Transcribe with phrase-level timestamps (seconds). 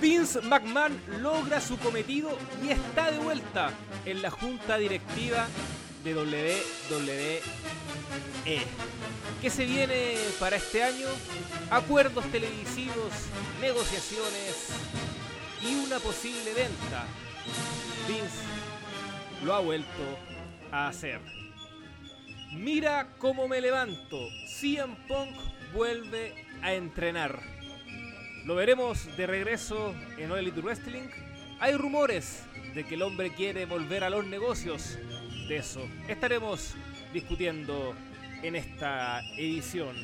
[0.00, 3.72] Vince McMahon logra su cometido y está de vuelta
[4.04, 5.48] en la junta directiva
[6.04, 7.40] de WWE.
[9.42, 11.08] ¿Qué se viene para este año?
[11.70, 13.12] Acuerdos televisivos,
[13.60, 14.68] negociaciones
[15.62, 17.04] y una posible venta.
[18.06, 18.44] Vince
[19.44, 20.18] lo ha vuelto
[20.70, 21.20] a hacer.
[22.52, 24.28] Mira cómo me levanto.
[24.46, 25.36] CM Punk
[25.74, 27.57] vuelve a entrenar.
[28.48, 31.10] Lo veremos de regreso en All Elite Wrestling.
[31.60, 34.98] Hay rumores de que el hombre quiere volver a los negocios.
[35.48, 36.74] De eso estaremos
[37.12, 37.94] discutiendo
[38.42, 39.94] en esta edición.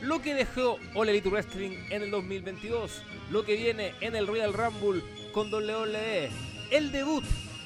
[0.00, 4.54] Lo que dejó All Elite Wrestling en el 2022, lo que viene en el Royal
[4.54, 6.30] Rumble con WWE,
[6.70, 7.24] el debut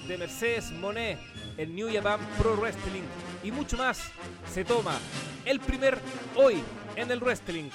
[0.08, 1.16] de Mercedes Monet
[1.58, 3.04] en New Japan Pro Wrestling
[3.44, 4.10] y mucho más
[4.52, 4.98] se toma
[5.44, 5.96] el primer
[6.34, 6.56] hoy
[6.96, 7.70] en el wrestling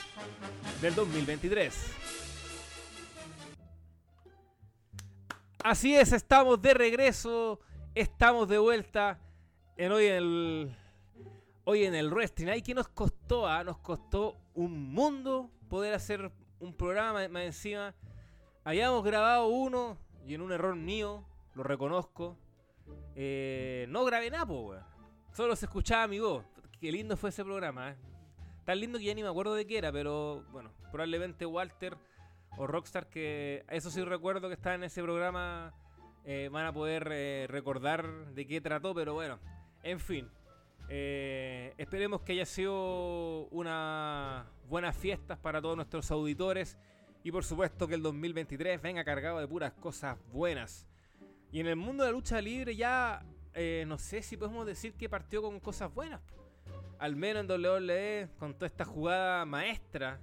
[0.81, 2.00] del 2023.
[5.63, 7.59] Así es, estamos de regreso,
[7.93, 9.19] estamos de vuelta
[9.77, 10.75] en hoy en el
[11.65, 12.61] hoy en el wrestling.
[12.63, 13.63] Que nos costó, ah?
[13.63, 17.93] nos costó un mundo poder hacer un programa más encima.
[18.63, 22.37] Habíamos grabado uno y en un error mío, lo reconozco.
[23.15, 24.83] Eh, no grabé nada, weón.
[25.31, 26.43] Solo se escuchaba mi voz.
[26.79, 27.97] Qué lindo fue ese programa, ¿eh?
[28.65, 31.97] Tan lindo que ya ni me acuerdo de qué era, pero bueno, probablemente Walter
[32.57, 35.73] o Rockstar, que eso sí recuerdo que estaba en ese programa,
[36.23, 39.39] eh, van a poder eh, recordar de qué trató, pero bueno,
[39.83, 40.29] en fin.
[40.89, 46.77] Eh, esperemos que haya sido una buenas fiestas para todos nuestros auditores
[47.23, 50.87] y por supuesto que el 2023 venga cargado de puras cosas buenas.
[51.51, 53.23] Y en el mundo de la lucha libre ya
[53.85, 56.21] no sé si podemos decir que partió con cosas buenas.
[56.99, 60.19] Al menos en WWE, con toda esta jugada maestra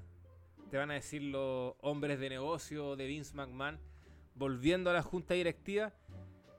[0.71, 3.79] te van a decir los hombres de negocio de Vince McMahon,
[4.35, 5.95] volviendo a la junta directiva.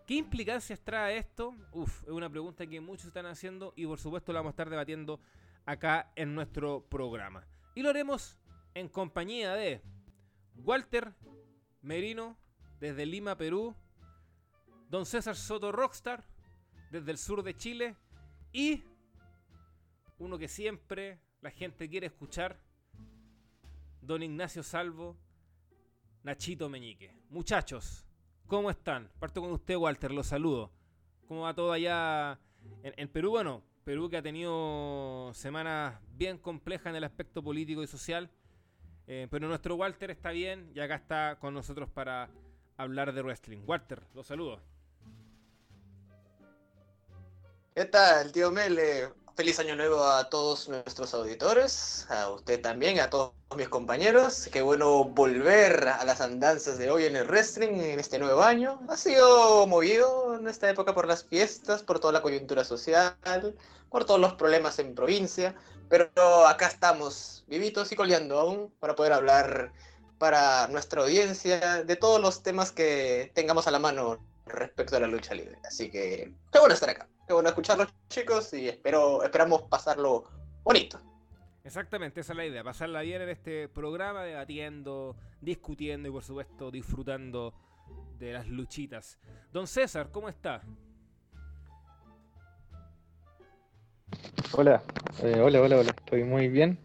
[0.07, 1.55] ¿Qué implicancias trae esto?
[1.71, 4.70] Uf, es una pregunta que muchos están haciendo y por supuesto la vamos a estar
[4.70, 5.20] debatiendo
[5.65, 7.47] acá en nuestro programa.
[7.75, 8.39] Y lo haremos
[8.73, 9.81] en compañía de
[10.55, 11.14] Walter
[11.81, 12.37] Merino
[12.80, 13.76] desde Lima, Perú,
[14.89, 16.23] Don César Soto Rockstar
[16.89, 17.95] desde el sur de Chile
[18.52, 18.83] y
[20.17, 22.59] uno que siempre la gente quiere escuchar,
[24.02, 25.17] don Ignacio Salvo,
[26.23, 27.15] Nachito Meñique.
[27.30, 28.05] Muchachos,
[28.48, 29.10] ¿cómo están?
[29.20, 30.71] Parto con usted, Walter, los saludo.
[31.27, 32.39] ¿Cómo va todo allá
[32.83, 33.32] en, Perú?
[33.32, 38.30] Bueno, Perú que ha tenido semanas bien complejas en el aspecto político y social.
[39.08, 42.30] Eh, pero nuestro Walter está bien y acá está con nosotros para
[42.77, 43.61] hablar de wrestling.
[43.65, 44.61] Walter, los saludo.
[47.73, 49.09] ¿Qué tal, tío Mele?
[49.39, 54.50] Feliz año nuevo a todos nuestros auditores, a usted también, a todos mis compañeros.
[54.52, 58.82] Qué bueno volver a las andanzas de hoy en el wrestling en este nuevo año.
[58.89, 63.16] Ha sido movido en esta época por las fiestas, por toda la coyuntura social,
[63.89, 65.56] por todos los problemas en provincia,
[65.88, 66.10] pero
[66.45, 69.71] acá estamos vivitos y coleando aún para poder hablar
[70.17, 75.08] para nuestra audiencia de todos los temas que tengamos a la mano respecto a la
[75.08, 75.58] lucha libre.
[75.66, 77.08] Así que qué bueno estar acá.
[77.29, 80.23] Qué bueno escucharlos, chicos, y espero, esperamos pasarlo
[80.63, 80.99] bonito.
[81.63, 86.71] Exactamente, esa es la idea, pasarla bien en este programa, debatiendo, discutiendo y por supuesto
[86.71, 87.53] disfrutando
[88.17, 89.19] de las luchitas.
[89.53, 90.63] Don César, ¿cómo está?
[94.53, 94.81] Hola,
[95.21, 96.79] eh, hola, hola, hola, estoy muy bien.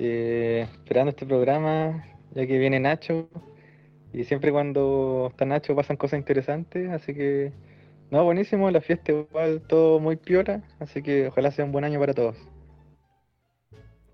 [0.00, 3.28] Eh, esperando este programa, ya que viene Nacho.
[4.12, 7.52] Y siempre cuando está Nacho pasan cosas interesantes, así que
[8.10, 11.98] no, buenísimo, la fiesta igual todo muy piola, así que ojalá sea un buen año
[12.00, 12.36] para todos.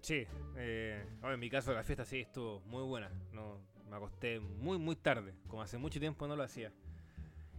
[0.01, 0.27] Sí,
[0.57, 3.59] eh, en mi caso la fiesta sí estuvo muy buena, no,
[3.89, 6.73] me acosté muy muy tarde, como hace mucho tiempo no lo hacía.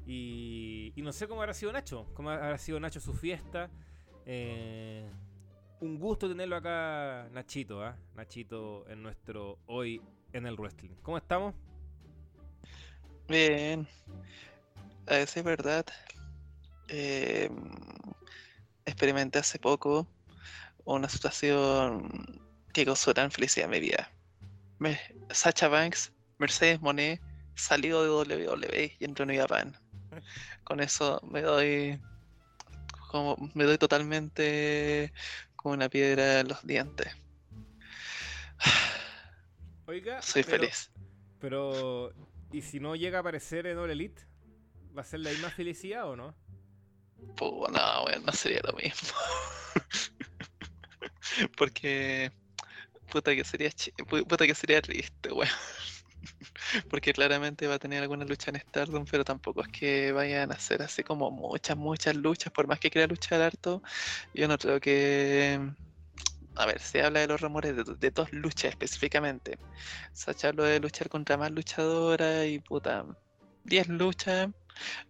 [0.05, 3.69] Y, no sé cómo habrá sido Nacho, cómo habrá sido Nacho su fiesta.
[4.25, 5.05] Eh,
[5.81, 7.97] un gusto tenerlo acá, Nachito, ¿ah?
[8.15, 10.91] Nachito en nuestro hoy en el wrestling.
[11.01, 11.53] ¿Cómo estamos?
[13.27, 13.85] Bien,
[15.07, 15.85] a decir verdad,
[16.87, 17.49] eh,
[18.85, 20.07] experimenté hace poco
[20.85, 22.41] una situación
[22.73, 24.11] que causó gran felicidad en mi vida.
[25.31, 27.21] Sacha Banks, Mercedes Monet,
[27.55, 29.77] salió de WWE y entró en Japan.
[30.63, 31.99] Con eso me doy
[33.09, 35.11] como me doy totalmente
[35.55, 37.15] como una piedra en los dientes.
[39.87, 40.91] Oiga, soy feliz.
[41.39, 42.13] Pero,
[42.51, 44.21] ¿y si no llega a aparecer en All Elite?
[44.97, 46.35] ¿Va a ser la misma felicidad o no?
[47.35, 49.17] Pues no, weón, no sería lo mismo.
[51.57, 52.31] Porque.
[53.11, 53.69] Puta que sería
[54.27, 55.49] puta que sería triste, weón.
[56.89, 60.55] Porque claramente va a tener alguna lucha en Stardom, pero tampoco es que vayan a
[60.55, 62.51] hacer así como muchas, muchas luchas.
[62.51, 63.81] Por más que quiera luchar harto,
[64.33, 65.59] yo no creo que.
[66.55, 69.57] A ver, se habla de los rumores de, de dos luchas específicamente.
[70.13, 73.05] Sacha habló de luchar contra más luchadoras y puta.
[73.63, 74.49] 10 luchas.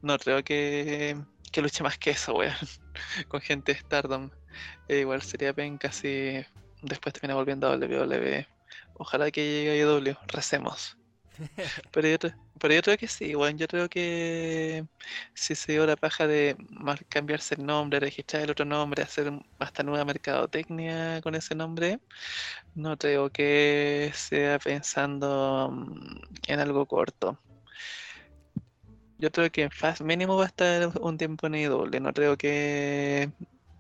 [0.01, 1.17] No creo que,
[1.51, 2.53] que luche más que eso, weón.
[3.27, 4.29] Con gente de Stardom.
[4.87, 6.43] E igual sería penca si
[6.81, 8.47] después termina volviendo a WWE.
[8.95, 10.97] Ojalá que llegue a IW, recemos.
[11.91, 12.17] Pero yo,
[12.59, 14.85] pero yo creo que sí, bueno, yo creo que
[15.33, 16.57] si se dio la paja de
[17.09, 21.99] cambiarse el nombre, registrar el otro nombre, hacer hasta nueva mercadotecnia con ese nombre,
[22.75, 27.39] no creo que sea pensando mm, en algo corto.
[29.19, 33.31] Yo creo que fast mínimo va a estar un tiempo en IW, no creo que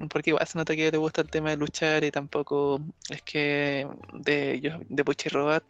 [0.09, 2.79] porque igual se nota que le gusta el tema de luchar y tampoco
[3.09, 5.63] es que de ellos, de Puchi Robot,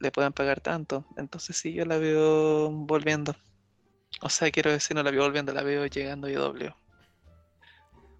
[0.00, 1.04] le puedan pagar tanto.
[1.16, 3.34] Entonces sí, yo la veo volviendo.
[4.22, 6.70] O sea, quiero decir, no la veo volviendo, la veo llegando a IW.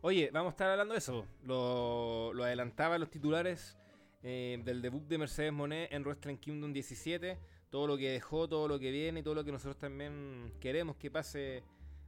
[0.02, 1.26] Oye, vamos a estar hablando de eso.
[1.44, 3.76] Lo, lo adelantaba en los titulares
[4.22, 7.38] eh, del debut de Mercedes Monet en Wrestling Kingdom 17.
[7.74, 11.10] Todo lo que dejó, todo lo que viene todo lo que nosotros también queremos que
[11.10, 11.64] pase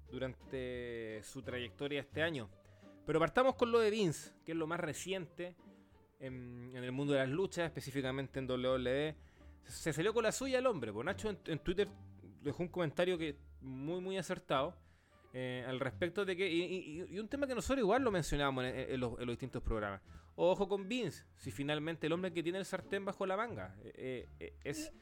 [0.08, 2.48] durante su trayectoria este año.
[3.04, 5.56] Pero partamos con lo de Vince, que es lo más reciente
[6.20, 9.16] en, el mundo de las luchas, específicamente en WWE.
[9.64, 10.92] Se salió con la suya el hombre.
[10.92, 11.88] Pues Nacho en, Twitter
[12.42, 14.72] dejó un comentario que muy, muy acertado.
[15.32, 16.48] eh, al respecto de que.
[16.48, 20.00] Y, un tema que nosotros igual lo mencionábamos en, los, en distintos programas.
[20.36, 24.28] Ojo con Vince, si finalmente el hombre que tiene el sartén bajo la manga eh,
[24.38, 24.92] eh, es.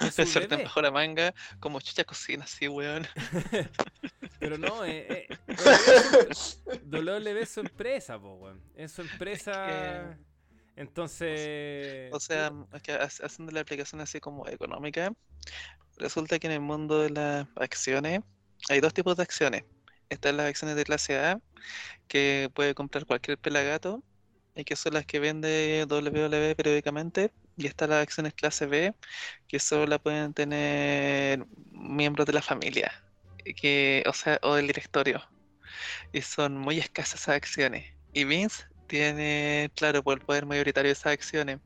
[0.00, 0.64] Es El sartén bebé.
[0.64, 3.06] bajo la manga, como chucha cocina así, weón.
[4.38, 5.38] Pero no, eh, eh,
[7.40, 8.60] es su empresa, po, weón.
[8.76, 10.16] Es su empresa.
[10.76, 12.12] Entonces.
[12.12, 15.12] O sea, es que ha- haciendo la aplicación así como económica,
[15.98, 18.20] resulta que en el mundo de las acciones
[18.68, 19.64] hay dos tipos de acciones.
[20.08, 21.40] Están las acciones de clase A,
[22.08, 24.02] que puede comprar cualquier pelagato,
[24.54, 27.32] y que son las que vende WWE periódicamente.
[27.56, 28.94] Y están las acciones clase B,
[29.48, 32.92] que solo la pueden tener miembros de la familia,
[33.56, 35.22] que, o sea, o del directorio.
[36.12, 37.86] Y son muy escasas esas acciones.
[38.12, 41.58] Y Vince tiene, claro, por el poder mayoritario de esas acciones.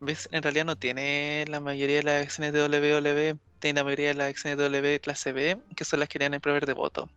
[0.00, 4.08] Vince en realidad no tiene la mayoría de las acciones de WWE, tiene la mayoría
[4.08, 6.72] de las acciones de W clase B, que son las que dan el poder de
[6.72, 7.08] voto.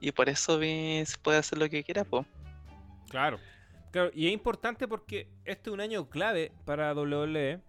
[0.00, 2.26] Y por eso Vince puede hacer lo que quiera, pues.
[3.10, 3.38] Claro.
[3.92, 7.60] Claro, y es importante porque este es un año clave para WWE,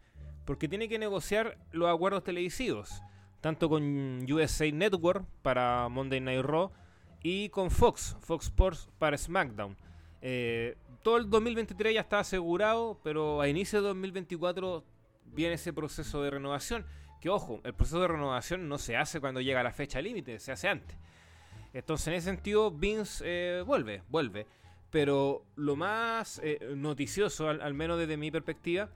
[0.45, 3.01] porque tiene que negociar los acuerdos televisivos,
[3.41, 6.71] tanto con USA Network para Monday Night Raw
[7.21, 9.75] y con Fox, Fox Sports para SmackDown.
[10.21, 14.81] Eh, todo el 2023 ya está asegurado, pero a inicio de 2024
[15.25, 16.85] viene ese proceso de renovación.
[17.19, 20.53] Que ojo, el proceso de renovación no se hace cuando llega la fecha límite, se
[20.53, 20.97] hace antes.
[21.73, 24.45] Entonces, en ese sentido, Vince eh, vuelve, vuelve.
[24.93, 28.91] Pero lo más eh, noticioso, al, menos desde mi perspectiva,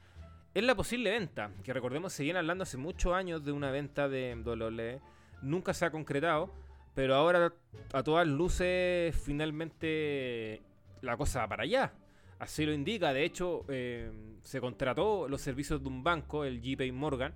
[0.54, 1.50] es la posible venta.
[1.64, 5.02] Que recordemos, se viene hablando hace muchos años de una venta de WWE.
[5.42, 6.54] Nunca se ha concretado.
[6.94, 7.52] Pero ahora,
[7.94, 10.62] a todas luces, finalmente
[11.02, 11.94] la cosa va para allá.
[12.38, 13.12] Así lo indica.
[13.12, 14.12] De hecho, eh,
[14.44, 17.34] se contrató los servicios de un banco, el JP Morgan,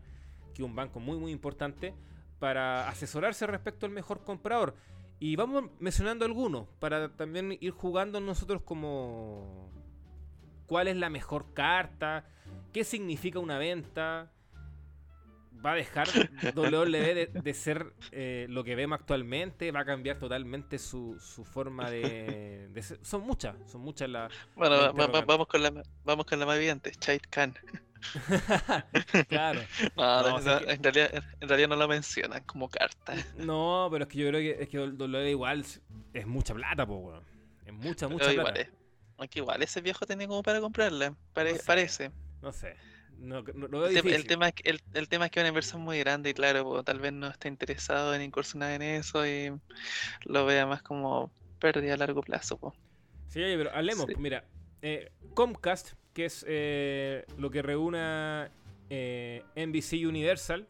[0.54, 1.96] que es un banco muy, muy importante,
[2.38, 4.76] para asesorarse respecto al mejor comprador.
[5.22, 9.70] Y vamos mencionando algunos para también ir jugando nosotros como
[10.66, 12.26] cuál es la mejor carta,
[12.74, 14.32] qué significa una venta.
[15.64, 16.08] Va a dejar
[16.56, 21.46] WWE de, de ser eh, lo que vemos actualmente, va a cambiar totalmente su, su
[21.46, 22.98] forma de, de ser.
[23.04, 24.34] Son muchas, son muchas las.
[24.56, 27.54] Bueno, La va- vamos con la vamos con la más evidente, Chait Khan.
[29.30, 29.62] claro.
[29.96, 32.70] No, No, no, o sea no, que- en, realidad, en realidad no la mencionan como
[32.70, 33.14] carta.
[33.38, 35.66] No, pero es que yo creo que es que WWE igual
[36.14, 37.24] es mucha plata, po, weón.
[37.66, 38.62] Es mucha, mucha Pero igual, plata.
[38.62, 38.70] es-
[39.18, 41.64] aunque igual ese viejo tiene como para comprarla, pare- No sé.
[41.66, 42.12] parece.
[42.42, 42.76] No sé.
[43.20, 44.28] No, no- El, tema- el difícil.
[44.28, 46.84] tema es que, el, el tema es que una inversión muy grande y claro, pues,
[46.86, 49.52] tal vez no esté interesado en incursionar en eso y
[50.26, 52.58] lo vea más como pérdida a largo plazo.
[52.58, 52.74] pues.
[53.28, 54.06] Sí, oye, pero hablemos.
[54.08, 54.14] Sí.
[54.14, 54.44] pues, Mira,
[54.82, 58.50] eh, Comcast, que es eh, lo que reúne
[58.90, 60.68] eh, NBC Universal,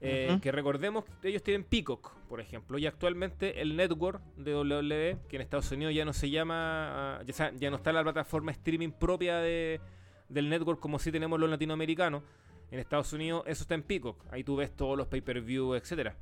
[0.00, 0.40] eh, Ujú.
[0.40, 5.42] que recordemos ellos tienen Peacock, por ejemplo, y actualmente el network de WWE, que en
[5.42, 9.80] Estados Unidos ya no se llama, ya, ya no está la plataforma streaming propia de,
[10.28, 12.22] del network como si tenemos los latinoamericanos.
[12.70, 16.16] En Estados Unidos eso está en Peacock, ahí tú ves todos los pay-per-view, etcétera.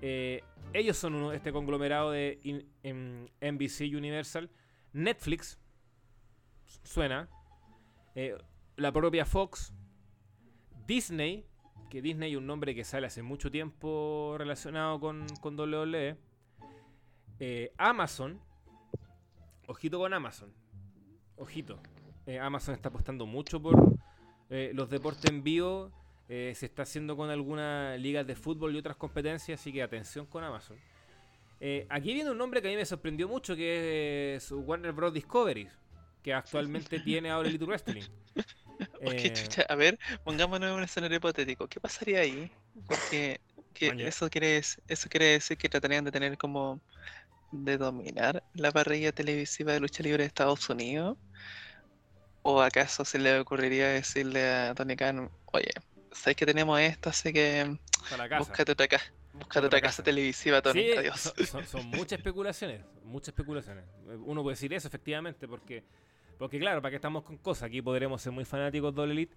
[0.00, 2.68] Eh, ellos son uno, este conglomerado de in-
[3.40, 4.48] NBC Universal.
[4.92, 5.58] Netflix
[6.84, 7.28] suena.
[8.16, 8.36] Eh,
[8.76, 9.72] la propia Fox.
[10.86, 11.44] Disney
[11.90, 16.16] que Disney es un nombre que sale hace mucho tiempo relacionado con, con WWE.
[17.38, 18.40] Eh, Amazon,
[19.68, 20.52] ojito con Amazon,
[21.36, 21.78] ojito.
[22.26, 23.76] Eh, Amazon está apostando mucho por
[24.48, 25.92] los deportes en vivo.
[26.26, 30.42] se está haciendo con algunas ligas de fútbol y otras competencias, así que atención con
[30.42, 30.78] Amazon.
[31.88, 35.12] Aquí viene un nombre que a mí me sorprendió mucho, que es Warner Bros.
[35.12, 35.68] Discovery,
[36.26, 38.02] que actualmente tiene ahora Elite Wrestling.
[39.00, 41.68] Eh, chucha, a ver, pongámonos en un escenario hipotético.
[41.68, 42.50] ¿Qué pasaría ahí?
[42.88, 43.40] Porque
[43.72, 46.80] que eso, quiere, eso quiere decir que tratarían de tener como
[47.52, 51.16] de dominar la parrilla televisiva de lucha libre de Estados Unidos.
[52.42, 55.70] ¿O acaso se le ocurriría decirle a Tony Khan, oye,
[56.12, 57.78] sabes que tenemos esto, así que
[58.38, 60.02] búscate otra casa, búscate otra casa.
[60.02, 61.20] televisiva, Tony, Sí, adiós.
[61.20, 63.84] son, son- son muchas especulaciones, muchas especulaciones.
[64.24, 65.82] Uno puede decir eso, efectivamente, porque,
[66.38, 69.34] porque claro, para que estamos con cosas, aquí podremos ser muy fanáticos de All Elite,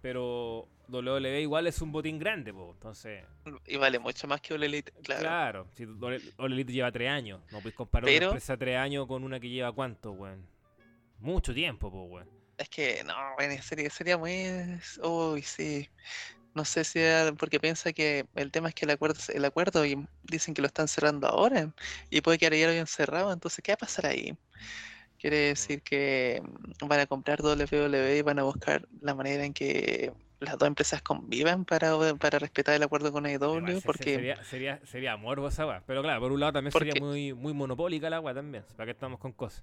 [0.00, 3.24] pero WWE igual es un botín grande, po, entonces,
[3.66, 5.20] Y vale mucho más que All Elite, claro.
[5.20, 5.84] claro, si
[6.38, 9.38] All Elite lleva tres años, no puedes comparar Pero- una empresa tres años con una
[9.38, 10.44] que lleva cuánto, weón.
[11.20, 12.40] Mucho tiempo, pues, weón.
[12.56, 14.34] Es que no, bueno, sería, sería muy.
[15.02, 15.88] Uy, sí.
[16.54, 19.84] No sé si era- porque piensa que el tema es que el acuerdo, el acuerdo
[19.86, 21.72] y dicen que lo están cerrando ahora
[22.10, 24.34] y puede quedar ya bien cerrado, entonces ¿qué va a pasar ahí?
[25.20, 29.52] Quiere decir que mm, van a comprar WWE y van a buscar la manera en
[29.52, 34.80] que las dos empresas convivan para, para respetar el acuerdo con AEW, porque sería, sería,
[34.86, 35.82] sería morbo esa weá.
[35.86, 38.92] Pero claro, por un lado también sería muy, muy monopólica la weá también, para que
[38.92, 39.62] estamos con cosas.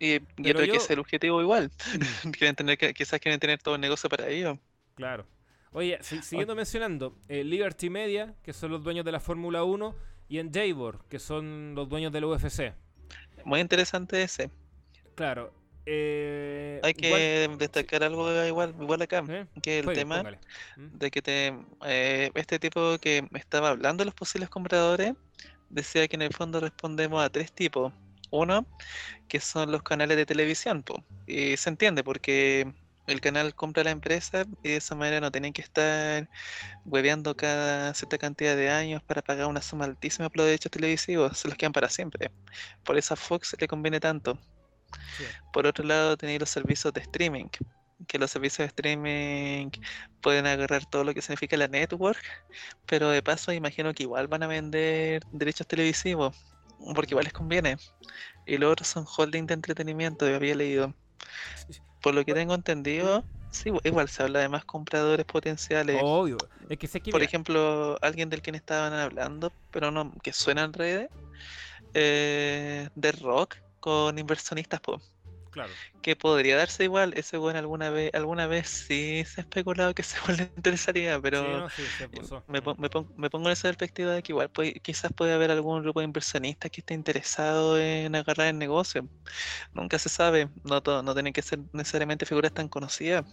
[0.00, 1.70] y, y pero creo que yo- es el objetivo igual.
[2.36, 4.58] quieren tener quizás quieren tener todo el negocio para ellos.
[4.96, 5.24] Claro.
[5.70, 9.94] Oye, si- siguiendo mencionando, eh, Liberty Media, que son los dueños de la Fórmula 1,
[10.28, 12.72] y en Jaybor, que son los dueños del UFC.
[13.44, 14.50] Muy interesante ese.
[15.18, 15.52] Claro.
[15.84, 19.46] eh, Hay igual- que destacar algo igual, igual acá, ¿eh?
[19.62, 20.22] que el tema.
[20.76, 20.98] ¿Mm?
[20.98, 21.54] de que te,
[21.86, 25.14] eh, este tipo que me estaba hablando de los posibles compradores
[25.70, 27.92] decía que en el fondo respondemos a tres tipos.
[28.30, 28.66] Uno,
[29.28, 31.02] que son los canales de televisión, po.
[31.26, 32.70] y se entiende porque
[33.06, 36.28] el canal compra la empresa y de esa manera no tienen que estar
[36.84, 41.38] hueveando cada cierta cantidad de años para pagar una suma altísima por los derechos televisivos,
[41.38, 42.30] se los quedan para siempre.
[42.84, 44.38] Por eso a Fox le conviene tanto.
[45.16, 45.24] Sí.
[45.52, 47.46] Por otro lado, tenéis los servicios de streaming,
[48.06, 49.70] que los servicios de streaming
[50.20, 52.22] pueden agarrar todo lo que significa la network,
[52.86, 56.36] pero de paso imagino que igual van a vender derechos televisivos,
[56.94, 57.76] porque igual les conviene.
[58.46, 60.94] Y los otros son holding de entretenimiento, yo había leído.
[62.00, 66.00] Por lo que tengo entendido, sí, igual se habla de más compradores potenciales.
[66.02, 66.36] Obvio.
[66.68, 70.32] Es que sé que Por mira, ejemplo, alguien del quien estaban hablando, pero no que
[70.32, 71.10] suena en redes,
[71.94, 75.00] eh, de rock con inversionistas, po,
[75.50, 75.72] claro.
[76.02, 77.12] que podría darse igual.
[77.16, 81.20] Ese bueno alguna vez, alguna vez sí se ha especulado que ese weón le interesaría,
[81.20, 82.44] pero Sí, no, sí, se puso.
[82.48, 84.50] me, pon- me pon- me pongo en esa perspectiva de que igual
[84.82, 89.08] quizás puede haber algún grupo de inversionistas que esté interesado en agarrar el negocio.
[89.72, 93.24] Nunca se sabe, no, to- no tienen que ser necesariamente figuras tan conocidas.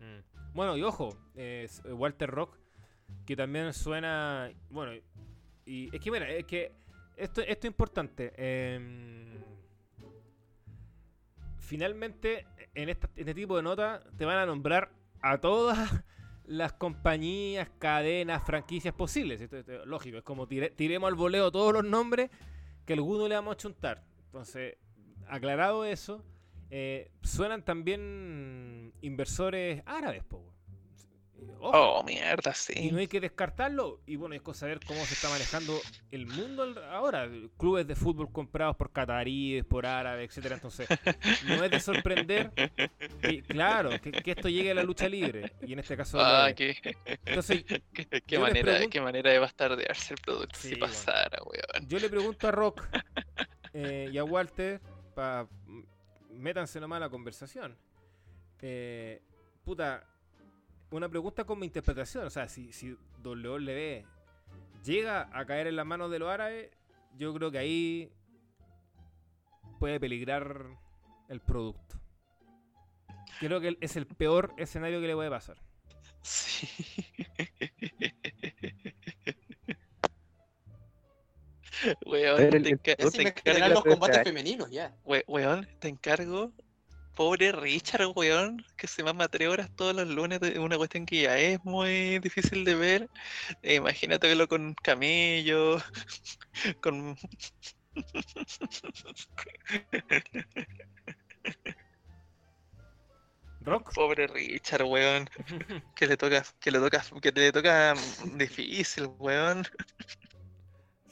[0.00, 0.20] Mm.
[0.54, 2.56] Bueno, y ojo, eh, Walter Rock,
[3.26, 4.50] que también suena.
[4.70, 4.92] Bueno,
[5.64, 6.72] y es que mira, es que
[7.16, 8.32] esto, esto es importante.
[8.36, 9.38] em,
[11.58, 15.78] finalmente, en, este tipo de notas, te van a nombrar a todas
[16.44, 19.40] las compañías, cadenas, franquicias posibles.
[19.40, 22.30] Esto, esto es lógico, es como tire- tiremos al voleo todos los nombres
[22.84, 24.04] que alguno le vamos a chuntar.
[24.26, 24.76] Entonces,
[25.28, 26.24] aclarado eso,
[26.70, 30.52] eh, suenan también inversores árabes, po.
[31.58, 32.74] Ojo, Oh, mierda, sí.
[32.76, 34.00] y no hay que descartarlo.
[34.06, 35.78] Y bueno, es cosa ver cómo se está manejando
[36.10, 37.28] el mundo ahora.
[37.58, 40.56] Clubes de fútbol comprados por cataríes, por árabes, etcétera.
[40.56, 40.86] Entonces,
[41.46, 42.50] no es de sorprender
[43.20, 45.52] que, claro, que, que esto llegue a la lucha libre.
[45.66, 46.76] Y en este caso, Ah, qué,
[47.24, 47.64] entonces,
[48.26, 50.86] qué, manera, qué manera de bastardearse el producto Sí, si bueno.
[50.86, 51.88] pasara, weón.
[51.88, 52.82] yo le pregunto a Rock
[53.72, 54.80] eh, y a Walter,
[55.14, 55.48] pa,
[56.30, 57.76] métanse nomás a la conversación.
[58.60, 59.20] Eh,
[59.64, 60.04] puta,
[60.90, 62.26] una pregunta con mi interpretación.
[62.26, 64.04] O sea, si, si WWE
[64.84, 66.70] llega a caer en las manos de los árabes,
[67.16, 68.12] yo creo que ahí
[69.78, 70.66] puede peligrar
[71.28, 71.96] el producto.
[73.40, 75.58] Creo que es el peor escenario que le puede pasar.
[76.22, 76.68] Sí.
[82.06, 84.24] Weón, te, encargo, estrenar los de combates año.
[84.24, 84.94] femeninos ya.
[85.04, 86.52] we- weón, te encargo.
[87.16, 91.22] Pobre Richard, weón, que se mama tres horas todos los lunes de una cuestión que
[91.22, 93.08] ya es muy difícil de ver.
[93.62, 95.78] Eh, imagínate verlo con camello,
[96.82, 97.16] con...
[103.62, 103.92] Rock.
[103.94, 105.28] Pobre Richard, weón.
[105.96, 107.94] Que le toca, que le toca, que le toca
[108.34, 109.64] difícil, weón.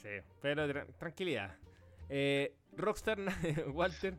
[0.02, 1.56] Sí, pero tra- tranquilidad.
[2.08, 3.18] Eh, Rockstar,
[3.72, 4.14] Walter.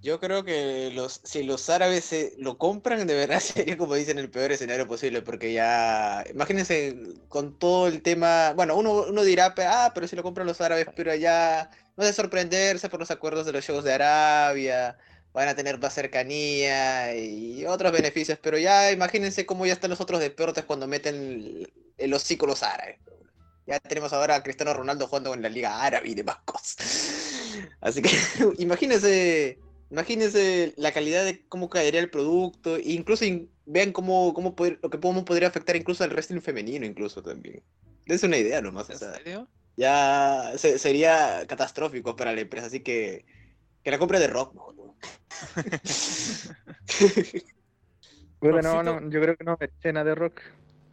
[0.00, 4.18] Yo creo que los, si los árabes se lo compran, de verdad sería como dicen
[4.18, 6.96] el peor escenario posible, porque ya, imagínense
[7.28, 10.86] con todo el tema, bueno, uno, uno dirá, ah, pero si lo compran los árabes,
[10.94, 14.96] pero allá no de sorprenderse por los acuerdos de los shows de Arabia,
[15.32, 20.00] van a tener más cercanía y otros beneficios, pero ya imagínense cómo ya están los
[20.00, 21.66] otros deportes cuando meten
[21.98, 22.98] los árabes.
[23.66, 26.76] Ya tenemos ahora a Cristiano Ronaldo jugando en la Liga Árabe y demás cosas.
[27.80, 28.10] Así que
[28.58, 29.58] imagínense,
[29.90, 34.78] imagínense la calidad de cómo caería el producto, e incluso in- vean cómo, cómo poder-
[34.82, 37.62] lo que cómo podría afectar incluso al wrestling femenino incluso también.
[38.06, 39.48] Es una idea nomás, o ¿En sea, serio?
[39.76, 43.24] ya se- sería catastrófico para la empresa, así que
[43.82, 44.96] que la compre de rock, mejor, ¿no?
[48.40, 50.40] No, yo creo que no merece nada de rock.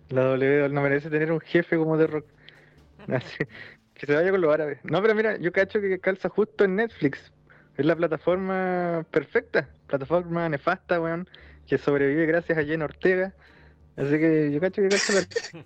[0.09, 2.25] La W no merece tener un jefe como de rock.
[3.07, 3.37] Así,
[3.93, 4.79] que se vaya con los árabes.
[4.83, 7.31] No, pero mira, yo cacho que calza justo en Netflix.
[7.77, 9.69] Es la plataforma perfecta.
[9.87, 11.27] Plataforma nefasta, weón.
[11.67, 13.33] Que sobrevive gracias a Jen Ortega.
[13.97, 15.65] Así que yo cacho que perfecto.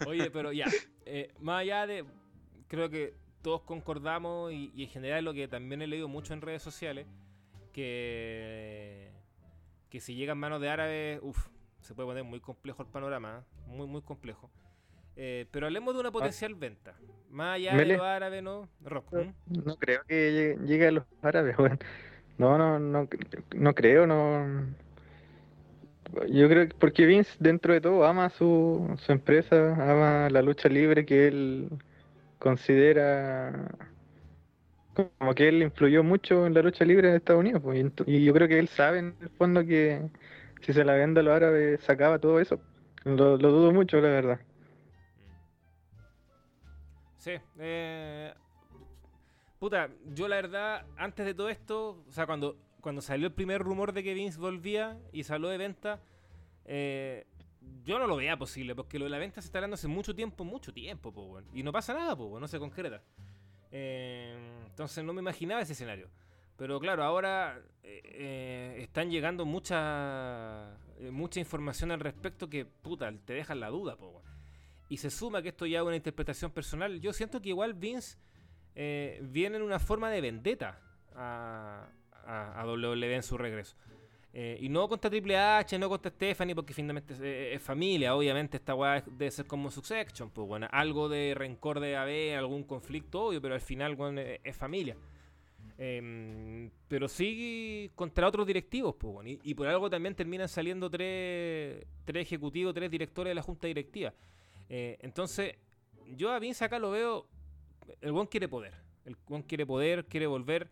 [0.06, 0.66] Oye, pero ya,
[1.04, 2.04] eh, más allá de,
[2.68, 6.62] creo que todos concordamos y, en general lo que también he leído mucho en redes
[6.62, 7.06] sociales,
[7.72, 9.12] que,
[9.90, 11.48] que si llega en manos de árabes, uff,
[11.80, 13.60] se puede poner muy complejo el panorama, ¿eh?
[13.66, 14.50] muy, muy complejo.
[15.16, 16.94] Eh, pero hablemos de una potencial venta.
[17.30, 18.68] Más allá de los árabes, ¿no?
[18.84, 19.14] Rock.
[19.14, 19.34] ¿m?
[19.46, 21.56] No creo que llegue, llegue a los árabes.
[22.38, 23.08] No, no, no,
[23.54, 24.66] no creo, no.
[26.28, 30.68] Yo creo que porque Vince dentro de todo ama su, su empresa, ama la lucha
[30.68, 31.70] libre que él
[32.38, 33.70] considera
[35.18, 38.32] como que él influyó mucho en la lucha libre en Estados Unidos, pues, y, yo
[38.32, 40.02] creo que él sabe en el fondo que
[40.62, 42.60] si se la vende a los árabes sacaba todo eso.
[43.04, 44.40] Lo, lo dudo mucho, la verdad.
[47.26, 47.32] Sí.
[47.58, 48.32] eh,
[49.58, 53.62] puta, yo la verdad, antes de todo esto, o sea, cuando, cuando salió el primer
[53.62, 56.00] rumor de que Vince volvía y salió de venta,
[56.66, 57.26] eh,
[57.82, 60.14] yo no lo veía posible, porque lo de la venta se está hablando hace mucho
[60.14, 61.40] tiempo, mucho tiempo, po.
[61.52, 63.02] Y no pasa nada, po, no se concreta.
[63.72, 66.08] Eh, entonces no me imaginaba ese escenario.
[66.56, 70.78] Pero claro, ahora están llegando mucha,
[71.10, 74.22] mucha información al respecto que, puta, te dejan la duda, po.
[74.88, 77.00] Y se suma que esto ya es una interpretación personal.
[77.00, 78.18] Yo siento que igual Vince
[78.74, 80.78] eh, viene en una forma de vendetta
[81.14, 81.88] a,
[82.24, 83.76] a, a WWE en su regreso.
[84.38, 88.14] Eh, y no contra Triple H, no contra Stephanie, porque finalmente es, eh, familia.
[88.14, 92.62] Obviamente esta weá debe ser como Succession, pues bueno, algo de rencor de haber, algún
[92.64, 93.96] conflicto, obvio, pero al final
[94.44, 94.94] es familia.
[95.78, 100.90] Em, pero sí contra otros directivos, pues bueno, y, y por algo también terminan saliendo
[100.90, 104.12] tres, tres ejecutivos, tres directores de la junta directiva.
[104.68, 105.54] Eh, entonces,
[106.16, 107.26] yo a Vince acá lo veo,
[108.00, 108.74] el buen quiere poder,
[109.04, 110.68] el buen quiere poder, quiere volver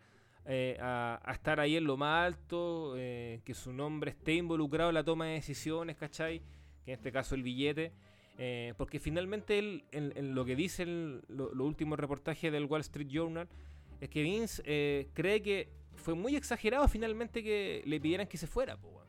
[0.47, 4.95] eh, a, estar ahí en lo más alto, eh, que su nombre esté involucrado en
[4.95, 6.39] la toma de decisiones, ¿cachai?
[6.83, 7.91] Que en este caso el billete.
[8.37, 12.81] eh, porque finalmente él, en, lo que dice el, lo, lo último reportaje del Wall
[12.81, 13.47] Street Journal,
[14.01, 18.77] es que Vince cree que fue muy exagerado finalmente que le pidieran que se fuera,
[18.77, 19.01] po,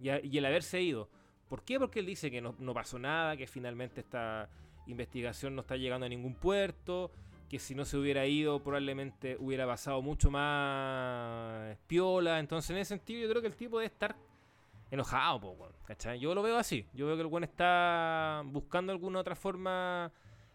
[0.00, 1.10] y el haberse ido.
[1.50, 1.80] ¿Por qué?
[1.80, 4.48] Porque él dice que no, pasó nada, que finalmente esta
[4.86, 7.10] investigación no está llegando a ningún puerto,
[7.48, 12.38] que si no se hubiera ido probablemente hubiera pasado mucho más piola.
[12.38, 14.14] Entonces en ese sentido yo creo que el tipo debe estar
[14.92, 16.20] enojado, po, weón, ¿cachai?
[16.20, 16.86] Yo lo veo así.
[16.94, 20.12] Yo veo que el buen está buscando alguna otra forma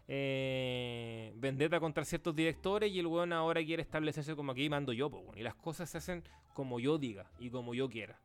[0.08, 5.10] eh, vendetta contra ciertos directores y el weón ahora quiere establecerse como aquí mando yo,
[5.10, 5.36] po, weón.
[5.36, 8.18] Y las cosas se hacen como yo diga y como yo quiera.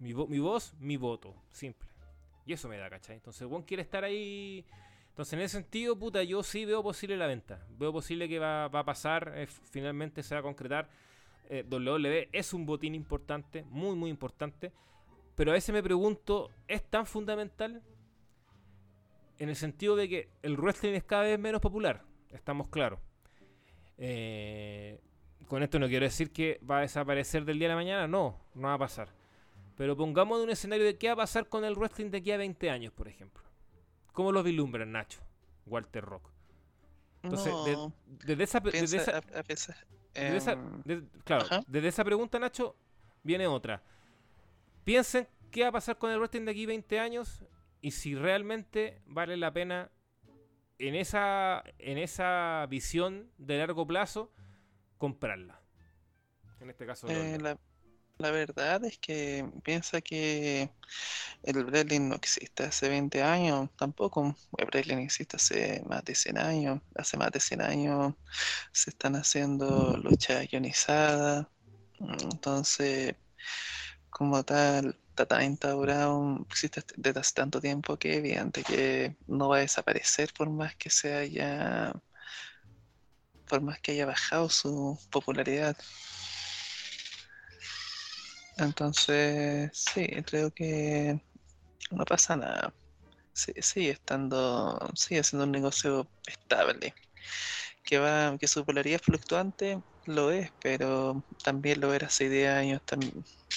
[0.00, 1.34] Mi, vo- mi voz, mi voto.
[1.50, 1.88] Simple.
[2.46, 3.16] Y eso me da, ¿cachai?
[3.16, 4.64] Entonces, Juan quiere estar ahí.
[5.10, 7.66] Entonces, en ese sentido, puta, yo sí veo posible la venta.
[7.78, 10.88] Veo posible que va, va a pasar, eh, finalmente se va a concretar.
[11.50, 14.72] Eh, WWE es un botín importante, muy, muy importante.
[15.34, 17.82] Pero a veces me pregunto, ¿es tan fundamental?
[19.38, 22.04] En el sentido de que el wrestling es cada vez menos popular.
[22.30, 23.00] Estamos claros.
[23.98, 25.00] Eh,
[25.46, 28.06] con esto no quiero decir que va a desaparecer del día a la mañana.
[28.08, 29.08] No, no va a pasar.
[29.78, 32.32] Pero pongamos en un escenario de qué va a pasar con el wrestling de aquí
[32.32, 33.42] a 20 años, por ejemplo.
[34.12, 35.20] ¿Cómo lo vislumbran, Nacho?
[35.66, 36.28] Walter Rock.
[37.22, 37.92] Entonces, de-
[38.26, 39.76] desde esa, desde esa- a, a veces.
[40.14, 41.62] desde esa- em, de- claro, ajá.
[41.66, 42.76] desde esa pregunta, Nacho,
[43.22, 43.82] viene otra.
[44.84, 47.44] Piensen qué va a pasar con el wrestling de aquí 20 años
[47.80, 49.90] y si realmente vale la pena
[50.78, 54.32] en esa, en esa visión de largo plazo,
[54.96, 55.60] comprarla.
[56.60, 57.56] En este caso, Eh, la,
[58.18, 60.70] la verdad es que piensa que
[61.42, 64.36] el Breitling no existe hace 20 años, tampoco.
[64.56, 66.80] El Breitling existe hace más de 100 años.
[66.96, 68.14] Hace más de 100 años
[68.72, 71.46] se están haciendo luchas ionizadas.
[72.00, 73.16] Entonces,
[74.10, 79.48] como tal, está tan instaurado, existe desde hace tanto tiempo que es evidente que no
[79.48, 81.92] va a desaparecer por más que se haya,
[83.48, 85.76] por más que haya bajado su popularidad.
[88.58, 91.22] Entonces, sí, creo que
[91.90, 92.74] no pasa nada.
[93.32, 96.94] Sí, sigue estando, sigue siendo un negocio estable.
[97.84, 102.50] Que va, que su popularidad es fluctuante, lo es, pero también lo era hace 10
[102.50, 102.82] años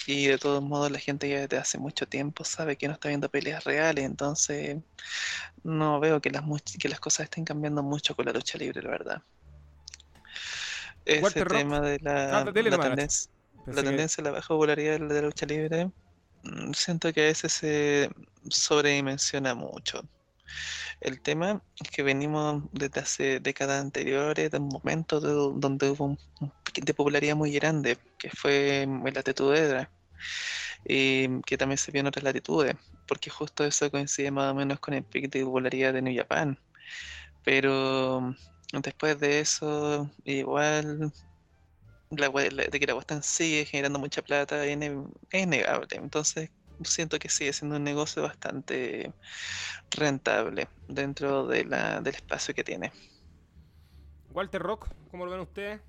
[0.07, 3.09] Y de todos modos la gente ya desde hace mucho tiempo sabe que no está
[3.09, 4.77] viendo peleas reales, entonces
[5.63, 6.43] no veo que las,
[6.79, 9.23] que las cosas estén cambiando mucho con la lucha libre, la verdad.
[11.05, 11.57] Ese Walter Rock.
[11.57, 13.31] tema de la, Ah, la tendencia
[13.65, 15.91] Pensé la que- tendencia a la baja popularidad de la lucha libre,
[16.43, 18.09] mm, siento que a veces se
[18.49, 20.01] sobredimensiona mucho.
[20.99, 26.05] El tema es que venimos desde hace décadas anteriores de un momento de- donde hubo
[26.05, 29.91] un, un pico de popularidad muy grande, que fue en la Tetudera,
[30.83, 32.75] y que también se vio en otras latitudes,
[33.07, 36.59] porque justo eso coincide más o menos con el pico de popularidad de New Japan.
[37.43, 38.35] Pero
[38.73, 41.11] después de eso, igual
[42.11, 44.77] la, la- de que la Western sigue generando mucha plata es,
[45.31, 45.87] es innegable.
[45.97, 46.51] Entonces
[46.83, 49.13] siento que sigue siendo un negocio bastante
[49.91, 52.91] rentable dentro de la, del espacio que tiene.
[54.29, 55.81] Walter Rock, ¿cómo lo ven ustedes?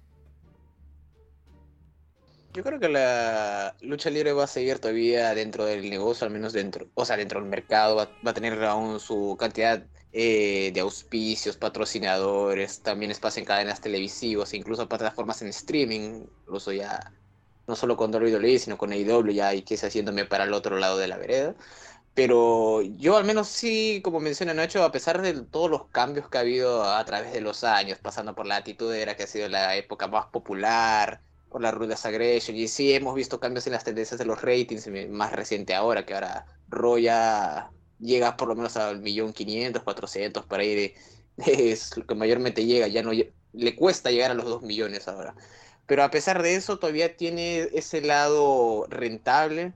[2.55, 6.53] Yo creo que la lucha libre va a seguir todavía dentro del negocio, al menos
[6.53, 10.81] dentro, o sea, dentro del mercado, va, va a tener aún su cantidad eh, de
[10.81, 17.15] auspicios, patrocinadores, también espacio en cadenas televisivas, incluso plataformas en streaming, incluso ya
[17.67, 20.99] no solo con WWE, sino con AEW, ya hay que haciéndome para el otro lado
[20.99, 21.55] de la vereda.
[22.15, 26.38] Pero yo al menos sí, como menciona Nacho, a pesar de todos los cambios que
[26.38, 29.49] ha habido a través de los años, pasando por la actitud era que ha sido
[29.49, 33.85] la época más popular, por la Ruthless Aggression, y sí hemos visto cambios en las
[33.85, 38.77] tendencias de los ratings, más reciente ahora, que ahora Raw ya llega por lo menos
[38.77, 40.97] al millón quinientos, cuatrocientos, por ahí de-
[41.73, 43.12] es lo que mayormente llega, ya no
[43.53, 45.37] le cuesta llegar a los dos millones ahora.
[45.87, 49.75] Pero a pesar de eso, todavía tiene ese lado rentable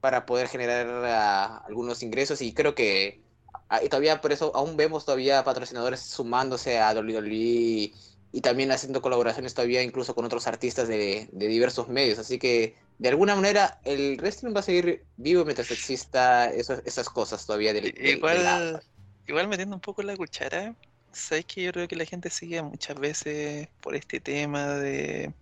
[0.00, 3.24] para poder generar ah, algunos ingresos y creo que
[3.68, 7.92] ah, todavía por eso aún vemos todavía patrocinadores sumándose a WWE
[8.32, 12.18] y también haciendo colaboraciones todavía incluso con otros artistas de, de diversos medios.
[12.18, 17.08] Así que de alguna manera el wrestling va a seguir vivo mientras exista eso- esas
[17.10, 18.26] cosas todavía del, del-.
[18.26, 18.82] Igual,
[19.26, 20.76] igual metiendo un poco la cuchara,
[21.12, 25.34] sabes que yo creo que la gente sigue muchas veces por este tema de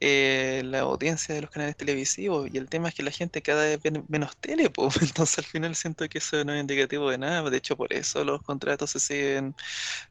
[0.00, 3.64] eh, la audiencia de los canales televisivos y el tema es que la gente cada
[3.64, 7.18] vez ve menos tele, pues, entonces al final siento que eso no es indicativo de
[7.18, 9.56] nada, de hecho por eso los contratos se siguen,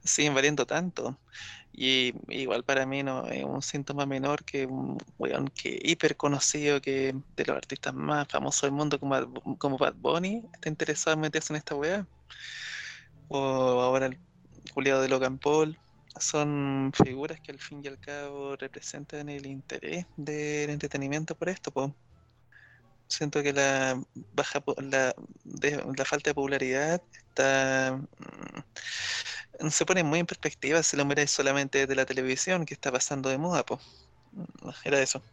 [0.04, 1.20] siguen valiendo tanto.
[1.74, 6.80] Y igual para mí no es un síntoma menor que un weón que hiper conocido
[6.80, 11.22] que de los artistas más famosos del mundo como, como Bad Bunny está interesado en
[11.22, 12.08] meterse en esta weá.
[13.28, 13.40] O
[13.82, 14.20] ahora el
[14.74, 15.78] culiado de Logan Paul.
[16.20, 21.72] Son figuras que al fin y al cabo representan el interés del entretenimiento por esto,
[21.72, 21.96] po.
[23.08, 25.14] Siento que la baja po- la,
[25.44, 27.98] de- la falta de popularidad está
[29.60, 32.92] mm, se pone muy en perspectiva si lo miráis solamente desde la televisión que está
[32.92, 33.80] pasando de moda, po.
[34.86, 35.24] Era eso.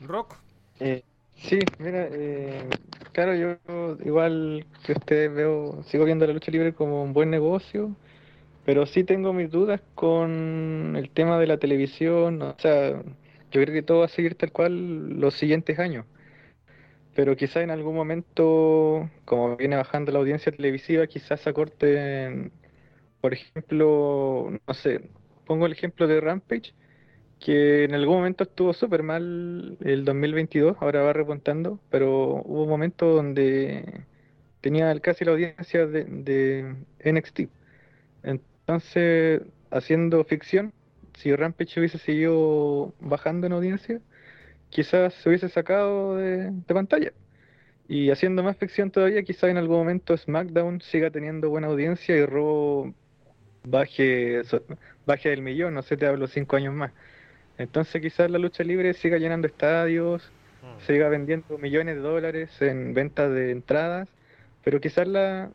[0.00, 0.36] Rock,
[0.80, 1.02] Eh,
[1.36, 2.68] sí, mira, eh,
[3.12, 3.56] claro, yo
[4.04, 7.94] igual que ustedes veo, sigo viendo la lucha libre como un buen negocio,
[8.66, 13.02] pero sí tengo mis dudas con el tema de la televisión, o sea,
[13.52, 16.06] yo creo que todo va a seguir tal cual los siguientes años,
[17.14, 22.52] pero quizás en algún momento, como viene bajando la audiencia televisiva, quizás se acorten,
[23.20, 25.10] por ejemplo, no sé,
[25.46, 26.74] pongo el ejemplo de Rampage
[27.40, 33.14] que en algún momento estuvo súper mal el 2022, ahora va repuntando, pero hubo momentos
[33.16, 34.04] donde
[34.60, 37.40] tenía casi la audiencia de NXT.
[38.22, 40.72] Entonces, haciendo ficción,
[41.14, 44.00] si Rampage hubiese seguido bajando en audiencia,
[44.70, 47.12] quizás se hubiese sacado de, de pantalla.
[47.88, 52.24] Y haciendo más ficción todavía, quizás en algún momento SmackDown siga teniendo buena audiencia y
[52.24, 52.94] Raw
[53.64, 54.42] baje,
[55.24, 56.92] del millón, no sé, te hablo cinco años más.
[57.58, 60.30] Entonces quizás la lucha libre siga llenando estadios,
[60.86, 64.08] siga vendiendo millones de dólares en ventas de entradas,
[64.64, 65.50] pero quizás la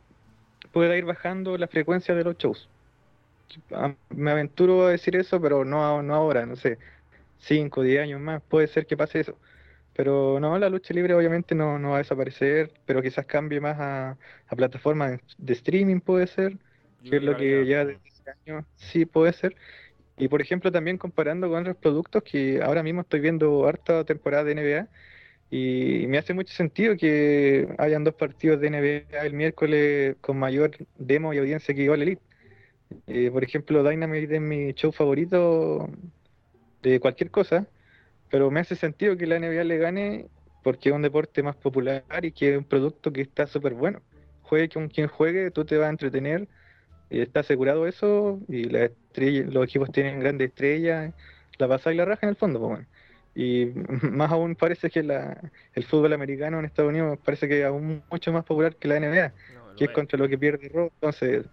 [0.72, 2.70] pueda ir bajando la frecuencia de los shows.
[3.72, 6.80] Ah, Me aventuro a decir eso, pero no, no ahora, no sé,
[7.40, 9.40] 5, 10 años más, puede ser que pase eso.
[9.94, 13.78] Pero no, la lucha libre obviamente no, no va a desaparecer, pero quizás cambie más
[13.80, 16.60] a, a plataformas de, streaming, puede ser,
[17.04, 19.56] que es lo que ya desde hace años sí puede ser.
[20.18, 24.44] Y por ejemplo, también comparando con otros productos, que ahora mismo estoy viendo harta temporada
[24.46, 24.90] de NBA,
[25.52, 30.72] y me hace mucho sentido que hayan dos partidos de NBA el miércoles con mayor
[30.98, 32.24] demo y audiencia que All Elite.
[33.08, 35.88] Eh, por ejemplo, Dynamite es mi show favorito
[36.82, 37.69] de cualquier cosa,
[38.30, 42.06] pero me hace sentido que la NBA le gane porque es un deporte más popular
[42.23, 44.04] y que es un producto que está súper bueno.
[44.41, 46.50] Juegue con quien juegue, tú te vas a entretener,
[47.10, 51.13] y está asegurado eso, y las estrellas- los equipos tienen grandes estrellas,
[51.60, 52.88] la pasada y la raja en el fondo, pues, bueno.
[53.34, 53.67] Y
[54.12, 58.06] más aún parece que la, el fútbol americano en Estados Unidos parece que es aún
[58.10, 59.91] mucho más popular que la NBA No, que es es.
[59.91, 61.47] contra lo que pierde Raw, entonces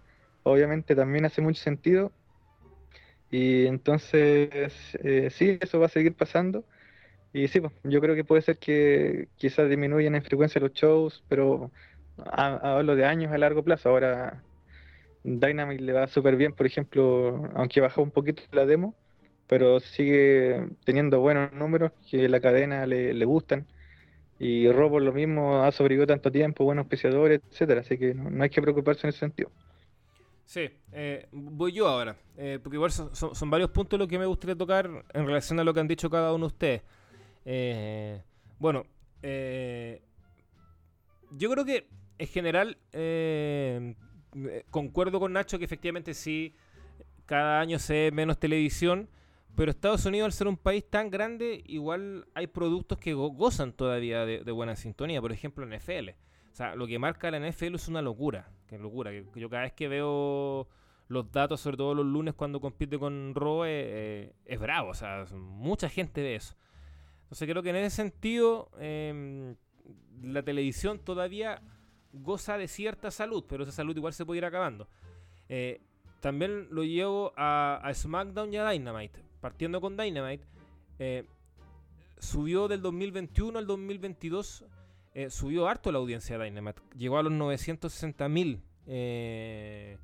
[0.45, 2.15] obviamente también hace mucho sentido.
[3.29, 6.65] Y entonces eh, sí, eso va a seguir pasando.
[7.33, 11.25] Y sí, pues, yo creo que puede ser que quizás disminuyan en frecuencia los shows,
[11.27, 11.71] pero
[12.17, 13.89] ha- hablo de años a largo plazo.
[13.89, 14.47] Ahora
[15.23, 18.97] Dynamite le va súper bien, por ejemplo, aunque bajó un poquito la demo,
[19.47, 23.67] pero sigue teniendo buenos números que la cadena le, le gustan.
[24.39, 28.43] Y por lo mismo ha sobrevivido tanto tiempo, buenos auspiciadores, etcétera, así que no, no
[28.43, 29.53] hay que preocuparse en ese sentido.
[30.45, 34.27] Sí, eh, voy yo ahora, eh, porque igual son, son- varios puntos los que me
[34.27, 36.81] gustaría tocar en relación a lo que han dicho cada uno de ustedes.
[37.45, 38.21] Eh,
[38.59, 38.85] bueno,
[39.23, 40.01] eh,
[41.31, 43.95] yo creo que en general eh,
[44.69, 46.55] concuerdo con Nacho que efectivamente sí,
[47.25, 49.09] cada año se ve menos televisión,
[49.55, 53.73] pero Estados Unidos al ser un país tan grande, igual hay productos que go- gozan
[53.73, 56.15] todavía de, de buena sintonía, por ejemplo NFL.
[56.55, 58.49] O sea, lo que marca la NFL es una locura.
[58.65, 59.11] Que locura.
[59.11, 60.69] Que yo cada vez que veo
[61.09, 64.91] los datos, sobre todo los lunes cuando compite con Raw, eh, eh, es bravo.
[64.91, 66.55] O sea, mucha gente ve eso.
[67.23, 69.57] Entonces creo que en ese sentido em,
[70.21, 71.61] la televisión todavía
[72.13, 74.87] goza de cierta salud, pero esa salud igual se puede ir acabando.
[75.49, 75.81] Eh,
[76.21, 79.19] también lo llevo a, SmackDown y a Dynamite.
[79.41, 80.45] Partiendo con Dynamite,
[82.17, 84.63] subió del 2021 al 2022
[85.15, 86.81] eh, subió harto la audiencia de Dynamite.
[86.97, 89.97] Llegó a los 960 mil eh,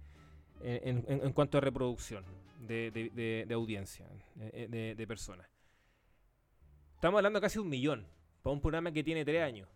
[0.64, 2.24] en, cuanto a reproducción
[2.62, 4.08] de, audiencia,
[4.40, 5.50] eh, de, personas.
[6.96, 8.08] Estamos hablando de casi un millón
[8.42, 9.68] para un programa que tiene tres años.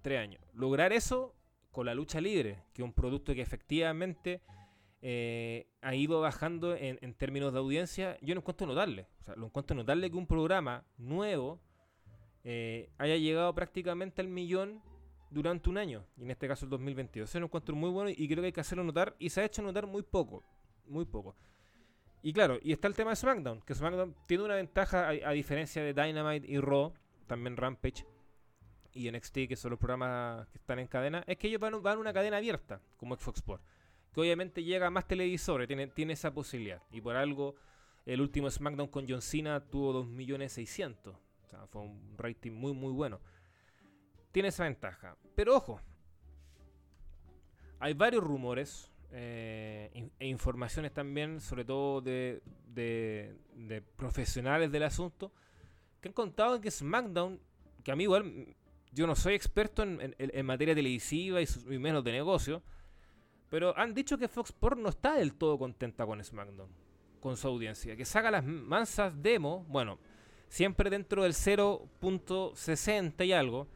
[0.00, 0.40] Tres años.
[0.54, 1.34] Lograr eso
[1.70, 4.40] con la lucha libre, que es un producto que efectivamente
[5.82, 9.06] ha ido bajando en, términos de audiencia, yo lo encuentro notable.
[9.20, 11.60] O sea, lo encuentro notable que un programa nuevo
[12.44, 14.82] eh, haya llegado prácticamente al millón
[15.30, 17.28] durante un año, y en este caso el 2022.
[17.28, 19.44] Eso lo encuentro muy bueno y creo que hay que hacerlo notar, y se ha
[19.44, 20.44] hecho notar muy poco,
[20.86, 21.34] muy poco.
[22.22, 25.32] Y claro, y está el tema de SmackDown, que SmackDown tiene una ventaja a, a
[25.32, 26.92] diferencia de Dynamite y Raw,
[27.26, 28.04] también Rampage
[28.94, 31.98] y NXT, que son los programas que están en cadena, es que ellos van, a
[31.98, 33.64] una cadena abierta, como Fox Sports,
[34.12, 36.82] que obviamente llega a más televisores, tiene, tiene esa posibilidad.
[36.90, 37.54] Y por algo,
[38.04, 41.16] el último SmackDown con John Cena tuvo 2.600.000.
[41.68, 43.20] Fue un rating muy, muy bueno.
[44.32, 45.16] Tiene esa ventaja.
[45.34, 45.80] Pero ojo,
[47.80, 55.32] hay varios rumores eh, e informaciones también, sobre todo de, de- profesionales del asunto,
[56.00, 57.38] que han contado que SmackDown,
[57.84, 58.54] que a mí igual,
[58.92, 61.46] yo no soy experto en, en- materia televisiva y
[61.78, 62.62] menos de negocio,
[63.50, 66.70] pero han dicho que Fox Sports no está del todo contenta con SmackDown,
[67.20, 69.98] con su audiencia, que saca las mansas demos, bueno,
[70.52, 73.68] siempre dentro del 0.60 y algo,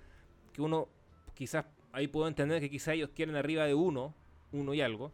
[0.53, 0.91] que uno
[1.33, 4.15] quizás ahí puedo entender que quizás ellos quieren arriba de uno,
[4.53, 5.11] uno y algo,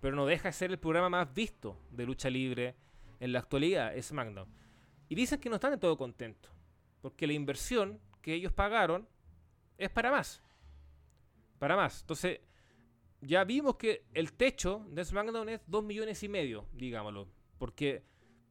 [0.00, 2.74] pero no deja de ser el programa más visto de lucha libre
[3.20, 4.48] en la actualidad, es SmackDown.
[5.08, 6.50] Y dicen que no están de todo contentos,
[7.00, 9.06] porque la inversión que ellos pagaron
[9.78, 10.42] es para más.
[11.60, 12.00] Para más.
[12.00, 12.40] Entonces,
[13.20, 17.28] ya vimos que el techo de SmackDown es 2 millones y medio, digámoslo.
[17.56, 18.02] Porque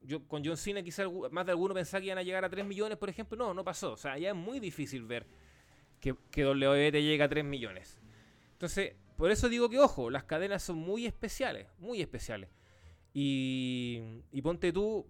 [0.03, 2.49] yo con John Cena quizás algu- más de alguno pensaba que iban a llegar a
[2.49, 3.37] 3 millones, por ejemplo.
[3.37, 3.93] No, no pasó.
[3.93, 5.25] O sea, ya es muy difícil ver
[5.99, 7.99] que, que WWE te llega a 3 millones.
[8.53, 12.49] Entonces, por eso digo que, ojo, las cadenas son muy especiales, muy especiales.
[13.13, 15.05] Y, y ponte tú,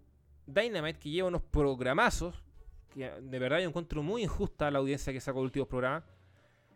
[0.45, 2.36] Dynamite, que lleva unos programazos,
[2.93, 6.03] que de verdad yo encuentro muy injusta la audiencia que sacó los últimos programas.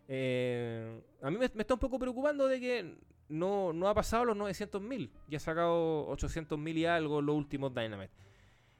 [0.08, 2.98] Eh, a mí me, está un poco preocupando de que
[3.30, 5.12] no, no ha pasado los 900 mil.
[5.28, 8.14] Ya ha sacado 800 mil y algo los últimos Dynamite.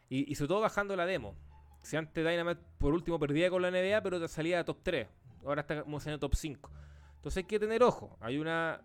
[0.10, 1.36] Y, y sobre todo bajando la demo.
[1.82, 5.08] Si antes Dynamite por último perdía con la NBA, pero salía a top 3.
[5.46, 6.72] Ahora está como en top 5.
[7.16, 8.18] Entonces hay que tener ojo.
[8.20, 8.82] Hay una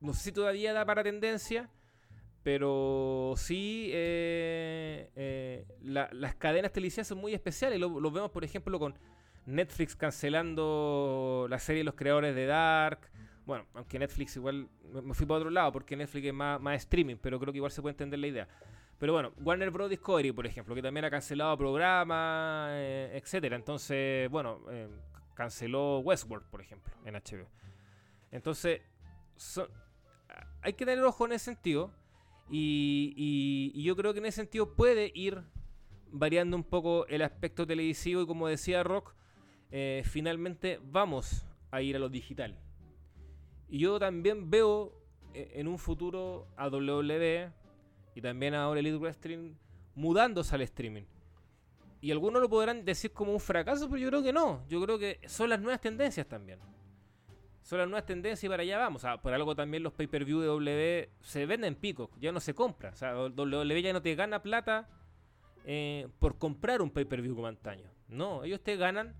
[0.00, 1.68] no sé si todavía da para tendencia,
[2.42, 7.78] pero sí eh, eh, las cadenas televisivas son muy especiales.
[7.78, 8.98] Lo, lo, vemos, por ejemplo, con
[9.46, 13.10] Netflix cancelando la serie de los creadores de Dark.
[13.46, 14.68] Bueno, aunque Netflix igual
[15.02, 17.72] me fui para otro lado porque Netflix es más, más streaming, pero creo que igual
[17.72, 18.48] se puede entender la idea.
[19.00, 19.88] Pero bueno, Warner Bros.
[19.88, 23.56] Discovery, por ejemplo, que también ha cancelado programas, eh, etcétera.
[23.56, 24.90] Entonces, bueno, eh,
[25.34, 27.48] canceló Westworld, por ejemplo, en HBO.
[28.30, 28.82] Entonces,
[30.60, 31.94] hay que tener ojo en ese sentido.
[32.50, 35.42] Y, yo creo que en ese sentido puede ir
[36.12, 38.20] variando un poco el aspecto televisivo.
[38.20, 39.14] Y como decía Rock,
[39.70, 42.58] eh, finalmente vamos a ir a lo digital.
[43.68, 44.92] Y yo también veo
[45.32, 47.52] en un futuro a WWE
[48.14, 49.54] y también ahora Elite Wrestling
[49.94, 51.04] mudándose al streaming.
[52.00, 54.64] Y algunos lo podrán decir como un fracaso, pero yo creo que no.
[54.68, 56.58] Yo creo que son las nuevas tendencias también.
[57.62, 59.04] Son las nuevas tendencias y para allá vamos.
[59.22, 62.90] por algo también los pay-per-view de W se venden picos, ya no se compra.
[62.90, 64.88] O sea, W ya no te gana plata
[65.66, 67.90] eh, por comprar un pay-per-view como antaño.
[68.08, 69.14] No, ellos te ganan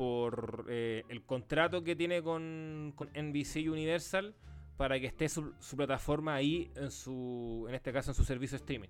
[0.00, 4.34] por eh, el contrato que tiene con, con NBC Universal
[4.78, 8.88] para que esté su, plataforma ahí, en su en este caso en su servicio streaming.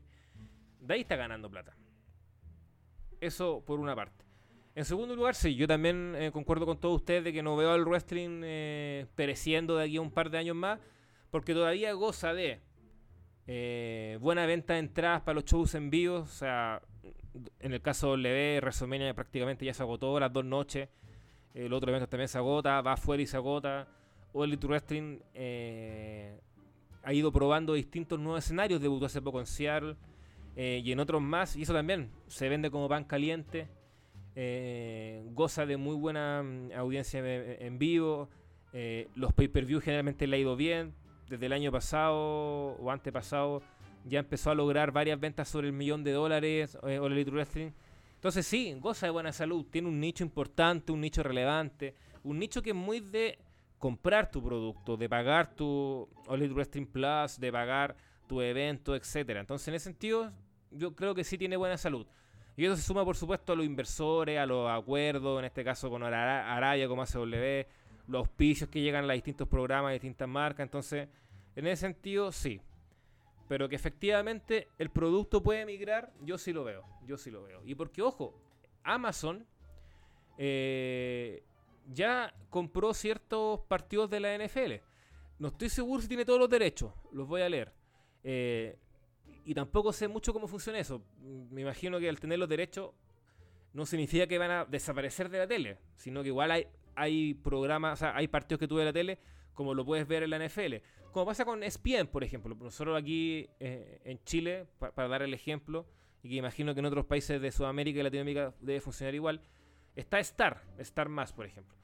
[0.81, 1.75] De ahí está ganando plata.
[3.21, 4.25] Eso por una parte.
[4.77, 7.73] En segundo lugar, sí, yo también eh, concuerdo con todos ustedes de que no veo
[7.73, 10.79] al wrestling eh, pereciendo de aquí a un par de años más,
[11.33, 12.61] porque todavía goza de
[14.21, 16.19] buena venta de entradas para los shows en vivo.
[16.19, 16.81] O sea,
[17.61, 20.89] en el caso de W, WrestleMania prácticamente ya se agotó las dos noches.
[21.55, 23.89] El otro evento también se agota, va afuera y se agota.
[24.33, 26.39] O Elite Wrestling eh,
[27.03, 28.81] ha ido probando distintos nuevos escenarios.
[28.81, 29.97] Debutó hace poco en Seattle
[30.57, 31.57] eh, y en otros más.
[31.57, 33.69] Y eso también se vende como pan caliente.
[34.37, 38.29] Eh, goza de muy buena mm, audiencia en vivo.
[39.15, 40.95] los pay-per-view generalmente le ha ido bien.
[41.29, 43.63] Desde el año pasado o antepasado
[44.05, 46.77] ya empezó a lograr varias ventas sobre el millón de dólares.
[46.83, 47.71] o Elite Wrestling.
[48.15, 49.65] Entonces sí, goza de buena salud.
[49.71, 51.95] Tiene un nicho importante, un nicho relevante.
[52.23, 53.39] Un nicho que es muy de
[53.79, 57.97] comprar tu producto, de pagar tu All Wrestling Plus, de pagar
[58.29, 59.41] tu evento, etcétera.
[59.41, 60.31] Entonces, en ese sentido,
[60.71, 62.07] yo creo que sí tiene buena salud.
[62.57, 65.89] Y eso se suma, por supuesto, a los inversores, a los acuerdos, en este caso
[65.89, 67.67] con Araya como ACW,
[68.07, 70.65] los auspicios que llegan a distintos programas, distintas marcas.
[70.65, 71.09] Entonces,
[71.57, 72.61] en ese sentido, sí.
[73.51, 76.85] Pero que efectivamente el producto puede migrar, yo sí lo veo.
[77.05, 77.61] Yo sí lo veo.
[77.65, 78.41] Y porque, ojo,
[78.85, 79.45] Amazon
[80.39, 81.43] eh,
[81.93, 84.75] ya compró ciertos partidos de la NFL.
[85.41, 87.73] No estoy seguro si tiene todos los derechos, los voy a leer.
[88.23, 88.79] Eh,
[89.45, 91.03] y tampoco sé mucho cómo funciona eso.
[91.51, 92.93] Me imagino que al tener los derechos
[93.73, 97.95] no significa que van a desaparecer de la tele, sino que igual hay, hay programas,
[97.95, 99.19] o sea, hay partidos que tú ves en la tele,
[99.61, 100.77] como lo puedes ver en la NFL.
[101.13, 102.57] Como pasa con ESPN, por ejemplo.
[102.59, 105.85] Nosotros aquí eh, en Chile, para dar el ejemplo,
[106.23, 109.43] y que imagino que en otros países de Sudamérica y Latinoamérica debe funcionar igual,
[109.97, 111.77] está Star, Star Más, por ejemplo.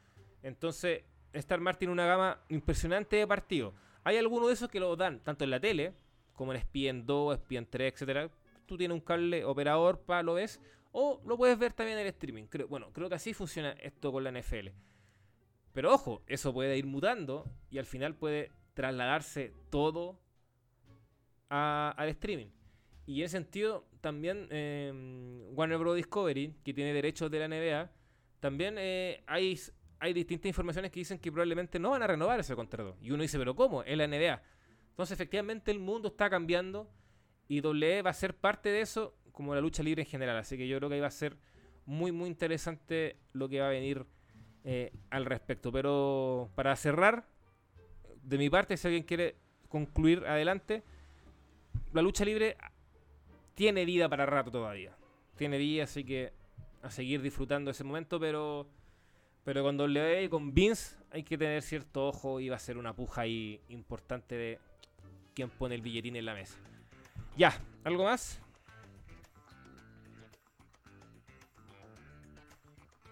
[0.42, 1.02] Entonces,
[1.34, 3.74] Star Más tiene una gama impresionante de partidos.
[4.04, 5.92] Hay algunos de esos que lo dan tanto en la tele,
[6.32, 8.30] como en ESPN 2, ESPN 3, etcétera.
[8.64, 10.62] Tú tienes un cable operador para lo ves,
[10.92, 12.44] o lo puedes ver también en el streaming.
[12.70, 14.68] bueno, creo que así funciona esto con la NFL.
[15.76, 20.18] Pero ojo, eso puede ir mutando y al final puede trasladarse todo
[21.50, 22.46] al streaming.
[23.04, 25.96] Y en ese sentido, también em, Warner Bros.
[25.96, 27.92] Discovery, que tiene derechos de la NBA,
[28.40, 29.60] también eh, hay
[29.98, 32.96] hay distintas informaciones que dicen que probablemente no van a renovar ese contrato.
[33.02, 33.82] Y uno dice, pero ¿cómo?
[33.82, 34.42] Es la NBA.
[34.92, 36.90] Entonces, efectivamente, el mundo está cambiando
[37.48, 40.38] y WWE va a ser parte de eso, como la lucha libre en general.
[40.38, 41.36] Así que yo creo que ahí va a ser
[41.84, 44.06] muy, muy interesante lo que va a venir
[44.66, 45.70] eh, al respecto.
[45.70, 47.24] Pero para cerrar,
[48.22, 49.36] de mi parte, si alguien quiere
[49.68, 50.82] concluir adelante,
[51.92, 52.56] la lucha libre
[53.54, 54.96] tiene vida para rato todavía.
[55.36, 56.32] Tiene vida, así que
[56.82, 58.66] a seguir disfrutando ese momento, pero
[59.44, 62.76] pero con W y con Vince hay que tener cierto ojo y va a ser
[62.76, 64.58] una puja ahí importante de
[65.34, 66.58] quién pone el billetín en la mesa.
[67.36, 68.40] Ya, ¿algo más?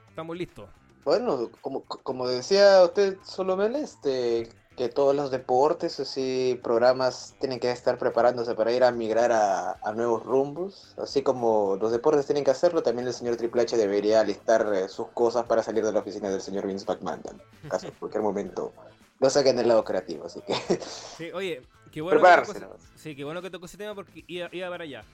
[0.08, 0.68] Estamos listos.
[1.04, 7.70] Bueno, como, como decía usted, Solomel, este, que todos los deportes, así, programas tienen que
[7.70, 10.94] estar preparándose para ir a migrar a, nuevos rumbos.
[10.98, 14.88] Así como los deportes tienen que hacerlo, también el señor Triple H debería alistar eh,
[14.88, 17.22] sus cosas para salir de la oficina del señor Vince McMahon.
[17.62, 18.72] En caso, en cualquier momento
[19.20, 20.54] lo saquen del lado creativo, así que...
[21.16, 24.48] Sí, oye, qué bueno, que tocó, sí, qué bueno que tocó ese tema porque iba,
[24.70, 25.04] para allá.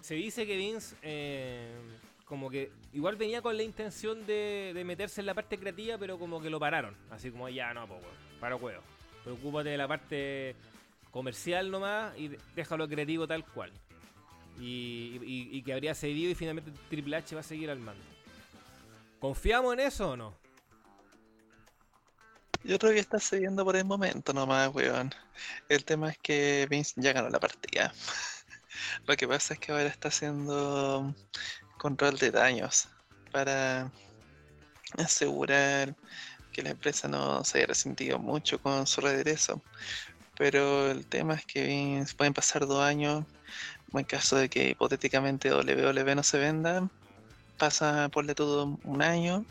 [0.00, 0.94] Se dice que Vince...
[1.02, 1.70] Eh,
[2.32, 6.40] como que igual venía con la intención de, meterse en la parte creativa, pero como
[6.40, 6.96] que lo pararon.
[7.10, 8.06] Así como ya no, poco,
[8.40, 8.80] para juego.
[9.22, 10.56] Preocúpate de la parte
[11.10, 13.70] comercial nomás y déjalo creativo tal cual.
[14.58, 18.02] Y que habría cedido y finalmente Triple H va a seguir al mando.
[19.20, 20.34] ¿Confiamos en eso o no?
[22.64, 25.12] Yo creo que está cediendo por el momento nomás, weón.
[25.68, 27.92] El tema es que Vince ya ganó la partida.
[29.06, 31.14] Lo que pasa es que ahora está haciendo
[31.82, 32.88] control de daños
[33.32, 33.90] para
[34.98, 35.96] asegurar
[36.52, 39.60] que la empresa no se haya resentido mucho con su regreso.
[40.38, 43.24] Pero el tema es que pueden pasar dos años,
[43.92, 46.88] en caso de que hipotéticamente WWE no se venda,
[47.58, 49.44] pasa porle todo un año,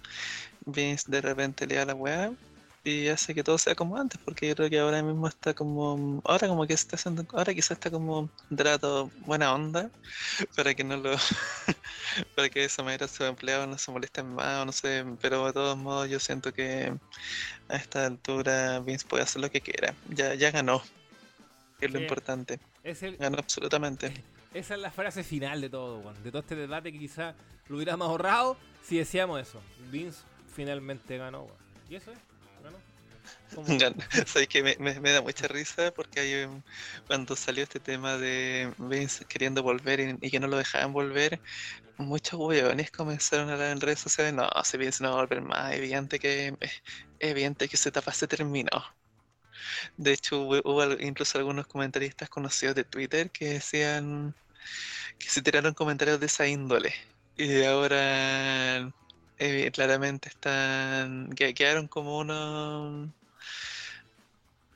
[0.65, 2.31] de repente le da la weá
[2.83, 6.21] y hace que todo sea como antes, porque yo creo que ahora mismo está como,
[6.25, 9.91] ahora como que está haciendo, ahora quizás está como trato buena onda,
[10.55, 11.15] para que no lo,
[12.35, 15.45] para que de esa manera sus empleados no se molesten más, o no sé, pero
[15.45, 16.93] de todos modos yo siento que
[17.69, 20.81] a esta altura Vince puede hacer lo que quiera, ya, ya ganó,
[21.79, 24.11] que es lo importante, Es el- ganó absolutamente.
[24.55, 26.23] esa es la frase final de todo, weón.
[26.23, 27.35] De todo este debate que quizás
[27.69, 29.61] lo hubiéramos ahorrado si decíamos eso.
[29.91, 30.19] Vince
[30.55, 31.57] finalmente ganó, weón.
[31.87, 32.17] ¿Y eso es?
[34.49, 36.47] Que me, me- me da mucha risa porque hay
[37.07, 41.41] cuando salió este tema de Vince queriendo volver y, y que no lo dejaban volver,
[41.97, 45.41] muchos hueones comenzaron a hablar en redes sociales, no, si Vince no va a volver
[45.43, 46.55] más, evidente que
[47.19, 48.69] evidente que esa etapa se terminó.
[49.97, 54.35] De hecho, hubo, incluso algunos comentaristas conocidos de Twitter que decían
[55.19, 56.93] que se tiraron comentarios de esa índole.
[57.35, 58.93] Y ahora
[59.37, 61.29] eh, claramente están.
[61.33, 63.11] que quedaron como unos.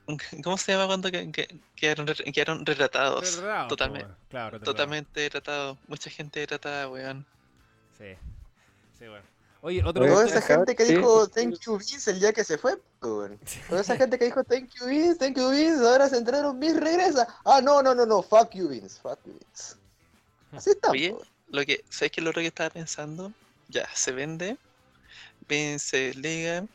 [0.44, 3.36] ¿Cómo se llama cuando que- que- quedaron, quedaron retratados?
[3.38, 4.18] Retratados, po, totalmente, weón.
[4.30, 4.76] Claro, retratados.
[4.76, 5.78] totalmente retratados.
[5.88, 7.26] Mucha gente retratada, weón.
[7.98, 8.16] Sí.
[9.00, 9.26] Sí, bueno.
[9.62, 10.96] Oye, otro Oye, Toda esa gente que Sí.
[10.96, 13.40] dijo thank you Vince el día que se fue, weón.
[13.68, 16.80] Toda esa gente que dijo thank you Vince, thank you Vince, ahora se enteraron Vince
[16.80, 17.28] regresa.
[17.44, 19.76] Ah, no, no, no, no, fuck you Vince, fuck you Vince.
[20.52, 20.92] Así está.
[20.92, 21.24] Oye, po.
[21.50, 23.32] Lo que, ¿sabes qué es lo otro que estaba pensando?
[23.70, 24.58] Ya, se vende,
[25.48, 26.66] vence liga,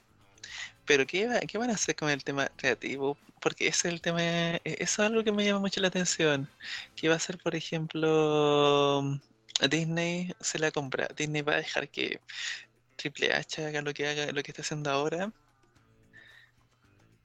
[0.91, 3.17] pero ¿qué, ¿qué van a hacer con el tema creativo?
[3.41, 6.51] Porque ese es el tema, e- eso es algo que me llama mucho la atención.
[6.97, 9.03] ¿Qué va a hacer, por ejemplo,
[9.71, 11.07] Disney se la compra?
[11.17, 12.21] Disney va a dejar que
[12.97, 15.33] Triple H haga lo que haga, lo que está haciendo ahora.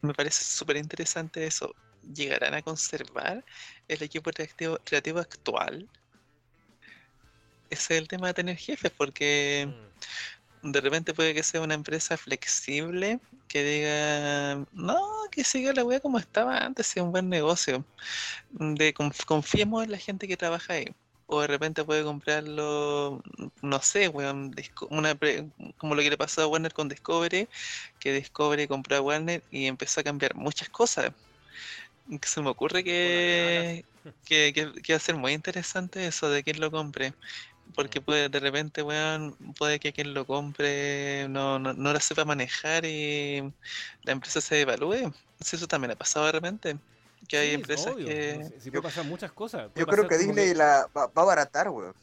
[0.02, 1.76] Me parece súper interesante eso.
[2.02, 3.44] ¿Llegarán a conservar
[3.88, 5.90] el equipo creativo, creativo actual?
[7.70, 9.86] Ese es el tema de tener jefes, porque Mm.
[10.72, 14.98] De repente puede que sea una empresa flexible que diga, no,
[15.32, 17.86] que siga la wea como estaba antes, sea un buen negocio.
[18.50, 20.88] De conf- confiemos en la gente que trabaja ahí.
[21.28, 23.22] O de repente puede comprarlo,
[23.62, 27.48] no sé, weón, Disco- una pre- como lo que le pasó a Warner con Discovery,
[28.00, 31.12] que Discovery compró a Warner y empezó a cambiar muchas cosas.
[32.24, 33.86] Se me ocurre que,
[34.26, 37.14] que, que, que va a ser muy interesante eso de quién lo compre.
[37.74, 42.24] Porque puede, de repente, weón, puede que quien lo compre no, no, no la sepa
[42.24, 43.42] manejar y
[44.04, 45.12] la empresa se devalúe.
[45.42, 46.78] Si eso también ha pasado de repente.
[47.28, 48.52] Que hay Sí, empresas obvio, que.
[48.60, 49.72] si puede pasar muchas cosas.
[49.76, 51.94] Yo creo que Disney la va, va a abaratar, weón.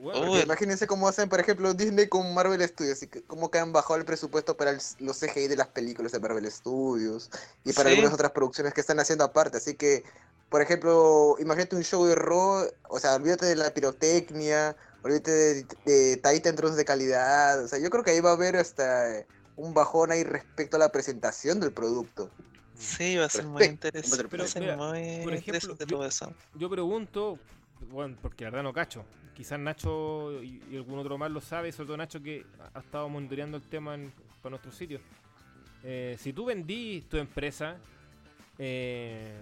[0.00, 0.26] Bueno, Uy.
[0.28, 3.72] Porque imagínense cómo hacen, por ejemplo, Disney con Marvel Studios, y que- cómo que han
[3.72, 7.30] bajado el presupuesto para el- los CGI de las películas de Marvel Studios
[7.64, 7.96] y para Sí.
[7.96, 9.56] algunas otras producciones que están haciendo aparte.
[9.58, 10.04] Así que,
[10.48, 15.66] por ejemplo, imagínate un show de Raw, o sea, olvídate de la pirotecnia, olvídate de,
[15.84, 17.62] de Titan Drones de calidad.
[17.64, 19.26] O sea, yo creo que ahí va a haber hasta
[19.56, 22.30] un bajón ahí respecto a la presentación del producto.
[22.78, 24.28] Sí, va a ser muy interesante.
[24.28, 26.32] pero va a ser mira, muy por ejemplo, interesante yo- todo eso.
[26.54, 27.36] yo pregunto,
[27.90, 29.04] bueno, porque la verdad no cacho.
[29.34, 33.08] Quizás Nacho y, y algún otro más lo sabe, sobre todo Nacho que ha estado
[33.08, 34.12] monitoreando el tema en,
[34.42, 35.00] para nuestro sitio.
[35.84, 37.76] Eh, si tú vendí tu empresa,
[38.58, 39.38] eh,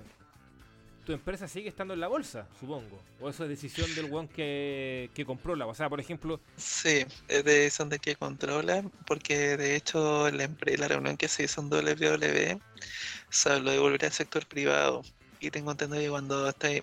[1.05, 3.01] tu empresa sigue estando en la bolsa, supongo.
[3.21, 5.67] O eso es decisión del weón que, que compró la.
[5.67, 10.51] O sea, por ejemplo, Sí, es de son de que controla, porque de hecho la,
[10.79, 12.61] la reunión que se hizo en WWE
[13.31, 15.03] se habló de volver al sector privado.
[15.51, 16.83] Tengo entendido que cuando te-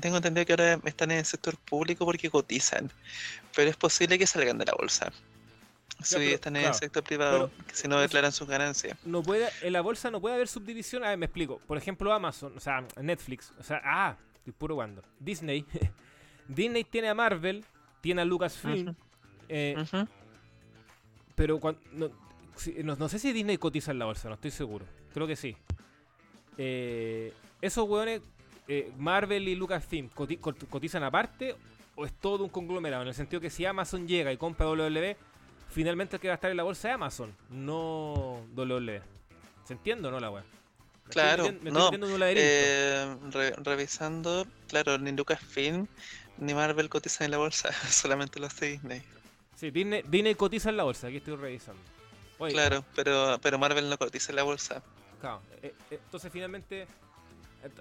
[0.00, 2.90] tengo entendido que ahora están en el sector público porque cotizan,
[3.54, 5.12] pero es posible que salgan de la bolsa.
[6.02, 8.96] Si están en claro, el sector privado, que si no declaran sus ganancias.
[9.04, 11.04] no puede, en la bolsa no puede haber subdivisión.
[11.04, 11.58] A ver, me explico.
[11.66, 15.02] Por ejemplo, Amazon, o sea, Netflix, o sea, ah, estoy puro cuando.
[15.18, 15.66] Disney.
[16.48, 17.64] Disney tiene a Marvel,
[18.00, 18.94] tiene a Lucasfilm,
[19.48, 19.76] eh,
[21.34, 22.10] pero cuan- no,
[22.56, 24.86] si- no, no sé si Disney cotiza en la bolsa, no estoy seguro.
[25.12, 25.54] Creo que sí.
[26.56, 28.20] Eh, esos hueones,
[28.68, 31.56] eh, Marvel y Lucasfilm, coti- cot- cotizan aparte
[31.96, 33.02] o es todo un conglomerado?
[33.02, 35.16] En el sentido que si Amazon llega y compra WWE,
[35.70, 39.02] finalmente el que va a estar en la bolsa es Amazon, no WWE.
[39.64, 40.44] ¿Se entiende o no la weá?
[41.08, 42.22] Claro, estoy no, en un.
[42.22, 45.86] Eh, re- revisando, claro, ni Lucasfilm
[46.38, 49.02] ni Marvel cotizan en la bolsa, solamente los de Disney.
[49.56, 51.82] Sí, Disney, Disney cotiza en la bolsa, aquí estoy revisando.
[52.38, 54.82] Oye, Claro, pero, pero Marvel no cotiza en la bolsa.
[55.20, 56.88] Claro, eh, eh, entonces finalmente, ent-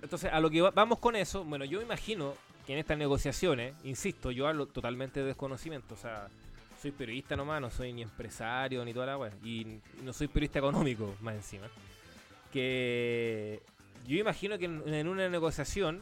[0.01, 2.33] entonces a lo que va- vamos con eso, bueno, yo imagino
[2.65, 6.27] que en estas negociaciones, insisto, yo hablo totalmente de desconocimiento, o sea,
[6.81, 10.59] soy periodista nomás, no soy ni empresario ni toda la weá, y no soy periodista
[10.59, 11.67] económico más encima,
[12.51, 13.61] que
[14.07, 16.01] yo imagino que en, una negociación,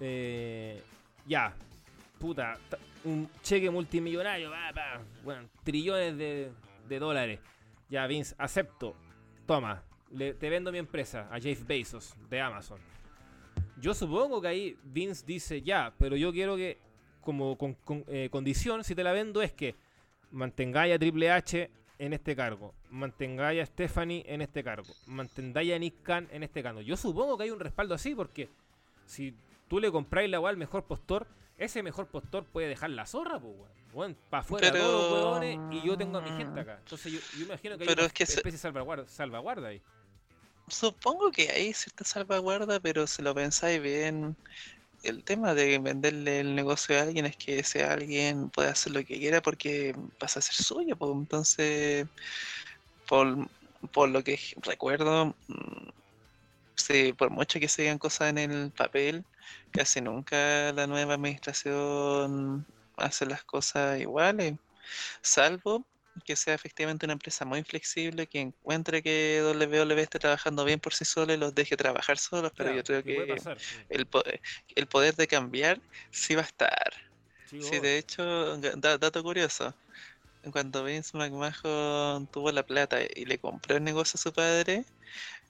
[0.00, 0.82] eh,
[1.26, 1.54] ya,
[2.18, 6.50] puta, ta- un cheque multimillonario, va, va, bueno, trillones de,
[6.88, 7.40] de dólares,
[7.90, 8.94] ya Vince, acepto,
[9.46, 9.82] toma,
[10.12, 12.78] le- te vendo mi empresa a Jeff Bezos de Amazon.
[13.80, 16.78] Yo supongo que ahí Vince dice ya, pero yo quiero que
[17.20, 19.74] como con, con- eh, condición, si te la vendo, es que
[20.30, 25.78] mantengáis a Triple H en este cargo, mantengáis a Stephanie en este cargo, mantengáis a
[25.78, 26.80] Nick Khan en este cargo.
[26.80, 28.48] Yo supongo que hay un respaldo así porque
[29.04, 29.34] si
[29.68, 31.26] tú le compráis la weá al mejor postor,
[31.56, 33.78] ese mejor postor puede dejar la zorra, pues weón.
[33.94, 36.78] Weón, para afuera Pero- todos los weones y yo tengo a mi gente acá.
[36.84, 39.68] Entonces yo, yo imagino que hay Pero una es que se- especie de salvaguarda, salvaguarda
[39.68, 39.80] ahí.
[40.70, 44.36] Supongo que hay cierta salvaguarda, pero si lo pensáis bien,
[45.02, 49.04] el tema de venderle el negocio a alguien es que ese alguien puede hacer lo
[49.04, 50.96] que quiera porque pasa a ser suyo.
[50.96, 52.06] pues, Entonces,
[53.08, 53.48] por,
[53.92, 55.88] por lo que recuerdo, mm,
[56.76, 59.24] sí, por mucho que se digan cosas en el papel,
[59.72, 62.66] casi nunca la nueva administración
[62.96, 64.54] hace las cosas iguales,
[65.22, 65.86] salvo
[66.24, 70.94] que sea efectivamente una empresa muy flexible, que encuentre que WWE está trabajando bien por
[70.94, 73.76] sí sola y los deje trabajar solos, pero Claro, yo creo que pasar, sí.
[73.88, 74.22] el, po-
[74.76, 76.92] el poder de cambiar sí va a estar.
[77.60, 79.76] Sí, de hecho, da- dato curioso,
[80.52, 84.84] cuando Vince McMahon tuvo la plata y le compró el negocio a su padre,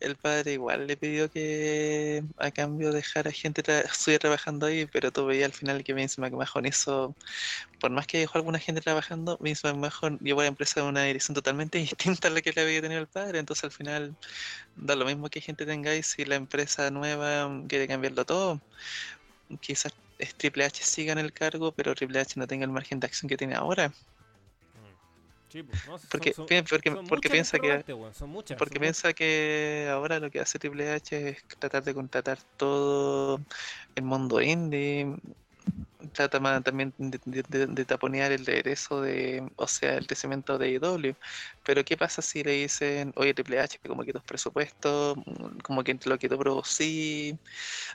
[0.01, 3.85] el padre igual le pidió que a cambio dejara gente tra
[4.21, 7.17] trabajando ahí, pero tú veías al final que Vince McMahon hizo,
[7.81, 11.05] por más que dejó alguna gente trabajando, Vince McMahon llevó a la empresa en una
[11.05, 14.17] dirección totalmente distinta a la que le había tenido el padre, entonces al final
[14.77, 18.61] da lo mismo que gente tengáis si la empresa nueva quiere cambiarlo todo.
[19.61, 19.93] Quizás
[20.37, 23.29] Triple H siga en el cargo, pero Triple H no tenga el margen de acción
[23.29, 23.93] que tiene ahora.
[25.49, 27.05] Sí, pues, no, son- Porque, son- piensa que son
[28.31, 32.39] muchas, porque son piensa que ahora lo que hace Triple H es tratar de contratar
[32.57, 33.41] todo
[33.95, 35.07] el mundo indie.
[36.13, 41.15] Trata también de, taponear el regreso de, o sea, el crecimiento de IW.
[41.65, 45.83] Pero ¿qué pasa si le dicen, oye Triple H, como que tus presupuestos, mm, como
[45.83, 47.35] que lo que tú producís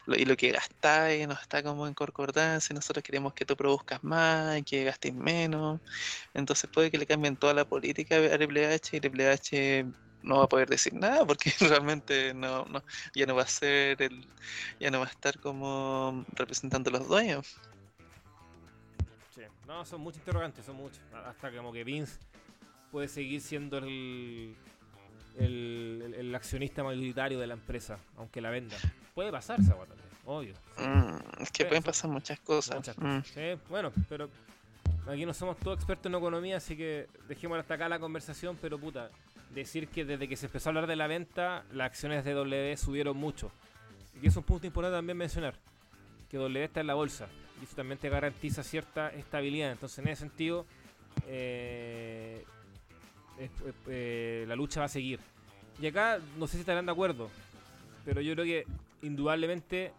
[0.05, 4.03] lo- y lo que gastáis no está como en concordancia, nosotros queremos que tú produzcas
[4.03, 5.79] más que gastes menos.
[6.33, 9.85] Entonces puede que le cambien toda la política a Triple H y Triple H
[10.23, 14.01] no va a poder decir nada porque realmente no, no, ya no va a ser
[14.01, 14.25] el,
[14.79, 17.55] ya no va a estar como representando a los dueños.
[19.35, 19.41] Sí.
[19.67, 20.99] No, son muchos interrogantes, son muchos.
[21.25, 22.17] Hasta como que Vince
[22.91, 24.55] puede seguir siendo el,
[25.39, 28.77] el, el- el accionista mayoritario de la empresa, aunque la venda.
[29.15, 30.53] Puede pasar esa también, obvio.
[30.77, 30.83] sí.
[30.83, 32.75] Mm, es que Sí, pueden pasar muchas cosas.
[32.75, 33.19] Muchas Mm.
[33.19, 33.59] cosas.
[33.69, 34.29] Bueno, pero
[35.07, 38.77] aquí no somos todos expertos en economía, así que dejemos hasta acá la conversación, pero
[38.79, 39.09] puta,
[39.53, 42.77] decir que desde que se empezó a hablar de la venta, las acciones de W
[42.77, 43.51] subieron mucho.
[44.21, 45.55] Y es un punto importante también mencionar,
[46.29, 47.27] que W está en la bolsa,
[47.61, 49.71] y eso también te garantiza cierta estabilidad.
[49.71, 50.65] Entonces, en ese sentido,
[51.27, 52.43] eh,
[53.39, 53.49] eh,
[53.87, 55.19] eh, la lucha va a seguir.
[55.81, 57.29] Y acá, no sé si estarán de acuerdo,
[58.05, 58.65] pero yo creo que
[59.01, 59.91] indudablemente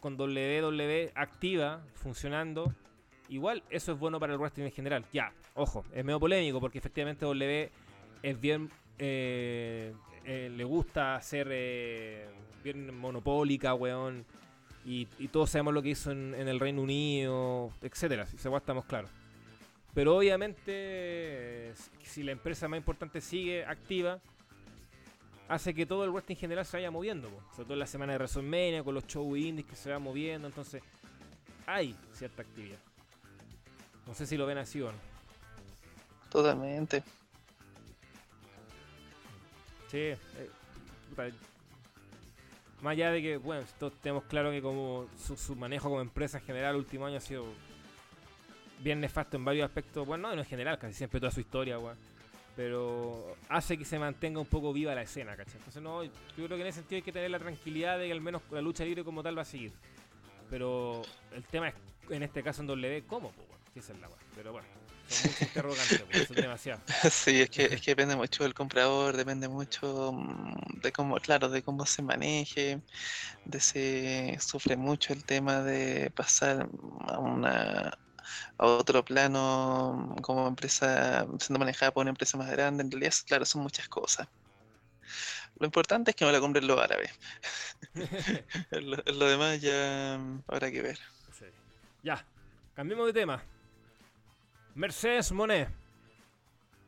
[0.00, 2.74] con WWE activa, funcionando,
[3.28, 5.04] igual eso es bueno para el wrestling en general.
[5.12, 7.70] Ya, ojo, es medio polémico porque efectivamente W
[8.24, 9.92] es bien, eh,
[10.24, 12.26] eh, le gusta ser eh,
[12.64, 14.24] bien monopólica, weón,
[14.86, 19.10] y, todos sabemos lo que hizo en, el Reino Unido, etcétera, si igual estamos claros.
[19.92, 24.18] Pero obviamente, si la empresa más importante sigue activa,
[25.46, 28.12] hace que todo el wrestling en general se vaya moviendo, sobre todo en la semana
[28.14, 30.82] de WrestleMania, con los shows indies que se van moviendo, entonces
[31.66, 32.78] hay cierta actividad.
[34.06, 34.98] No sé si lo ven así o no.
[36.30, 37.02] Totalmente.
[39.90, 40.18] Sí, eh,
[42.82, 46.38] más allá de que, bueno, todos tenemos claro que como su, su manejo como empresa
[46.38, 47.46] en general último año ha sido
[48.80, 51.96] bien nefasto en varios aspectos, bueno, no en general, casi siempre toda su historia, weón.
[52.56, 55.56] Pero hace que se mantenga un poco viva la escena, ¿cachai?
[55.56, 58.12] Entonces, no, yo creo que en ese sentido hay que tener la tranquilidad de que
[58.12, 59.72] al menos la lucha libre como tal va a seguir.
[60.50, 61.74] Pero el tema es,
[62.10, 63.30] en este caso en W, ¿cómo?
[63.32, 64.18] Pues, bueno, esa es la weá.
[64.36, 64.83] Pero bueno.
[65.08, 65.34] Son
[66.10, 66.80] pues, es demasiado.
[67.10, 71.48] Sí, es que, es que depende mucho del comprador, depende mucho mm, de cómo, claro,
[71.48, 72.82] de cómo se maneje,
[73.44, 76.68] de si sufre mucho el tema de pasar
[77.08, 77.92] a una
[78.58, 83.44] a otro plano como empresa, siendo manejada por una empresa más grande, en realidad, claro,
[83.44, 84.28] son muchas cosas.
[85.58, 87.10] Lo importante es que me la compren los árabes.
[88.72, 90.98] Lo, lo demás ya mm, habrá que ver.
[91.38, 91.46] Sí.
[92.02, 92.26] Ya,
[92.74, 93.53] cambiemos de tema.
[94.74, 95.68] Mercedes Monet.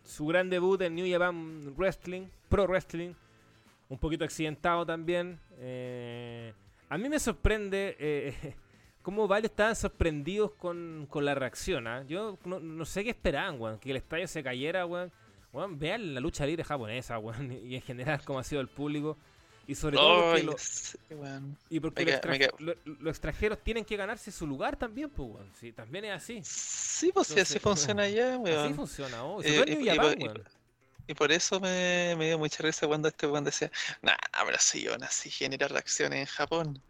[0.03, 3.15] Su gran debut en New Japan Wrestling, Pro Wrestling.
[3.89, 5.39] Un poquito accidentado también.
[5.59, 6.53] Eh,
[6.89, 8.57] a mí me sorprende eh,
[9.03, 11.87] cómo varios estaban sorprendidos con, con la reacción.
[11.87, 12.05] ¿ah?
[12.09, 13.79] Yo no, sé qué esperaban, weón.
[13.79, 14.85] Que el estadio se cayera.
[14.85, 17.53] Weón, vean la lucha libre japonesa, weón.
[17.65, 19.17] Y en general cómo ha sido el público.
[19.69, 20.57] Y sobre todo porque, lo-
[21.19, 21.57] weón.
[21.71, 22.21] y porque
[22.59, 25.51] los, lo- extranjeros tienen que ganarse su lugar también, pues, weón.
[25.61, 26.41] Sí, también es así.
[26.45, 28.75] Sí, pues si Entonces, así funciona allá, Así weón.
[28.77, 29.43] funciona, oh.
[29.43, 30.45] Eh, Sobre todo en y- New y- Japan, y- weón.
[31.09, 33.71] Y por eso me, me dio mucha risa cuando este weón decía,
[34.03, 36.83] nah, pero si yo nací genera reacciones en Japón.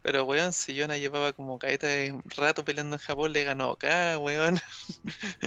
[0.00, 4.16] Pero weón, si Yona llevaba como caeta de rato peleando en Japón, le ganó acá,
[4.18, 4.60] weón.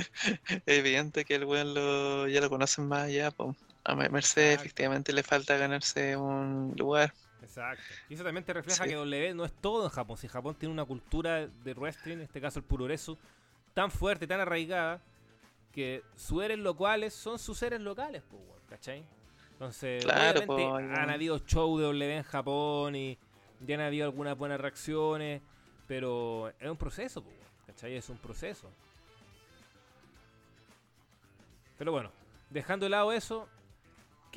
[0.49, 3.55] Es evidente que el weón lo, ya lo conocen más allá, pues.
[3.88, 4.65] A Mer- Mercedes Exacto.
[4.65, 7.13] efectivamente le falta ganarse un lugar.
[7.41, 7.81] Exacto.
[8.09, 8.89] Y eso también te refleja Sí.
[8.89, 10.17] que W no es todo en Japón.
[10.17, 13.17] Si Japón tiene una cultura de wrestling, en este caso el puroresu,
[13.73, 15.01] tan fuerte, tan arraigada,
[15.71, 19.05] que sus seres locales son sus seres locales, pues, ¿cachai?
[19.53, 23.17] Entonces, Claro, obviamente po, han habido shows de W en Japón y
[23.65, 25.41] ya han habido algunas buenas reacciones,
[25.88, 27.35] pero es un proceso, pues,
[27.67, 27.95] ¿cachai?
[27.95, 28.69] Es un proceso.
[31.77, 32.11] Pero bueno,
[32.49, 33.47] dejando de lado eso,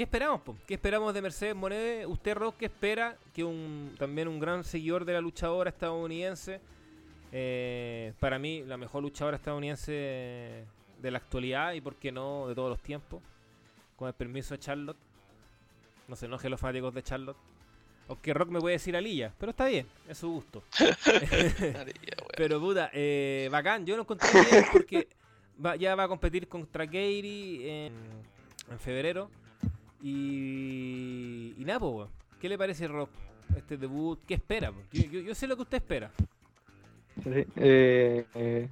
[0.00, 0.56] ¿Qué esperamos, po?
[0.66, 2.06] ¿Qué esperamos de Mercedes Monet?
[2.06, 3.18] ¿Usted, Rock, qué espera?
[3.34, 6.58] Que un también un gran seguidor de la luchadora estadounidense.
[7.32, 12.54] eh, para mí, la mejor luchadora estadounidense de la actualidad y, por qué no, de
[12.54, 13.20] todos los tiempos.
[13.96, 14.96] Con el permiso de Charlotte.
[16.08, 17.36] No se enojen los fanáticos de Charlotte.
[18.08, 20.62] Aunque Rock me puede decir Alilla, pero está bien, es su gusto.
[22.38, 25.08] Pero puta, eh, bacán, yo lo encontré bien porque
[25.62, 27.92] va- ya va a competir contra Kairi en,
[28.70, 29.30] en febrero.
[30.02, 32.08] Y, y nada.
[32.40, 33.10] ¿qué le parece Rock?
[33.56, 34.72] Este debut, ¿qué espera?
[34.92, 36.10] Yo, yo- yo sé lo que usted espera.
[37.22, 38.68] Sí, eh, eh,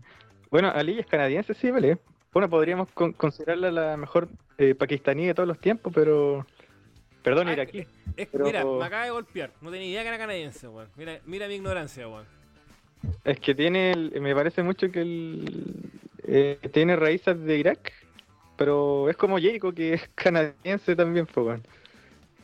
[0.51, 1.99] bueno, Ali es canadiense, sí, vale.
[2.33, 6.47] Bueno, podríamos con- considerarla la mejor eh, pakistaní de todos los tiempos, pero.
[7.23, 7.87] Perdón, Ah, iraquí.
[8.17, 9.53] Es, Pero- Mira, me acaba de golpear.
[9.61, 10.89] No tenía idea que era canadiense, weón.
[10.97, 12.25] Mira, mira mi ignorancia, weón.
[13.25, 15.91] Es que tiene, el- me parece mucho que el,
[16.25, 17.93] eh, tiene raíces de Irak,
[18.59, 21.61] pero es como Jericho que es canadiense también, pues.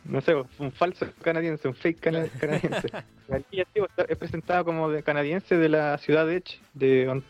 [0.06, 2.88] No sé, un falso canadiense, un fake cana- canadiense.
[3.50, 7.24] Ya digo, está- es presentado como de canadiense de la ciudad de Edge, de, On-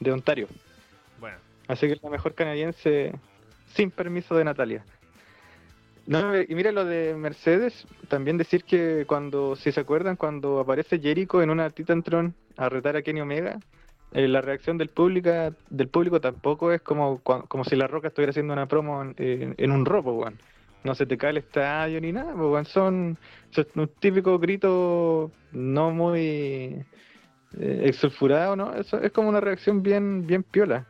[0.00, 0.48] de Ontario.
[1.20, 1.36] Bueno,
[1.68, 3.12] Así que es la mejor canadiense
[3.72, 4.84] sin permiso de Natalia.
[6.06, 10.98] No, y mira lo de Mercedes, también decir que cuando, si se acuerdan, cuando aparece
[10.98, 13.60] Jericho en una Titantron a retar a Kenny Omega,
[14.14, 15.30] eh, la reacción del público,
[15.70, 19.84] del público tampoco es como, como si La Roca estuviera haciendo una promo en, un
[19.86, 20.38] robo, weón.
[20.84, 22.64] No se te cae el estadio ni nada, pues, weón.
[22.66, 23.18] Son,
[23.50, 26.84] son un típico grito no muy
[27.58, 28.74] eh, exsulfurado, ¿no?
[28.74, 30.86] Eso es como una reacción bien, bien piola.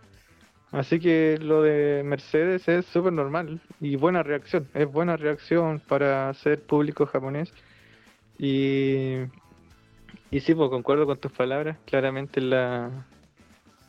[0.73, 4.67] Así que lo de Mercedes es súper normal y buena reacción.
[4.75, 7.53] Es buena reacción para ser público japonés.
[8.39, 9.19] Y,
[10.33, 11.79] y sí, pues concuerdo con tus palabras.
[11.87, 12.91] Claramente la,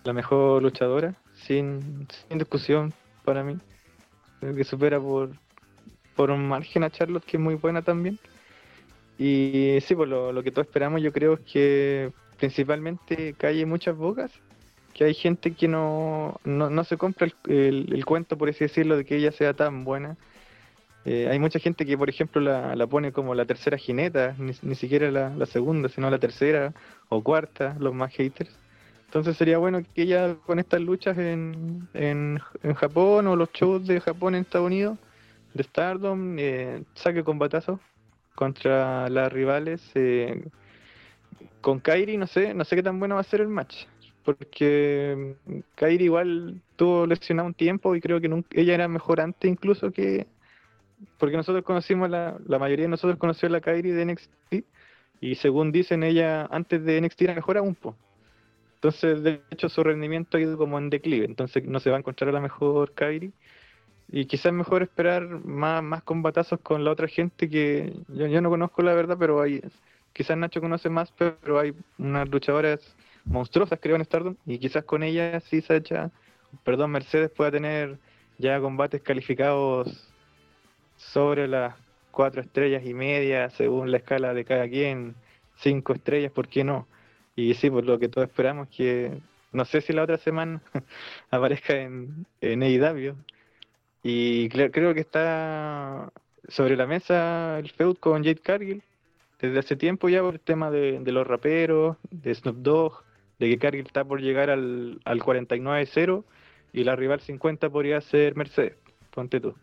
[0.03, 2.93] la mejor luchadora, sin, discusión
[3.25, 3.57] para mí.
[4.39, 5.31] Creo que supera por,
[6.15, 8.19] por un margen a Charlotte, que es muy buena también.
[9.17, 13.95] Y sí, pues lo, lo que todos esperamos yo creo es que principalmente calle muchas
[13.95, 14.31] bocas
[14.93, 18.97] que hay gente que no, no, no se compra el- el cuento, por así decirlo,
[18.97, 20.17] de que ella sea tan buena.
[21.05, 24.75] Eh, hay mucha gente que, por ejemplo, la, pone como la tercera jineta, ni, ni
[24.75, 26.73] siquiera la, la segunda, sino la tercera
[27.09, 28.49] o cuarta, los más haters.
[29.05, 33.85] Entonces sería bueno que ella con estas luchas en, en, en Japón o los shows
[33.85, 34.97] de Japón en Estados Unidos,
[35.53, 37.79] de Stardom, eh, saque combatazos
[38.35, 39.81] contra las rivales.
[39.95, 40.43] eh,
[41.61, 43.85] con Kairi, no sé, no sé qué tan bueno va a ser el match
[44.23, 45.35] porque
[45.75, 49.91] Kairi igual tuvo lesionado un tiempo y creo que nunca, ella era mejor antes incluso
[49.91, 50.27] que
[51.17, 54.55] porque nosotros conocimos la, la mayoría de nosotros conoció la Kairi de NXT
[55.21, 57.95] y según dicen ella antes de NXT era mejor aún po.
[58.75, 61.99] entonces de hecho su rendimiento ha ido como en declive entonces no se va a
[61.99, 63.31] encontrar a la mejor Kairi
[64.11, 68.49] y quizás mejor esperar más, más combatazos con la otra gente que yo, yo no
[68.49, 69.61] conozco la verdad pero hay
[70.13, 72.79] quizás Nacho conoce más pero hay unas luchadoras
[73.25, 76.11] monstruosas creo en Stardom y quizás con ella sí se echa
[76.63, 77.97] perdón, Mercedes pueda tener
[78.37, 80.12] ya combates calificados
[81.11, 81.75] sobre las
[82.11, 85.15] cuatro estrellas y media, según la escala de cada quien,
[85.57, 86.87] cinco estrellas, ¿por qué no?
[87.35, 89.19] Y sí, por lo que todos esperamos que,
[89.51, 90.61] no sé si la otra semana
[91.31, 93.15] aparezca en, en AEW.
[94.03, 96.11] Y creo que está
[96.47, 98.83] sobre la mesa el feud con Jade Cargill
[99.39, 103.03] desde hace tiempo ya por el tema de, los raperos, de Snoop Dogg,
[103.39, 106.23] de que Cargill está por llegar al, al 49-0
[106.71, 108.77] y la rival 50 podría ser Mercedes,
[109.11, 109.53] ponte tú.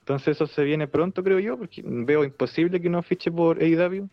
[0.00, 4.08] Entonces eso se viene pronto, creo yo, porque veo imposible que no fiche por AEW,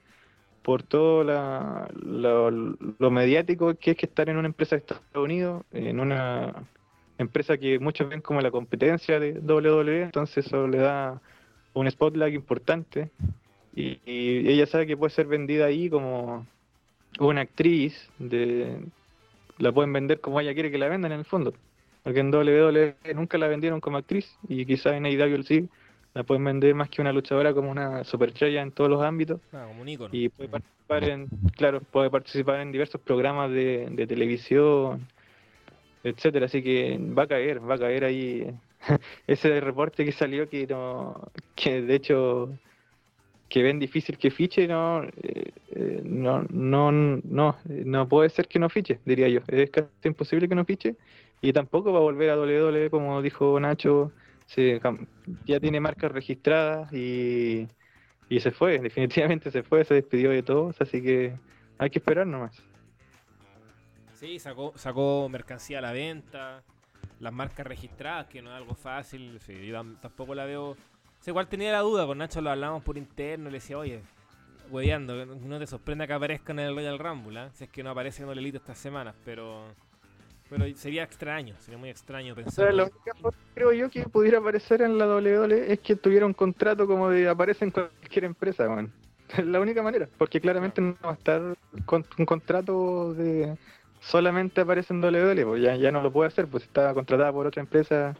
[0.61, 5.99] por todo lo mediático que es que estar en una empresa de Estados Unidos, en
[5.99, 6.67] una
[7.17, 11.21] empresa que muchos ven como la competencia de WWE, entonces eso le da
[11.73, 13.11] un spotlight importante.
[13.75, 16.45] Y, ella sabe que puede ser vendida ahí como
[17.19, 18.79] una actriz, de
[19.59, 21.53] la pueden vender como ella quiere que la vendan en el fondo,
[22.07, 25.67] porque en WWE nunca la vendieron como actriz y quizás en AEW sí
[26.13, 29.41] la pueden vender más que una luchadora como una superestrella en todos los ámbitos.
[29.51, 30.09] Ah, como un ícono.
[30.13, 31.27] Y puede participar en,
[31.57, 35.05] claro, puede participar en diversos programas de, de televisión,
[36.01, 36.45] etcétera.
[36.45, 38.55] Así que va a caer, va a caer ahí
[39.27, 42.57] ese reporte que salió que no, que de hecho
[43.49, 48.59] que ven difícil que fiche, no, eh, eh, no, no, no, no puede ser que
[48.59, 49.41] no fiche, diría yo.
[49.49, 50.95] Es casi imposible que no fiche
[51.41, 54.11] y tampoco va a volver a WWE como dijo Nacho
[54.47, 54.81] se,
[55.45, 57.67] ya tiene marcas registradas y,
[58.29, 61.35] y se fue, definitivamente se fue, se despidió de todos, así que
[61.77, 62.63] hay que esperar nomás.
[64.15, 66.63] Sí, sacó, sacó mercancía a la venta,
[67.19, 70.75] las marcas registradas, que no es algo fácil, sí, yo tampoco la veo...
[71.25, 74.01] igual tenía la duda, con Nacho lo hablamos por interno, le decía, oye,
[74.71, 77.49] hueveando, no te sorprenda que aparezca en el Royal Rumble, ¿eh?
[77.53, 79.65] si es que no aparece en el Elite estas semanas, pero
[80.49, 82.73] pero sería extraño, sería muy extraño pensar.
[82.73, 86.33] la única forma, creo yo, que pudiera aparecer en la WWE es que tuviera un
[86.33, 88.91] contrato como de aparece en cualquier empresa, man.
[89.29, 91.41] Es la única manera, porque claramente no va a estar
[91.85, 93.57] con un contrato de
[93.99, 97.47] solamente aparece en WWE, pues ya, ya no lo puede hacer, pues está contratada por
[97.47, 98.15] otra empresa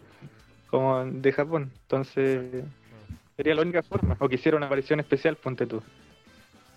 [0.70, 1.72] como de Japón.
[1.84, 2.64] Entonces,
[3.36, 4.18] sería la única forma.
[4.20, 5.82] O quisiera una aparición especial, ponte tú.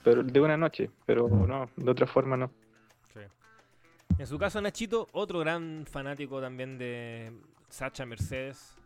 [0.05, 2.51] Pero de una noche, pero no, de otra forma no.
[4.21, 7.33] En su caso, Nachito, otro gran fanático también de
[7.71, 8.77] Sacha Mercedes.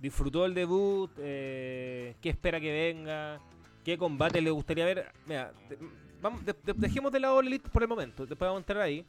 [0.00, 3.38] Disfrutó el debut, eh, qué espera que venga,
[3.84, 5.12] qué combate le gustaría ver.
[5.26, 5.52] Mira,
[6.74, 9.06] dejemos de lado el Elite por el momento, después vamos a entrar ahí.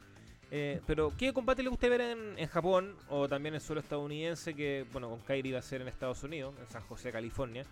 [0.52, 4.54] Eh, pero, ¿qué combate le gustaría ver en, Japón o también en el suelo estadounidense?
[4.54, 7.64] Que, bueno, con Kairi va a ser en Estados Unidos, en San José, California.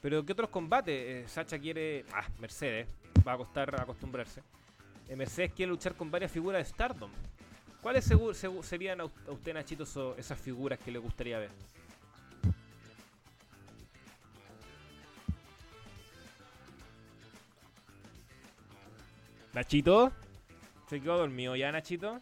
[0.00, 0.94] Pero, ¿qué otros combates?
[0.94, 2.06] Eh, Sacha quiere.
[2.14, 2.88] Ah, Mercedes,
[3.28, 4.40] va a costar acostumbrarse.
[5.16, 7.10] Mercedes quiere luchar con varias figuras de Stardom.
[7.82, 8.08] ¿Cuáles
[8.62, 11.50] serían a usted, Nachito, esas figuras que le gustaría ver?
[19.52, 20.12] Nachito,
[20.88, 22.20] ¿se quedó dormido ya, Nachito?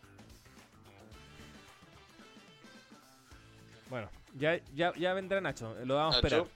[3.91, 6.47] Bueno, ya, ya, ya vendrá Nacho, lo vamos a esperar.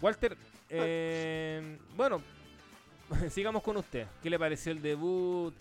[0.00, 0.36] Walter,
[0.68, 2.22] eh, bueno,
[3.30, 4.06] sigamos con usted.
[4.22, 5.54] ¿Qué le pareció el debut?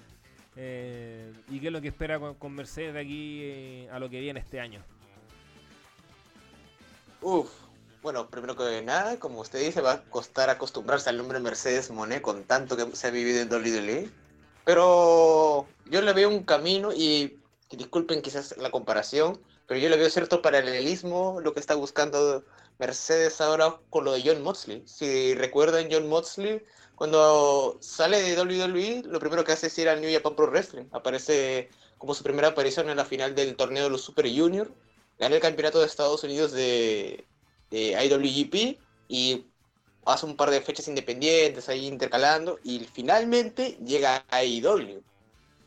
[0.56, 4.20] Eh, ¿Y qué es lo que espera con, Mercedes de aquí eh, a lo que
[4.20, 4.84] viene este año?
[7.22, 7.50] Uf,
[8.02, 12.22] bueno, primero que nada, como usted dice, va a costar acostumbrarse al nombre Mercedes Monet
[12.22, 14.10] con tanto que se ha vivido en WWE.
[14.66, 17.39] Pero yo le veo un camino y
[17.72, 22.43] disculpen quizás la comparación, pero yo le veo cierto paralelismo lo que está buscando
[22.80, 24.84] Mercedes ahora con lo de John Moxley.
[24.86, 26.63] Si recuerdan, John Moxley
[26.99, 30.86] cuando sale de WWE, lo primero que hace es ir al New Japan Pro Wrestling.
[30.91, 34.69] Aparece como su primera aparición en la final del torneo de los Super Junior.
[35.17, 37.25] Gana el campeonato de Estados Unidos de,
[37.69, 39.45] de IWGP y
[40.05, 45.01] hace un par de fechas independientes ahí intercalando y finalmente llega a AEW.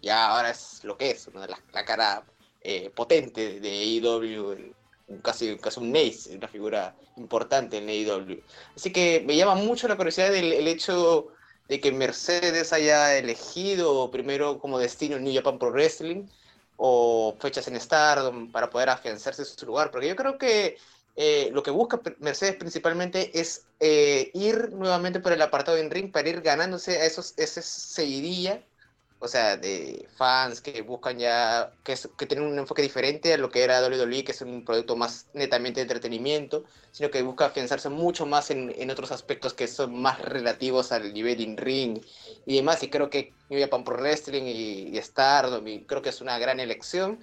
[0.03, 2.27] Ya ahora es lo que es, la, cara
[2.61, 4.75] eh, potente de AEW,
[5.21, 8.43] casi, casi un Ace, una figura importante en AEW.
[8.77, 11.29] Así que me llama mucho la curiosidad del el hecho
[11.69, 16.27] de que Mercedes haya elegido primero como destino New Japan Pro Wrestling
[16.77, 20.79] o fechas en Stardom para poder afianzarse en su lugar, porque yo creo que
[21.17, 26.11] eh, lo que busca Mercedes principalmente es eh, ir nuevamente por el apartado en ring
[26.11, 28.63] para ir ganándose a esos, esa seguidilla
[29.23, 33.51] o sea, de fans que buscan ya, que, que tienen un enfoque diferente a lo
[33.51, 37.89] que era WWE, que es un producto más netamente de entretenimiento, sino que busca afianzarse
[37.89, 42.01] mucho más en, en otros aspectos que son más relativos al nivel in-ring
[42.47, 42.83] y demás.
[42.83, 46.39] Y creo que New Japan Pro Wrestling y, y Stardom, y creo que es una
[46.39, 47.21] gran elección.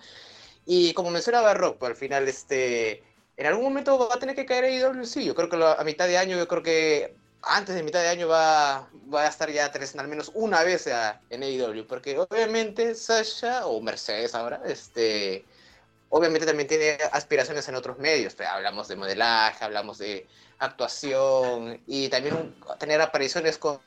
[0.66, 3.04] Y como mencionaba Rock, al final, este,
[3.38, 6.08] en algún momento va a tener que caer AEW, sí, yo creo que a mitad
[6.08, 9.72] de año, yo creo que antes de mitad de año va, va a estar ya
[9.72, 10.88] tres, al menos una vez
[11.30, 15.46] en AEW, porque obviamente Sasha, o Mercedes ahora, este,
[16.10, 20.28] obviamente también tiene aspiraciones en otros medios, hablamos de modelaje, hablamos de
[20.60, 23.80] actuación y también tener apariciones con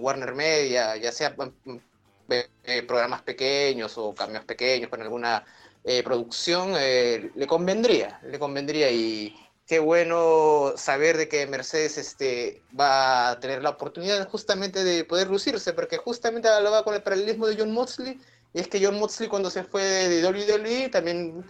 [0.00, 5.44] Warner Media, ya sea mm, mm, programas pequeños o cambios pequeños con alguna
[5.82, 9.34] eh, producción, eh, le convendría, le convendría y
[9.70, 15.28] qué bueno saber de que Mercedes este, va a tener la oportunidad justamente de poder
[15.28, 18.20] lucirse, porque justamente hablaba con el paralelismo de John Moxley,
[18.52, 21.44] y es que John Moxley cuando se fue de WWE también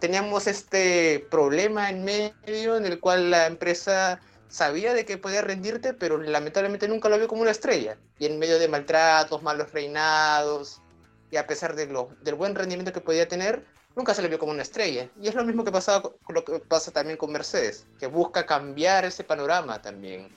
[0.00, 4.20] teníamos este problema en medio en el cual la empresa
[4.50, 7.96] sabía de que podía rendirte, pero lamentablemente nunca lo vio como una estrella.
[8.18, 10.82] Y en medio de maltratos, malos reinados,
[11.30, 13.64] y a pesar de lo, del buen rendimiento que podía tener,
[13.94, 15.08] nunca se le vio como una estrella.
[15.20, 19.04] Y es lo mismo que, pasaba, lo que pasa también con Mercedes, que busca cambiar
[19.04, 20.28] ese panorama también.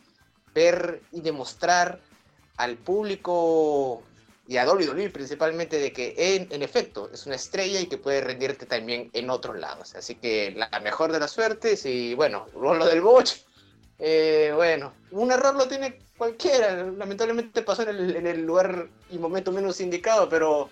[0.53, 1.99] Ver y demostrar
[2.57, 4.03] al público
[4.47, 8.21] y a Dolly principalmente de que en, en, efecto es una estrella y que puede
[8.21, 9.95] rendirte también en otros lados.
[9.95, 13.29] Así que la mejor de las suertes y bueno, lo del Boch,
[13.97, 19.17] eh, bueno, un error lo tiene cualquiera, lamentablemente pasó en el, en el, lugar y
[19.17, 20.69] momento menos indicado, pero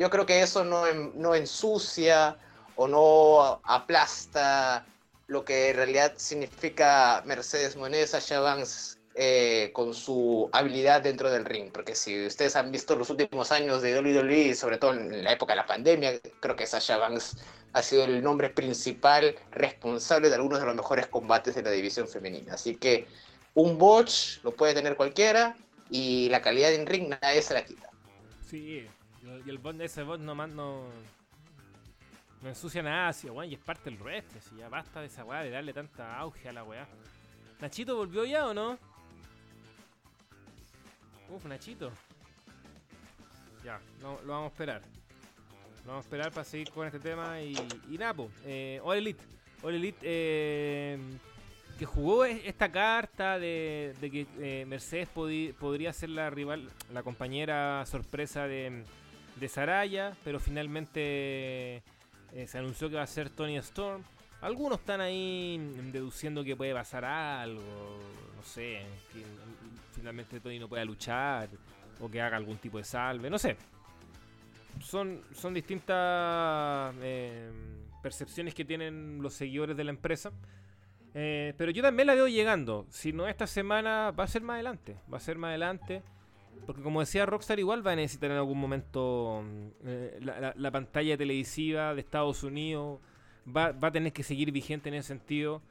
[0.00, 2.38] yo creo que eso no, no ensucia
[2.74, 4.86] o no aplasta
[5.26, 11.70] lo que en realidad significa Mercedes Monesa, Chavans eh, con su habilidad dentro del ring,
[11.70, 15.52] porque si ustedes han visto los últimos años de WWE, sobre todo en la época
[15.52, 17.36] de la pandemia, creo que Sasha Banks
[17.74, 22.08] ha sido el nombre principal responsable de algunos de los mejores combates de la división
[22.08, 22.54] femenina.
[22.54, 23.06] Así que
[23.54, 25.58] un botch lo puede tener cualquiera
[25.90, 27.90] y la calidad en ring nadie se la quita.
[28.48, 28.86] Sí,
[29.22, 30.84] y el bot de ese bot nomás no,
[32.42, 35.42] no ensucia nada, así, y es parte del resto, si ya basta de esa weá,
[35.42, 36.86] de darle tanta auge a la weá.
[37.60, 38.78] ¿Nachito volvió ya o no?
[41.28, 41.92] Uf, Nachito.
[43.62, 44.82] Ya, lo vamos a esperar.
[45.84, 47.52] Lo vamos a esperar para seguir con este tema y,
[47.88, 48.30] y pues.
[48.44, 49.22] Eh, All Elite.
[49.62, 50.98] Elite eh,
[51.78, 58.46] que jugó esta carta de, que eh, Mercedes podría ser la rival, la compañera sorpresa
[58.46, 58.84] de,
[59.40, 61.82] de Saraya, pero finalmente
[62.32, 64.02] eh, se anunció que va a ser Tony Storm.
[64.42, 65.58] Algunos están ahí
[65.92, 67.98] deduciendo que puede pasar algo,
[68.36, 68.82] no sé,
[69.12, 69.24] que
[69.94, 71.48] finalmente Tony no pueda luchar
[72.00, 73.56] o que haga algún tipo de salve, no sé.
[74.80, 77.50] Son, son distintas eh,
[78.02, 80.32] percepciones que tienen los seguidores de la empresa.
[81.12, 82.86] Eh, pero yo también la veo llegando.
[82.88, 84.96] Si no esta semana, va a ser más adelante.
[85.12, 86.02] Va a ser más adelante.
[86.66, 89.42] Porque como decía Rockstar, igual va a necesitar en algún momento
[89.84, 93.00] eh, la, pantalla televisiva de Estados Unidos.
[93.46, 95.62] Va, va, a tener que seguir vigente en ese sentido.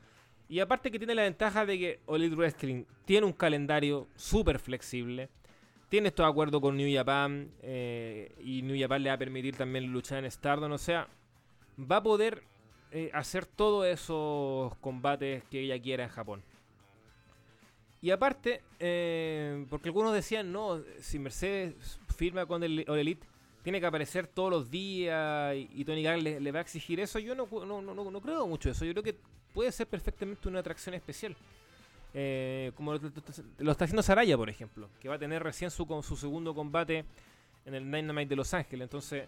[0.49, 5.29] Y aparte que tiene la ventaja de que Elite Wrestling tiene un calendario súper flexible.
[5.89, 7.51] Tiene estos acuerdos con New Japan.
[7.61, 10.71] Eh, y New Japan le va a permitir también luchar en Stardom.
[10.71, 11.07] O sea,
[11.79, 12.43] va a poder
[12.91, 16.43] eh, hacer todos esos combates que ella quiera en Japón.
[18.01, 23.27] Y aparte, eh, porque algunos decían, no, si Mercedes firma con el Elite,
[23.63, 27.19] tiene que aparecer todos los días y, Tony Khan le, va a exigir eso.
[27.19, 28.85] Yo no, no, no, no, creo mucho eso.
[28.85, 29.15] Yo creo que
[29.53, 31.35] puede ser perfectamente una atracción especial.
[32.13, 36.15] Eh, como lo, está haciendo Saraya, por ejemplo, que va a tener recién su, su
[36.15, 37.05] segundo combate
[37.65, 38.85] en el Dynamite de Los Ángeles.
[38.85, 39.25] Entonces,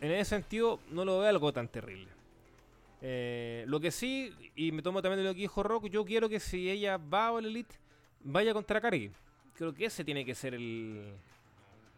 [0.00, 2.08] en ese sentido, no lo veo algo tan terrible.
[3.08, 6.28] Eh, lo que sí, y me tomo también de lo que dijo Rock, yo quiero
[6.28, 7.76] que si ella va a la Elite,
[8.24, 9.12] vaya contra Cargill.
[9.54, 11.14] Creo que ese tiene que ser el,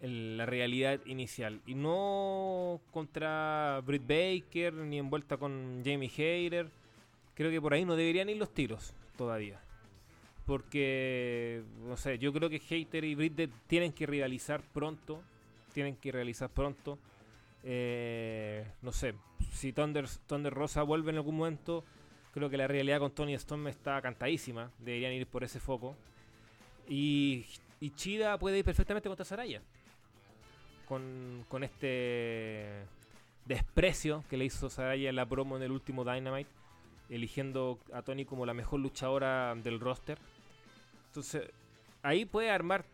[0.03, 1.63] la realidad inicial.
[1.67, 6.69] Y no contra Britt Baker, ni envuelta con Jamie Hayter.
[7.35, 9.59] Creo que por ahí no deberían ir los tiros todavía.
[10.45, 15.23] Porque, no sé, yo creo que Hater y Britt tienen que rivalizar pronto.
[15.73, 16.99] Tienen que realizar pronto.
[17.65, 19.15] Eh, no sé,
[19.53, 21.85] si Thunder, Thunder Rosa vuelve en algún momento,
[22.33, 24.71] creo que la realidad con Tony Storm está cantadísima.
[24.79, 25.97] Deberían ir por ese foco.
[26.89, 27.47] Y,
[27.81, 29.63] y Chida puede ir perfectamente contra Saraya.
[30.87, 32.87] Con, con este
[33.45, 36.51] desprecio que le hizo Saraya en la promo en el último Dynamite,
[37.09, 40.19] eligiendo a Tony como la mejor luchadora del roster.
[41.09, 41.51] Entonces,
[42.03, 42.85] ahí puede armar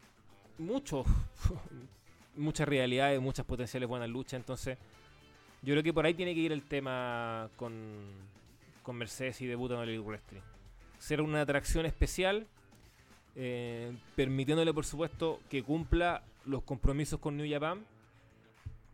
[0.59, 1.05] mucho,
[2.37, 4.35] muchas realidades, muchas potenciales buenas luchas.
[4.35, 4.79] Entonces,
[5.63, 7.73] yo creo que por ahí tiene que ir el tema con,
[8.83, 10.41] con Mercedes y debuta en el Wrestling.
[10.99, 12.47] Ser una atracción especial,
[13.35, 17.85] eh, permitiéndole, por supuesto, que cumpla los compromisos con New Japan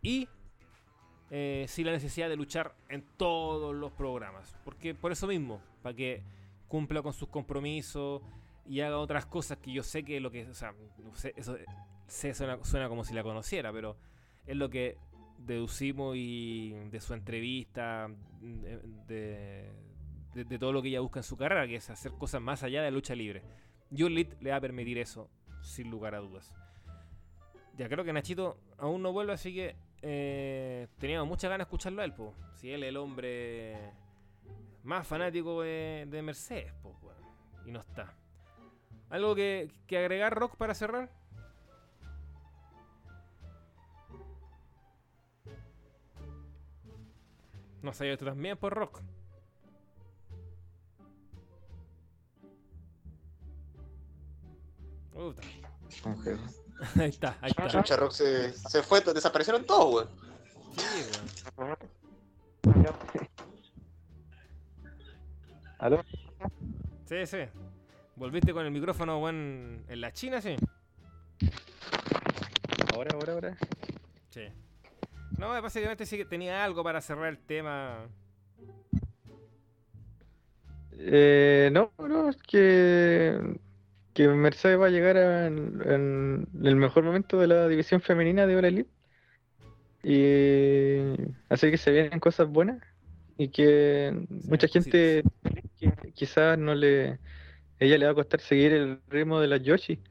[0.01, 0.27] y
[1.29, 4.55] eh, sin la necesidad de luchar en todos los programas.
[4.65, 6.21] Porque por eso mismo, para que
[6.67, 8.21] cumpla con sus compromisos
[8.65, 10.73] y haga otras cosas que yo sé que lo que, o sea,
[11.03, 11.33] no sé,
[12.11, 13.95] sé, suena, como si la conociera, pero
[14.45, 14.97] es lo que
[15.37, 18.09] deducimos y de su entrevista,
[18.41, 19.71] de,
[20.33, 22.81] de- todo lo que ella busca en su carrera, que es hacer cosas más allá
[22.81, 23.41] de la lucha libre.
[23.91, 25.29] Elite le va a permitir eso,
[25.61, 26.53] sin lugar a dudas.
[27.77, 32.01] Ya creo que Nachito aún no vuelve, así que eh, teníamos muchas ganas de escucharlo
[32.01, 32.33] a él, po.
[32.55, 33.77] Si él es el hombre
[34.83, 37.17] más fanático de, de Mercedes, po, weón.
[37.65, 38.13] y no está.
[39.09, 41.09] ¿Algo que agregar, Rock, para cerrar?
[47.81, 49.01] No sé, tú también por Rock.
[55.13, 55.41] Puta.
[56.99, 57.67] Ahí está, ahí está.
[57.67, 60.09] Chucha Rock se, se fue, desaparecieron todos, weón.
[60.75, 61.05] Sí,
[61.55, 61.77] weón.
[65.77, 66.03] ¿Aló?
[67.05, 67.37] Sí, sí.
[68.15, 70.55] ¿Volviste con el micrófono, weón, en la China, sí?
[72.95, 73.57] Ahora, ahora, ahora.
[74.29, 74.41] Sí.
[75.41, 78.07] No, básicamente sí que tenía algo para cerrar el tema.
[80.99, 83.39] Eh, no, no, es que,
[84.13, 88.45] que Mercedes va a llegar a- en, en el mejor momento de la división femenina
[88.45, 88.91] de All Elite.
[90.03, 91.15] Y
[91.49, 92.81] así que se vienen cosas buenas
[93.37, 95.23] y que mucha gente
[95.79, 97.19] que quizás no le,
[97.79, 100.01] ella le va a costar seguir el ritmo de las Yoshi,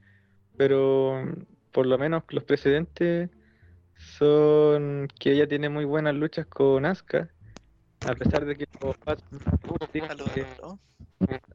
[0.56, 1.24] pero
[1.72, 3.30] por lo menos los precedentes
[4.18, 7.28] son que ella tiene muy buenas luchas con Asuka,
[8.06, 8.66] a pesar de que.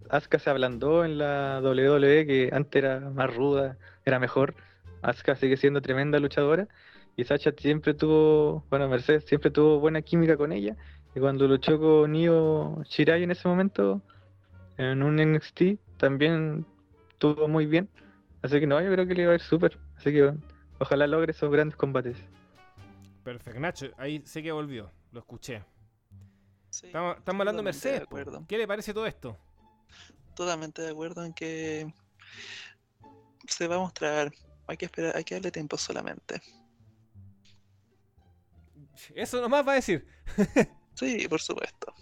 [0.10, 4.56] Asuka se ablandó en la WWE, que antes era más ruda, era mejor.
[5.02, 6.68] Asuka sigue siendo tremenda luchadora.
[7.18, 10.76] Y Sacha siempre tuvo, bueno, Mercedes siempre tuvo buena química con ella.
[11.16, 14.02] Y cuando luchó con Io Shirai en ese momento,
[14.78, 16.66] en un NXT, también
[17.18, 17.90] tuvo muy bien.
[18.42, 19.80] Así que no, yo creo que le va a ir súper.
[19.96, 20.40] Así que bueno,
[20.80, 22.18] ojalá logre esos grandes combates.
[23.24, 25.64] Perfecto, Nacho, ahí sé que volvió, lo escuché.
[26.70, 28.04] Sí, Estamos, estamos hablando de Mercedes.
[28.48, 29.38] ¿Qué le parece todo esto?
[30.36, 31.92] Totalmente de acuerdo en que
[33.48, 34.32] se va a mostrar.
[34.68, 36.42] Hay que esperar, hay que darle tiempo solamente.
[39.14, 40.08] Eso nomás va a decir.
[40.96, 41.94] Sí, por supuesto.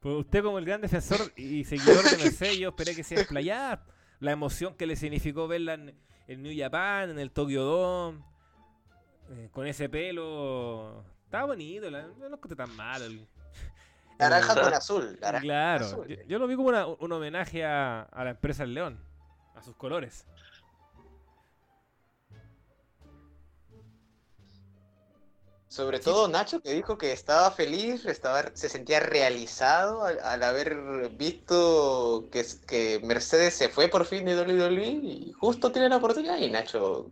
[0.00, 3.86] Pues usted como el gran defensor y seguidor de Mercedes, yo esperé que se explayara
[4.20, 5.94] la emoción que le significó verla en
[6.26, 8.18] el New Japan, en el Tokyo Dome,
[9.30, 11.04] eh, con ese pelo.
[11.24, 13.04] Estaba bonito, la- no lo tan malo.
[13.06, 13.26] el-
[14.18, 15.18] Naranja el- con azul.
[15.20, 16.06] Naranja Claro, azul.
[16.08, 18.98] yo, yo lo vi como una- un homenaje a, a la empresa El León,
[19.54, 20.26] a sus colores.
[25.74, 30.76] Sobre todo Nacho que dijo que estaba feliz, estaba, se sentía realizado al, al haber
[31.18, 36.48] visto que Mercedes se fue por fin de WWE y justo tiene la oportunidad y
[36.48, 37.10] Nacho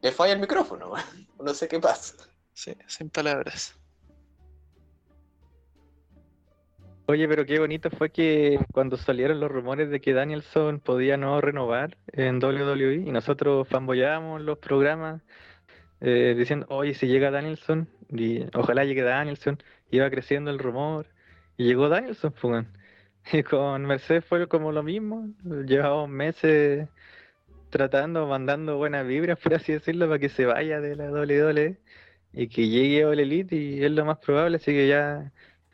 [0.00, 0.92] le falla el micrófono.
[1.42, 2.14] No sé qué pasa.
[2.52, 3.74] Sí, sin palabras.
[7.06, 11.40] Oye, pero qué bonito fue que cuando salieron los rumores de que Danielson podía no
[11.40, 15.20] renovar en WWE y nosotros fanboyábamos los programas
[16.00, 19.58] eh, diciendo, oye, si llega Danielson, y ojalá llegue Danielson,
[19.90, 21.06] iba creciendo el rumor
[21.56, 22.66] y llegó Danielson, pues.
[23.32, 25.28] Y con Mercedes fue como lo mismo,
[25.66, 26.88] llevábamos meses
[27.70, 31.78] tratando, mandando buenas vibras, por así decirlo, para que se vaya de la WWE
[32.32, 35.32] y que llegue All Elite y es lo más probable, así que ya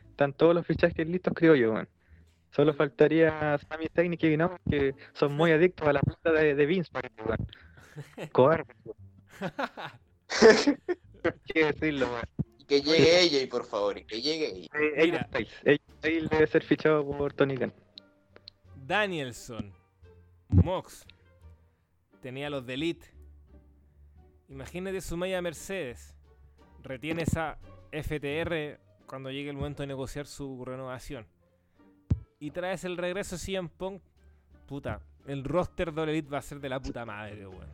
[0.09, 1.75] están todos los fichajes listos, creo yo.
[2.51, 6.55] Solo faltaría Sami Zayn y Kevin Owens, que son muy adictos a la plata de,
[6.55, 6.91] de Vince.
[8.31, 8.77] Cobardes,
[11.45, 12.07] que decirlo.
[12.57, 14.81] Y que llegue AJ, por favor, y que llegue AJ.
[14.81, 15.29] Eh, Mira.
[15.97, 17.73] Styles debe ser fichado por Tony Khan.
[18.75, 19.71] Danielson,
[20.49, 21.05] Mox,
[22.21, 23.07] tenía los de Elite.
[24.49, 26.15] Imagínate su media Mercedes.
[26.83, 27.57] Retiene esa
[27.91, 31.27] FTR cuando llegue el momento de negociar su renovación.
[32.39, 34.01] Y traes el regreso de CM Punk.
[34.67, 37.69] Puta, el roster de Elite va a ser de la puta madre, weón.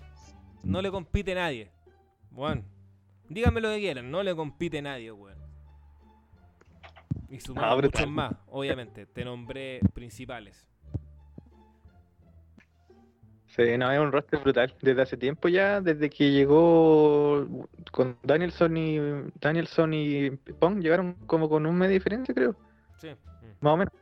[0.64, 1.72] No le compite nadie.
[2.38, 2.64] Weón.
[3.30, 5.40] Díganme lo que quieran, no le compite nadie, weón.
[7.30, 9.06] Y sumamos Ah, muchos más, obviamente.
[9.08, 10.66] Te nombré principales.
[13.48, 14.74] Sí, no, es un roster brutal.
[14.82, 17.48] Desde hace tiempo ya, desde que llegó
[17.92, 19.00] con Danielson y
[19.42, 20.30] Danielson y
[20.60, 22.56] Pong, llegaron como con un mes de diferencia, creo.
[22.98, 23.10] Sí.
[23.62, 23.94] más o menos.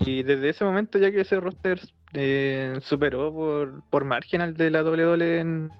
[0.00, 1.80] Y desde ese momento ya que ese roster
[2.12, 5.70] eh, superó por, por margen al de la WWE en,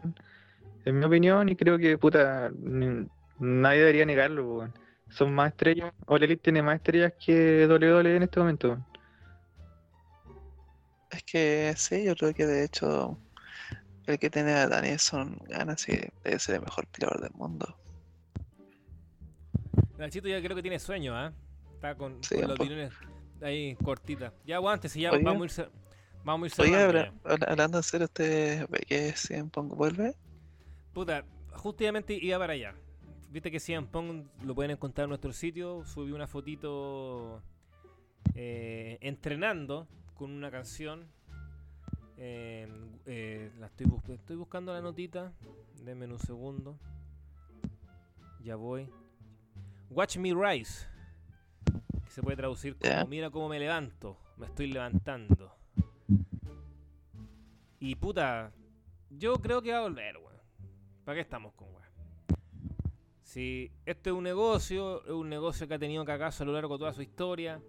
[0.84, 3.06] en mi opinión y creo que puta ni-
[3.38, 4.74] nadie debería negarlo, weón.
[5.10, 5.92] son más estrellas.
[6.06, 8.68] All Elite tiene más estrellas que WWE en este momento.
[8.68, 8.86] weón.
[11.10, 13.16] Es que sí, yo creo que de hecho
[14.06, 15.92] el que tiene a Danielson ganas y
[16.24, 17.76] debe ser el mejor peleador del mundo.
[19.98, 21.32] Nachito ya creo que tiene sueño, ¿ah?
[21.74, 22.92] Está con, Sí, po- opiniones
[23.42, 24.32] ahí cortitas.
[24.44, 25.22] Ya aguántese, ya Oye.
[25.22, 25.70] vamos a ir, cer-
[26.24, 27.12] vamos a ir Oye, ya.
[27.46, 29.14] hablando en serio, ¿usted ve que
[29.54, 30.14] vuelve?
[30.94, 31.24] Puta,
[31.54, 32.74] justamente iba para allá.
[33.30, 35.84] Viste que CM Punk lo pueden encontrar en nuestro sitio.
[35.84, 37.42] Subí una fotito
[38.34, 41.04] eh, entrenando con una canción.
[42.16, 42.68] Eh,
[43.06, 45.32] eh, la estoy, bus- estoy buscando la notita.
[45.84, 46.78] Denme un segundo.
[48.40, 48.88] Ya voy.
[49.90, 50.86] Watch Me Rise.
[52.04, 53.06] Que se puede traducir como.
[53.08, 54.16] Mira cómo me levanto.
[54.36, 55.52] Me estoy levantando.
[57.80, 58.52] Y puta,
[59.10, 60.33] yo creo que va a volver, weón.
[61.04, 61.84] ¿Para qué estamos con weón?
[63.22, 66.74] Si este es un negocio, es un negocio que ha tenido cagazo a lo largo
[66.74, 67.60] de toda su historia.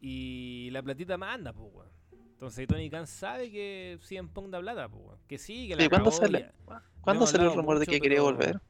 [0.00, 1.88] Y la platita manda, pues, weón.
[2.32, 5.18] Entonces Tony Khan sabe que CM Punk da plata, pues, weón.
[5.28, 6.40] Que sí, que la ¿Y cuándo cagó, sale?
[6.40, 6.52] ya.
[7.00, 8.60] ¿Cuándo hemos salió el rumor de que quería volver?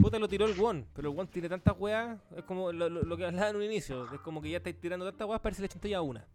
[0.00, 2.18] Puta, lo tiró el One, pero el One tiene tantas weas.
[2.36, 4.10] Es como lo, lo- lo que hablaba en un inicio.
[4.14, 6.26] Es como que ya estáis tirando tantas weas, parece que le chantó ya una.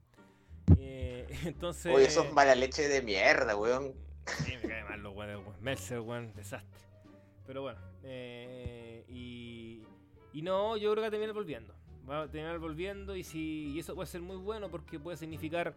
[0.78, 1.94] Eh, entonces.
[1.96, 3.94] Oye, eso es mala leche de mierda, weón.
[4.26, 5.44] Sí, me cae mal weón.
[5.62, 6.82] Mercer, weón, desastre.
[7.46, 9.84] Pero bueno, eh, y,
[10.34, 11.76] y no, yo creo que va a terminar volviendo.
[12.10, 15.76] Va a terminar volviendo y, si, y eso puede ser muy bueno porque puede significar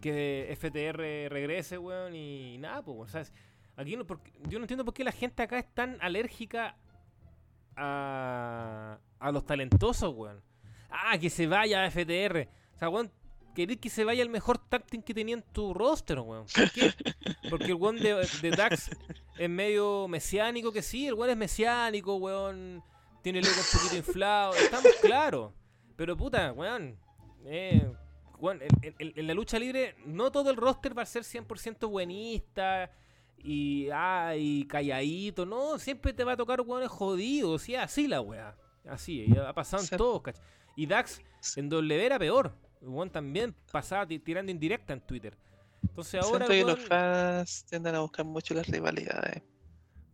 [0.00, 3.32] que FTR regrese, weón, y nada, pues, ¿sabes?
[3.76, 6.76] Aquí no, porque, yo no entiendo por qué la gente acá es tan alérgica
[7.76, 10.42] a, a los talentosos, weón.
[10.90, 12.48] Ah, que se vaya a FTR.
[12.74, 13.10] O sea, weón,
[13.56, 16.46] querés que se vaya el mejor tag team que tenía en tu roster, weón.
[16.54, 16.92] ¿Por qué?
[17.50, 18.90] Porque el weón de, de Dax
[19.36, 22.82] es medio mesiánico, que sí, el weón es mesiánico, weón.
[23.22, 25.52] Tiene el ego un poquito inflado, estamos claros.
[25.96, 26.96] Pero puta, weón.
[27.46, 27.90] Eh,
[28.38, 31.88] weón, en, en- en la lucha libre, no todo el roster va a ser 100%
[31.88, 32.90] buenista
[33.38, 35.78] y, ah, y calladito, no.
[35.78, 38.56] Siempre te va a tocar weones jodidos, y así la weá.
[38.88, 40.42] Así, y ha pasado en todos, ¿cachai?
[40.76, 41.20] Y Dax
[41.56, 42.52] en W era peor.
[42.80, 45.36] Weón también pasaba ti- tirando indirecta en Twitter.
[45.82, 49.42] Entonces ahora, Siento que los fans tienden a buscar mucho las rivalidades.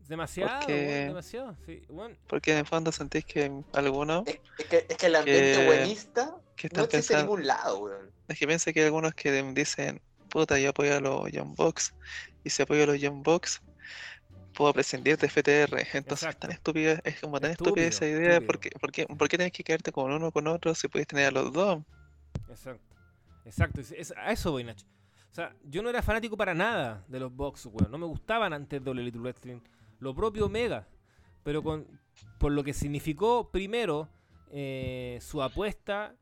[0.09, 0.73] demasiado, porque-
[1.07, 1.57] demasiado.
[1.65, 2.19] Sí, weón.
[2.29, 5.67] Porque en el fondo sentís que algunos Es, es que, es que el ambiente Que-
[5.67, 7.23] buenista que no están existe en pensando.
[7.23, 8.11] ningún lado, weón.
[8.29, 11.95] Es que piensa que hay algunos que dicen, puta, yo apoyo a los Young Bucks.
[12.45, 13.63] Y si apoyo a los Young Bucks,
[14.55, 15.79] puedo prescindir de FTR.
[15.95, 16.41] Entonces es Exacto.
[16.41, 18.35] tan estúpida, es como tan estúpida esa idea.
[18.39, 18.47] estúpido.
[18.47, 20.89] ¿Por qué, por, qué, por qué tienes que quedarte con uno o con otro si
[20.89, 21.83] puedes tener a los dos?
[22.53, 22.97] Exacto.
[23.45, 23.81] Exacto.
[23.81, 24.87] es- es- a eso voy, Nacho.
[25.31, 27.91] O sea, yo no era fanático para nada de los box, weón.
[27.91, 29.61] No me gustaban antes de All Elite Wrestling.
[29.99, 30.87] Lo propio Omega.
[31.43, 31.87] Pero con,
[32.39, 34.09] por lo que significó, primero,
[34.51, 36.15] eh, su apuesta,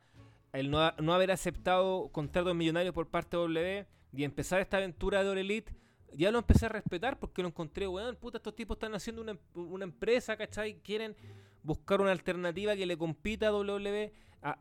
[0.53, 5.23] el no, no haber aceptado contratos millonarios por parte de W y empezar esta aventura
[5.23, 5.75] de All Elite,
[6.15, 9.37] ya lo empecé a respetar porque lo encontré, weón, puta, estos tipos están haciendo una,
[9.55, 10.81] una empresa, ¿cachai?
[10.83, 11.15] Quieren
[11.63, 14.13] buscar una alternativa que le compita a WWE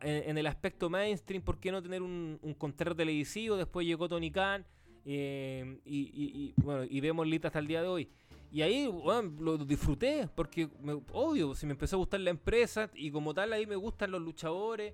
[0.02, 3.56] en, el aspecto mainstream, ¿por qué no tener un, un contrato televisivo?
[3.56, 4.64] Después llegó Tony Khan
[5.04, 8.08] eh, y, bueno, y vemos Lita hasta el día de hoy.
[8.52, 12.90] Y ahí, weón, lo disfruté, porque, me- obvio, si me empezó a gustar la empresa
[12.94, 14.92] y como tal ahí me gustan los luchadores.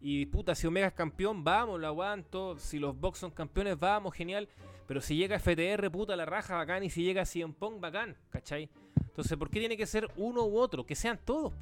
[0.00, 2.58] Y puta, si Omega es campeón, vamos, lo aguanto.
[2.58, 4.48] Si los Box son campeones, vamos, genial.
[4.86, 6.82] Pero si llega FTR, puta, la raja, bacán.
[6.84, 8.68] Y si llega CM Punk, bacán, ¿cachai?
[9.00, 10.84] Entonces, ¿por qué tiene que ser uno u otro?
[10.84, 11.52] Que sean todos.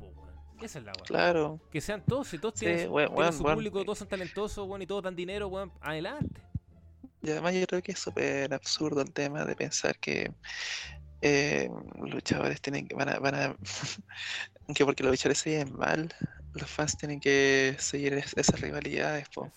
[0.63, 1.07] Esa es la weón.
[1.07, 1.61] Claro.
[1.71, 4.87] Que sean todos, si todos Sí, tienen, su- tienen público, todos son talentosos, weón, y
[4.87, 6.41] todos dan dinero, weón, adelante.
[7.23, 10.33] Y además yo creo que es súper absurdo el tema de pensar que
[11.21, 11.69] eh,
[11.99, 13.57] los luchadores tienen que, van a, van a
[14.75, 16.13] que porque los luchadores se lleven mal,
[16.55, 19.51] los fans tienen que seguir es- esas rivalidades, po.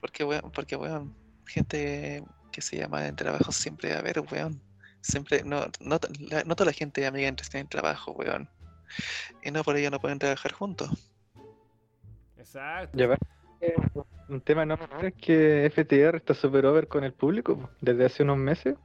[0.00, 1.14] Porque weón, porque weón,
[1.46, 4.60] gente que se llama en trabajo siempre a haber, weón.
[5.00, 8.50] Siempre, no, no, la- no toda la gente amiga entre en trabajo, weón.
[9.42, 10.90] Y no por ello no pueden trabajar juntos.
[12.36, 12.98] Exacto.
[13.60, 13.74] Eh,
[14.28, 18.38] un tema no es que FTR está super over con el público desde hace unos
[18.38, 18.76] meses.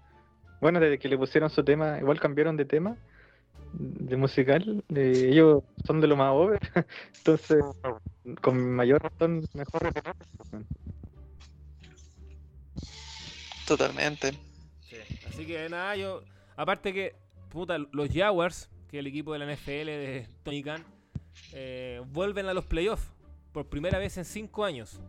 [0.61, 2.95] Bueno, desde que le pusieron su tema, igual cambiaron de tema,
[3.73, 4.83] de musical.
[4.95, 6.59] eh, ellos son de lo más over,
[7.17, 7.63] entonces
[8.41, 9.91] con mayor razón, mejor.
[13.67, 14.31] Totalmente.
[14.81, 14.97] Sí.
[15.27, 16.23] Así que nada, yo.
[16.55, 17.15] Aparte que,
[17.49, 20.83] puta, los Jaguars, que el equipo de la NFL de Tony Khan,
[21.53, 23.09] eh, vuelven a los playoffs
[23.53, 24.99] por primera vez en cinco años.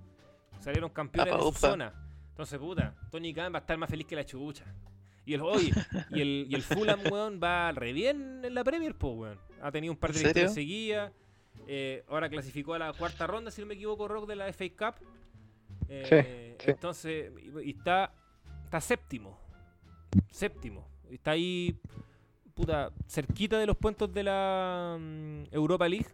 [0.60, 1.58] Salieron campeones Apa, de su upa.
[1.58, 1.94] zona.
[2.30, 4.64] Entonces, puta, Tony Khan va a estar más feliz que la chubucha.
[5.24, 5.72] Y el, oye,
[6.10, 9.38] y el, y el Fulham, weón, va re bien en la Premier, po, weón.
[9.60, 11.12] Ha tenido un par de ¿En victorias seguidas.
[11.68, 14.64] Eh, ahora clasificó a la cuarta ronda, si no me equivoco, Rock de la FA
[14.70, 15.06] Cup.
[15.88, 16.70] Eh, Sí, sí.
[16.70, 18.12] Entonces, y, y está,
[18.64, 19.38] está séptimo.
[20.30, 20.88] Séptimo.
[21.10, 21.78] Está ahí,
[22.54, 26.06] puta, cerquita de los puestos de la mm, Europa League.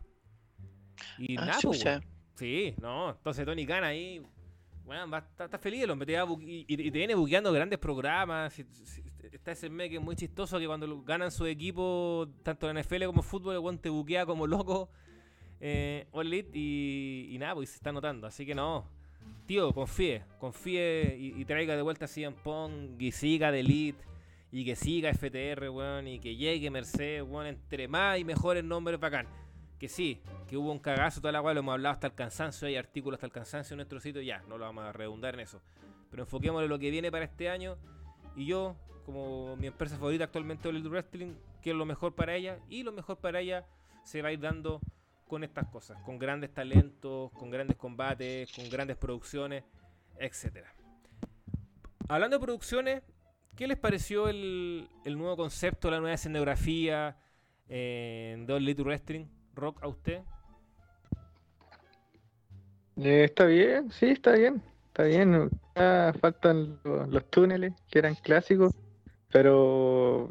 [1.18, 1.58] Y Ah, nada,
[1.94, 2.04] weón.
[2.34, 3.10] Sí, no.
[3.10, 4.22] Entonces Tony Khan ahí,
[4.86, 5.80] weón, va, está, está feliz
[6.16, 8.58] va bu- y, y te viene buqueando grandes programas.
[8.58, 12.28] y- y- está ese meme que es muy chistoso que cuando lo- ganan su equipo,
[12.42, 14.88] tanto en NFL como en fútbol, el te buquea como loco.
[15.60, 18.26] Eh, All Elite y, y nada, pues se está notando.
[18.28, 18.86] Así que no.
[19.46, 23.98] Tío, confíe, confíe y, traiga de vuelta a CM Pong y siga de Elite
[24.50, 28.98] y que siga FTR, weón, y que llegue Mercedes, weón, entre más y mejores nombres
[28.98, 29.26] bacán.
[29.78, 32.66] Que sí, que hubo un cagazo, toda la cual lo hemos hablado hasta el cansancio,
[32.66, 35.40] hay artículos hasta el cansancio en nuestro sitio, ya, no lo vamos a redundar en
[35.40, 35.60] eso.
[36.10, 37.76] Pero enfoquémosle en lo que viene para este año
[38.34, 42.82] y yo, como mi empresa favorita actualmente, All Wrestling, quiero lo mejor para ella y
[42.82, 43.66] lo mejor para ella
[44.04, 44.80] se va a ir dando
[45.28, 49.64] con estas cosas, con grandes talentos, con grandes combates, con grandes producciones,
[50.18, 50.72] etcétera.
[52.08, 53.02] Hablando de producciones,
[53.58, 57.16] ¿qué les pareció el, nuevo concepto, la nueva escenografía
[57.68, 59.26] eh, de Elite Wrestling?
[59.56, 60.20] Rock, a usted.
[62.96, 65.50] Eh, está bien, sí, está bien, está bien.
[65.74, 68.72] Ah, faltan lo- los túneles que eran clásicos,
[69.32, 70.30] pero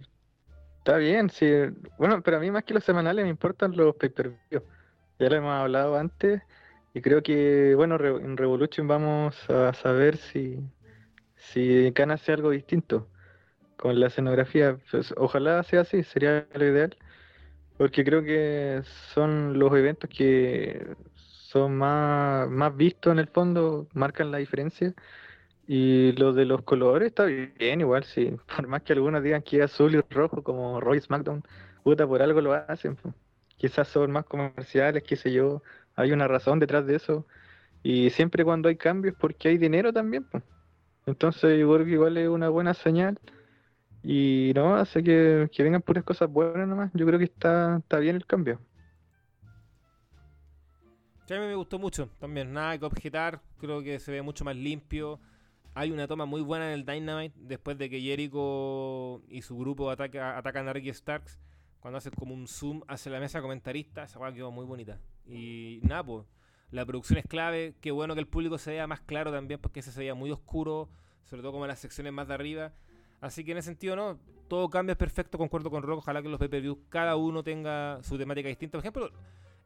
[0.77, 1.51] está bien, sí.
[1.97, 4.63] Bueno, pero a mí más que los semanales me importan los pay-per-view.
[5.19, 6.41] Ya lo hemos hablado antes
[6.93, 10.61] y creo que, bueno, en Revolution vamos a saber si,
[11.35, 13.09] si Khan hace algo distinto
[13.77, 14.79] con la escenografía.
[14.91, 16.97] Pues, ojalá sea así, sería lo ideal.
[17.77, 18.81] Porque creo que
[19.13, 24.93] son los eventos que son más, más vistos en el fondo, marcan la diferencia.
[25.67, 28.35] Y lo de los colores está bien, igual, sí.
[28.55, 31.43] Por más que algunos digan que es azul y rojo, como Roy SmackDown,
[31.83, 32.97] puta, por algo lo hacen.
[33.57, 35.61] Quizás son más comerciales, qué sé yo.
[35.95, 37.27] Hay una razón detrás de eso.
[37.83, 40.23] Y siempre cuando hay cambios, porque hay dinero también.
[40.25, 40.41] po.
[41.05, 43.19] Entonces, igual es una buena señal.
[44.09, 46.89] Y no, hace que, que vengan puras cosas buenas nomás.
[46.93, 48.57] Yo creo que está, está bien el cambio.
[51.25, 52.53] Sí, me gustó mucho también.
[52.53, 53.41] Nada que objetar.
[53.59, 55.19] Creo que se ve mucho más limpio.
[55.73, 59.91] Hay una toma muy buena en el Dynamite después de que Jericho y su grupo
[59.91, 61.37] ataca, atacan a Ricky Starks.
[61.81, 65.01] Cuando hace como un zoom hacia la mesa comentarista, esa weá quedó muy bonita.
[65.25, 66.25] Y nada, pues,
[66.71, 67.75] la producción es clave.
[67.81, 70.31] Qué bueno que el público se vea más claro también, porque ese se veía muy
[70.31, 70.87] oscuro,
[71.25, 72.71] sobre todo como en las secciones más de arriba.
[73.21, 75.99] Así que en ese sentido, no, todo cambio es perfecto, concuerdo con Rock.
[75.99, 78.77] Ojalá que los pay-per-views cada uno tenga su temática distinta.
[78.77, 79.11] Por ejemplo,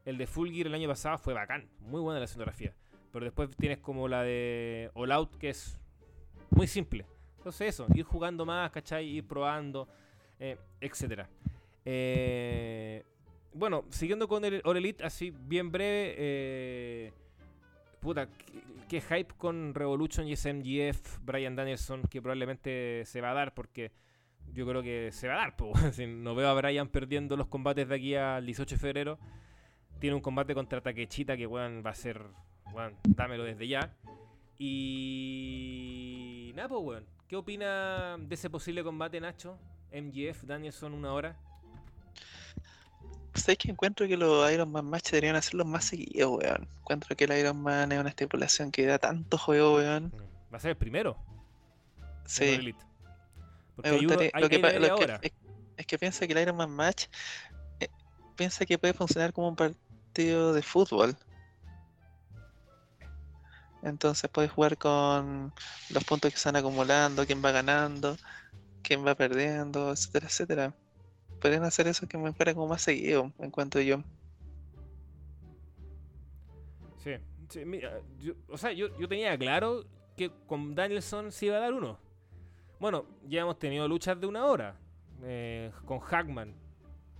[0.04, 2.74] el de Full Gear el año pasado fue bacán, muy buena la escenografía.
[3.12, 5.78] Pero después tienes como la de All Out, que es
[6.50, 7.04] muy simple.
[7.36, 9.06] Entonces eso, ir jugando más, ¿cachai?
[9.06, 9.88] Ir probando,
[10.38, 11.28] eh, etcétera.
[11.84, 13.04] Eh,
[13.52, 16.14] bueno, siguiendo con el All Elite, así bien breve.
[16.16, 17.12] eh,
[18.02, 18.28] puta,
[18.88, 23.92] qué, hype con Revolution y SMGF, Brian Danielson, que probablemente se va a dar porque
[24.52, 25.56] yo creo que se va a dar.
[25.56, 25.72] po.
[26.06, 29.18] No veo a Brian perdiendo los combates de aquí al 18 de febrero.
[30.00, 32.20] Tiene un combate contra Takechita que weón, va a ser.
[32.74, 33.94] Weón, dámelo desde ya.
[34.58, 36.52] Y.
[36.56, 37.06] Nada, pues, weón.
[37.28, 39.56] ¿Qué opina de ese posible combate, Nacho?
[39.92, 41.36] MGF, Danielson, una hora.
[43.34, 46.68] ¿Sabes que encuentro que los Iron Man match deberían hacerlos más seguidos, weón?
[46.80, 50.12] Encuentro que el Iron Man es una estipulación que da tanto juego, weón.
[50.52, 51.16] Va a ser el primero.
[52.26, 52.84] Sí, Elite.
[53.74, 54.30] Porque me gustaría.
[54.34, 55.32] hay, Lo que, hay lo es,
[55.78, 57.06] es que piensa que el Iron Man match
[57.80, 57.88] eh,
[58.36, 61.16] piensa que puede funcionar como un partido de fútbol.
[63.82, 65.52] Entonces puedes jugar con
[65.90, 68.16] los puntos que van acumulando, quién va ganando,
[68.82, 70.74] quién va perdiendo, etcétera, etcétera.
[71.42, 74.02] Podrían hacer eso que me fuera como más seguido, encuentro yo.
[77.52, 78.00] Sí, mira,
[78.48, 79.84] o sea, yo, tenía claro
[80.16, 81.98] que con Danielson se iba a dar uno.
[82.80, 84.74] Bueno, ya hemos tenido luchas de una hora
[85.22, 86.54] eh, con Hackman,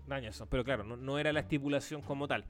[0.06, 2.46] Danielson, pero claro, no, era la estipulación como tal.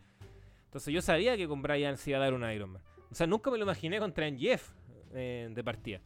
[0.67, 2.83] Entonces yo sabía que con Brian se iba a dar un Iron Man.
[3.11, 4.71] O sea, nunca me lo imaginé contra MJF
[5.15, 6.01] eh, de partida.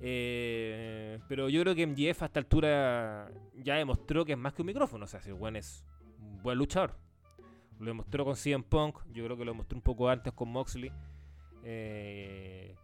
[0.00, 4.62] Eh, pero yo creo que MJF a esta altura ya demostró que es más que
[4.62, 5.04] un micrófono.
[5.04, 5.84] O sea, si el buen es
[6.18, 6.96] un buen luchador.
[7.78, 10.92] Lo demostró con CM Punk, yo creo que lo demostró un poco antes con Moxley.
[11.64, 12.74] Eh,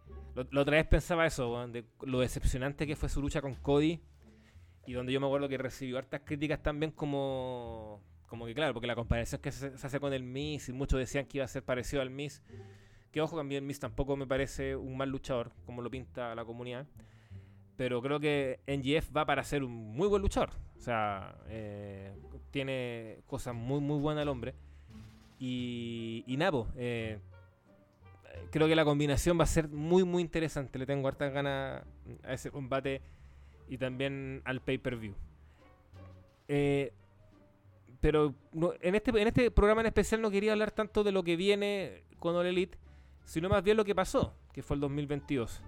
[0.51, 4.01] la otra vez pensaba eso, de lo decepcionante que fue su lucha con Cody.
[4.85, 8.87] Y donde yo me acuerdo que recibió hartas críticas también como, como que claro, porque
[8.87, 11.63] la comparación que se, hace con el Miz y muchos decían que iba a ser
[11.63, 12.41] parecido al Miz.
[13.17, 16.85] Que ojo, también Miz tampoco me parece un mal luchador, como lo pinta la comunidad.
[17.75, 20.51] Pero creo que NGF va para ser un muy buen luchador.
[20.77, 22.13] O sea, eh,
[22.51, 24.53] tiene cosas muy, muy buenas el hombre.
[25.39, 27.17] Y, y Napo, eh,
[28.51, 30.77] creo que la combinación va a ser muy, muy interesante.
[30.77, 31.81] Le tengo hartas ganas
[32.23, 33.01] a ese combate
[33.67, 35.15] y también al pay-per-view.
[36.47, 36.93] Eh,
[37.99, 41.23] pero no- en, este, en este programa en especial no quería hablar tanto de lo
[41.23, 42.77] que viene con All Elite,
[43.27, 45.61] sino más bien lo que pasó, que fue el 2022.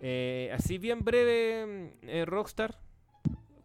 [0.00, 2.78] Eh, así bien breve, eh, Rockstar,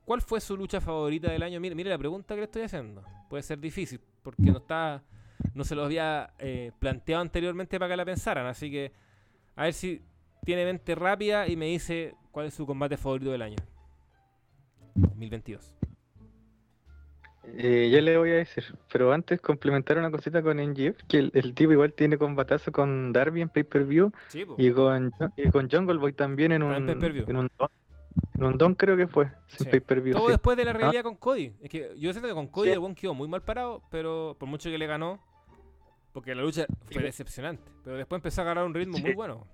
[0.06, 1.60] ¿cuál fue su lucha favorita del año?
[1.60, 3.04] Mire, mire la pregunta que le estoy haciendo.
[3.30, 5.04] Puede ser difícil, porque no está
[5.54, 8.48] no se lo había eh, planteado anteriormente para que la pensaran.
[8.48, 8.92] Así que
[9.56, 10.02] a ver si
[10.44, 13.58] tiene mente rápida y me dice cuál es su combate favorito del año.
[14.96, 15.81] 2022.
[17.58, 21.32] Eh, ya le voy a decir, pero antes complementar una cosita con NGF, que el,
[21.34, 25.98] el tipo igual tiene combatazo con Darby en pay-per-view Sí, y con, y con Jungle
[25.98, 27.70] Boy también en Ah, un, en un don,
[28.36, 29.66] en un don creo que fue, Sí.
[29.66, 30.32] pay-per-view, Todo sí.
[30.32, 31.54] después de la realidad con Cody.
[31.62, 34.48] Es que yo siento que con Cody el buen quedó muy mal parado, pero por
[34.50, 35.20] mucho que le ganó,
[36.14, 37.64] porque la lucha fue decepcionante.
[37.84, 39.46] Pero después empezó a agarrar un ritmo muy bueno.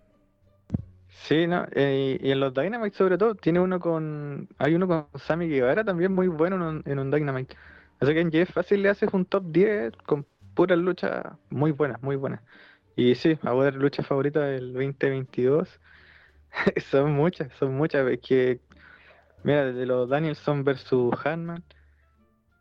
[1.10, 5.07] Sí, no, eh, y en los Dynamite sobre todo, tiene uno con, hay uno con
[5.15, 7.56] Sammy Guevara también muy bueno en un, en un Dynamite.
[7.99, 12.02] Así que en Jeff fácil le haces un top 10 con puras luchas muy buenas,
[12.02, 12.41] muy buenas.
[12.95, 15.80] Y sí, a ver, lucha favorita del 2022,
[16.90, 18.60] son muchas, son muchas, es que,
[19.44, 21.64] mira, desde los Danielson versus Hanman,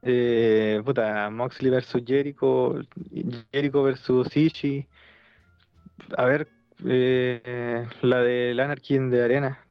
[0.03, 2.79] eh, puta, Moxley versus Jericho,
[3.53, 4.87] Jericho versus Ishii,
[6.17, 6.49] a ver,
[6.85, 9.67] eh, la del Anarchy de Arena.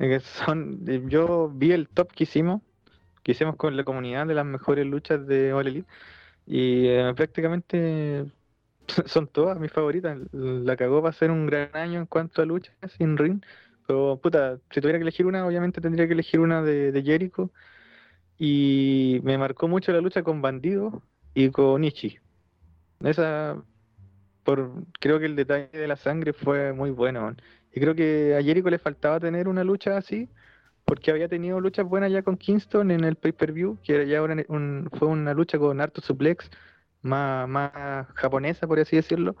[0.00, 2.62] Eh, son, yo vi el top que hicimos,
[3.24, 5.88] que hicimos con la comunidad de las mejores luchas de All Elite,
[6.46, 8.26] y eh, prácticamente
[9.06, 10.18] son todas mis favoritas.
[10.32, 13.42] La cagó para ser un gran año en cuanto a luchas sin ring,
[13.86, 17.50] pero puta, si tuviera que elegir una, obviamente tendría que elegir una de, de Jericho,
[18.38, 21.02] y me marcó mucho la lucha con Bandido
[21.34, 22.18] y con Ichi.
[23.00, 23.56] Esa
[24.44, 24.70] por
[25.00, 27.34] creo que el detalle de la sangre fue muy bueno.
[27.72, 30.28] Y creo que a Jericho le faltaba tener una lucha así,
[30.84, 35.08] porque había tenido luchas buenas ya con Kingston en el pay-per-view, que ya un- fue
[35.08, 36.50] una lucha con Arto Suplex,
[37.02, 37.48] más,
[38.14, 39.36] japonesa, por así decirlo.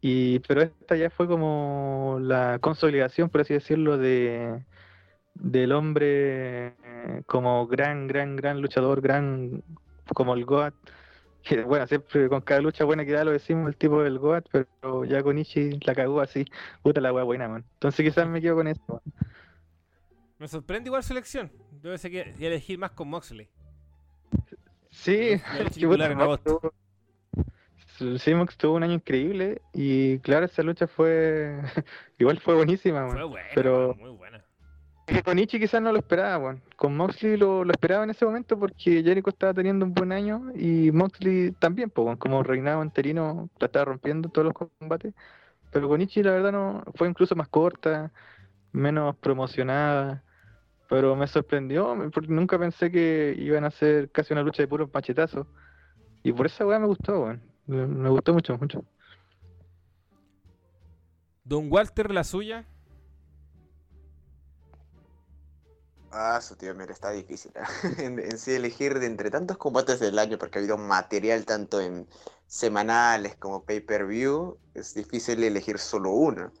[0.00, 4.64] Y, pero esta ya fue como la consolidación, por así decirlo, de
[5.34, 9.62] del hombre eh, como gran, gran, gran luchador, gran
[10.14, 10.74] como el Goat.
[11.66, 15.04] Bueno, siempre con cada lucha buena que da lo decimos el tipo del Goat, pero
[15.04, 16.44] ya con Ichi la cagó así.
[16.82, 17.64] Puta la wea buena, man.
[17.74, 18.82] Entonces quizás me quedo con eso.
[18.88, 19.23] man.
[20.44, 21.50] Me sorprende igual su elección.
[21.82, 23.48] Yo pensé que iba a elegir más con Moxley.
[24.90, 25.40] Sí,
[25.86, 26.60] Mox agosto.
[27.98, 31.62] tuvo- sí, Mox tuvo un año increíble y claro, esa lucha fue
[32.18, 33.08] igual fue buenísima.
[33.10, 34.44] Fue buena, pero- muy buena.
[35.06, 36.62] Que con Ichi quizás no lo esperaba, weón.
[36.76, 40.52] Con Moxley lo, lo esperaba en ese momento porque Jericho estaba teniendo un buen año
[40.54, 45.14] y Moxley también, pues, como reinado interino, la estaba rompiendo en todos los combates.
[45.72, 48.12] Pero con Ichi la verdad no fue incluso más corta,
[48.72, 50.22] menos promocionada.
[50.94, 54.88] Pero me sorprendió porque nunca pensé que iban a hacer casi una lucha de puros
[54.94, 55.44] machetazos.
[56.22, 57.42] Y por esa weá me gustó, weón.
[57.66, 58.84] Me, me gustó mucho, mucho.
[61.42, 62.64] Don Walter, la suya.
[66.12, 67.50] Ah, su tío, mira, está difícil.
[67.56, 67.62] ¿eh?
[67.98, 71.80] En, en sí elegir de entre tantos combates del año, porque ha habido material tanto
[71.80, 72.06] en
[72.46, 76.52] semanales como pay-per-view, es difícil elegir solo uno.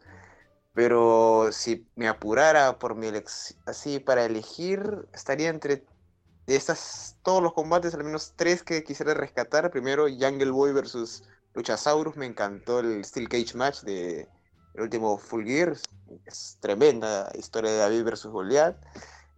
[0.74, 3.08] Pero si me apurara por mi
[3.66, 5.84] así para elegir, estaría entre
[6.46, 9.70] de estas, todos los combates, al menos tres que quisiera rescatar.
[9.70, 11.24] Primero, Jungle Boy versus
[11.54, 14.28] Luchasaurus, me encantó el Steel Cage match de
[14.74, 15.76] el último Full Gear,
[16.26, 18.76] es tremenda historia de David versus Goliath.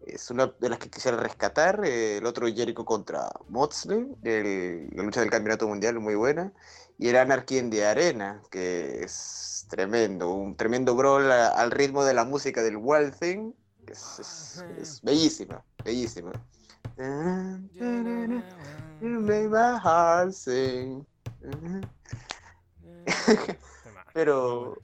[0.01, 1.85] Es una de las que quisiera rescatar.
[1.85, 6.53] eh, el otro Jericho contra Moxley, el- la lucha del campeonato mundial, muy buena.
[6.99, 10.31] Y el Anarchy en the Arena, que es tremendo.
[10.33, 13.53] Un tremendo brawl al ritmo de la música del Wild Thing.
[13.87, 16.33] que Es, es- es bellísima, bellísima.
[19.01, 21.07] You make my heart sing.
[24.13, 24.79] Pero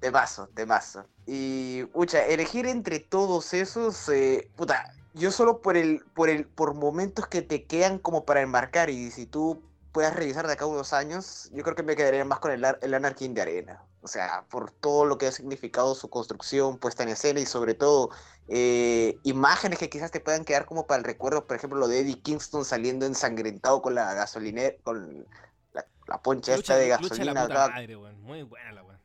[0.00, 1.04] temazo, temazo.
[1.26, 6.74] Y, pucha, elegir entre todos esos, eh, puta, yo solo por el, por el, por
[6.74, 9.60] momentos que te quedan como para enmarcar y si tú
[9.96, 12.62] puedas revisar de acá a unos años, yo creo que me quedaría más con el,
[12.82, 13.82] el Anarchy de Arena.
[14.02, 17.72] O sea, por todo lo que ha significado su construcción, puesta en escena y sobre
[17.72, 18.10] todo
[18.46, 22.00] eh, imágenes que quizás te puedan quedar como para el recuerdo, por ejemplo, lo de
[22.00, 25.26] Eddie Kingston saliendo ensangrentado con la gasolinera, con
[25.72, 27.74] la, la poncha esta de gasolina la puta acá.
[27.74, 28.20] madre, weón.
[28.20, 29.00] Muy buena la weón.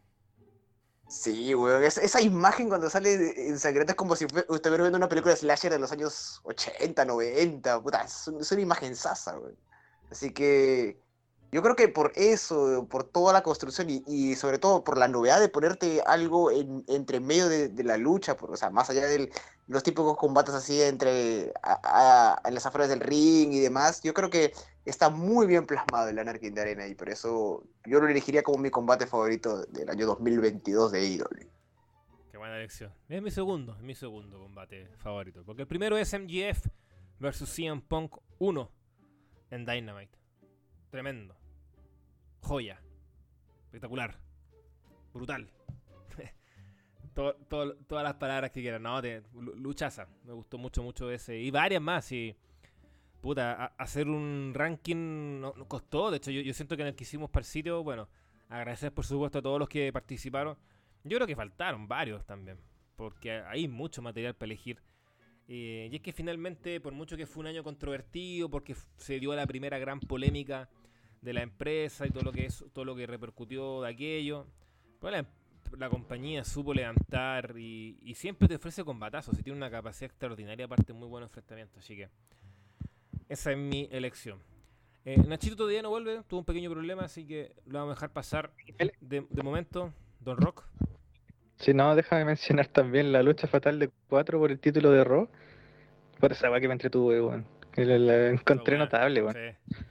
[1.08, 3.14] Sí, weón, es- esa imagen cuando sale
[3.48, 7.82] ensangrenta es como si estuviera viendo una película de slasher de los años 80, 90,
[7.82, 9.56] puta, es, es una imagen sasa, weón.
[10.12, 11.00] Así que
[11.54, 15.40] Yo creo que por eso, por toda la construcción y, sobre todo por la novedad
[15.42, 19.30] de ponerte algo en, entre medio de, la lucha, por, o sea, más allá de
[19.68, 24.54] los típicos combates así entre a, las afueras del ring y demás, yo creo que
[24.86, 28.60] está muy bien plasmado el Anarchy de Arena y por eso yo lo elegiría como
[28.60, 31.50] mi combate favorito del año 2022 de AEW.
[32.32, 32.94] Qué buena elección.
[33.10, 35.44] Es mi segundo, es mi segundo combate favorito.
[35.46, 36.68] Porque el primero es MGF
[37.20, 38.81] versus CM Punk 1
[39.52, 40.18] en Dynamite.
[40.90, 41.36] Tremendo.
[42.42, 42.82] Joya.
[43.66, 44.18] Espectacular.
[45.14, 45.50] Brutal.
[47.14, 48.84] todas las palabras que quieran.
[48.84, 50.08] No, te, luchaza.
[50.24, 51.38] Me gustó mucho, mucho ese.
[51.38, 52.12] Y varias más.
[52.12, 52.36] Y,
[53.22, 56.12] puta, hacer un ranking no costó.
[56.12, 58.10] De hecho, yo, yo, siento que en el que hicimos para el sitio, bueno,
[58.50, 60.58] agradecer por supuesto a todos los que participaron.
[61.04, 62.60] Yo creo que faltaron varios también.
[62.96, 64.82] Porque hay mucho material para elegir.
[65.54, 69.36] Eh, y es que finalmente, por mucho que fue un año controvertido, porque se dio
[69.36, 70.70] la primera gran polémica
[71.22, 74.48] de la empresa y todo lo que es, todo lo que repercutió de aquello,
[75.02, 75.26] pues la,
[75.78, 80.68] la compañía supo levantar y, y, siempre te ofrece combatazos y tiene una capacidad extraordinaria,
[80.68, 82.08] aparte muy buen enfrentamiento, así que
[83.28, 84.40] esa es mi elección.
[85.04, 88.14] Eh, Nachito todavía no vuelve, tuvo un pequeño problema, así que lo vamos a dejar
[88.14, 88.54] pasar
[89.02, 89.92] de, de momento.
[90.22, 90.64] Don Rock.
[91.62, 95.30] Si no, déjame mencionar también la lucha fatal de 4 por el título de Raw.
[96.20, 97.46] Por esa va que me entretuve, weón.
[97.76, 99.36] La, la, encontré bueno, notable, weón.
[99.36, 99.84] Sí.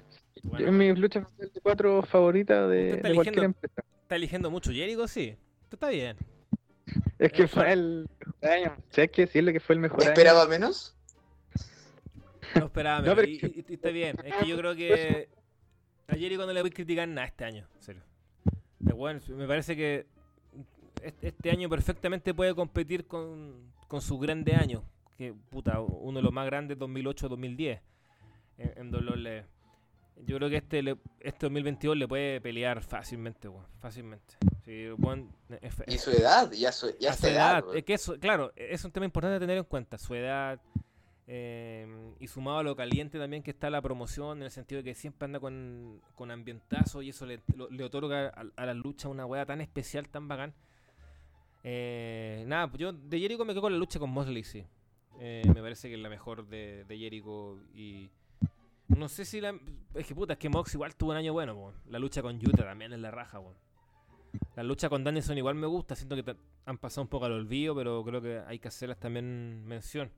[0.42, 3.82] Bueno, es mi lucha fatal de 4 favorita de, de cualquier empresa.
[4.02, 5.36] Está eligiendo mucho Jericho, sí.
[5.62, 6.16] Esto está bien.
[7.18, 8.76] Es que fue el mejor año.
[8.90, 10.50] Si hay que decirle que fue el mejor ¿Esperaba año.
[10.50, 10.96] menos?
[12.56, 13.16] No esperaba menos.
[13.16, 13.28] No, pero...
[13.28, 14.16] y, y, está bien.
[14.24, 15.28] Es que yo creo que
[16.08, 17.68] a Jericho no le voy a criticar nada este año.
[17.76, 18.02] En serio.
[18.80, 20.06] Bueno, me parece que
[21.02, 24.82] este año perfectamente puede competir con, con sus grandes años.
[25.16, 27.80] Que, puta, uno de los más grandes 2008-2010
[28.58, 29.44] en, en WWE.
[30.24, 34.36] Yo creo que este le, este 2022 le puede pelear fácilmente, bueno, fácilmente.
[34.64, 35.32] Sí, bueno,
[35.62, 37.64] es, y su edad, ya su, ya su edad.
[37.64, 39.96] edad es que eso, claro, es un tema importante a tener en cuenta.
[39.96, 40.60] Su edad
[41.26, 41.86] eh,
[42.18, 44.94] y sumado a lo caliente también que está la promoción, en el sentido de que
[44.94, 49.08] siempre anda con, con ambientazo y eso le, lo, le otorga a, a, la lucha
[49.08, 50.54] una weá tan especial, tan bacán.
[51.62, 54.64] Eh, nada, pues yo de Jericho me quedo con la lucha con Mosley, sí.
[55.18, 58.10] Eh, me parece que es la mejor de, de, Jericho y...
[58.88, 59.54] No sé si la...
[59.94, 61.74] Es que puta, es que Mox igual tuvo un año bueno.
[61.88, 63.40] La lucha con Utah también es la raja.
[64.56, 67.74] La lucha con Danielson igual me gusta, siento que han pasado un poco al olvido,
[67.74, 70.10] pero creo que hay que hacerlas también mención.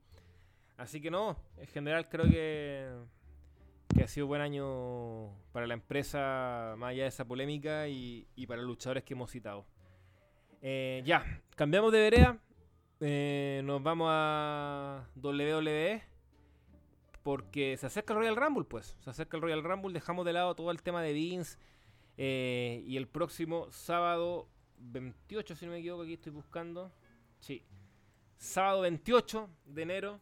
[0.77, 2.89] Así que no, en general creo que,
[4.01, 8.61] ha sido un buen año para la empresa, más allá de esa polémica, y para
[8.61, 9.65] los luchadores que hemos citado.
[10.65, 12.39] Eh, ya, cambiamos de vereda.
[13.01, 16.01] Eh, nos vamos a WWE.
[17.21, 18.95] Porque se acerca el Royal Rumble, pues.
[19.01, 19.93] Se acerca el Royal Rumble.
[19.93, 21.57] Dejamos de lado todo el tema de Vince.
[22.15, 26.93] Eh, y el próximo sábado 28, si no me equivoco, aquí estoy buscando.
[27.39, 27.65] Sí.
[28.37, 30.21] Sábado 28 de enero.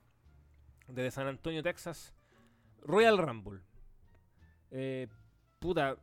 [0.87, 2.15] Desde San Antonio, Texas.
[2.81, 3.61] Royal Rumble.
[5.59, 5.97] Puta.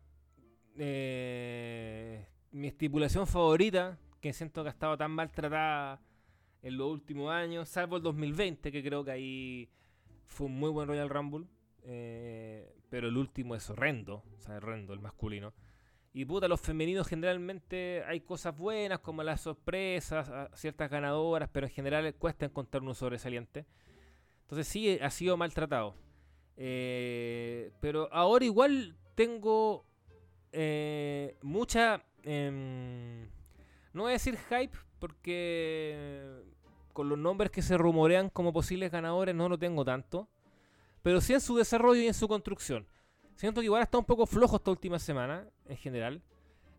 [0.76, 6.00] Mi estipulación favorita que siento que ha estado tan maltratada
[6.62, 9.70] en los últimos años, salvo el 2020, que creo que ahí
[10.26, 11.46] fue un muy buen Royal Rumble.
[11.82, 15.54] Eh, pero el último es horrendo, o sea, horrendo, el masculino.
[16.12, 21.72] Y puta, los femeninos generalmente hay cosas buenas, como las sorpresas, ciertas ganadoras, pero en
[21.72, 23.66] general cuesta encontrar uno sobresaliente.
[24.42, 25.94] Entonces sí, ha sido maltratado.
[26.56, 29.84] Eh, pero ahora igual tengo
[30.52, 32.02] eh, mucha...
[32.24, 33.28] Eh,
[33.98, 36.42] no voy a decir hype porque
[36.92, 40.28] con los nombres que se rumorean como posibles ganadores no lo tengo tanto.
[41.02, 42.86] Pero sí en su desarrollo y en su construcción.
[43.34, 46.22] Siento que igual está un poco flojo esta última semana, en general.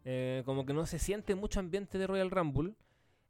[0.04, 2.74] Eh, como que no se siente mucho ambiente de Royal Rumble.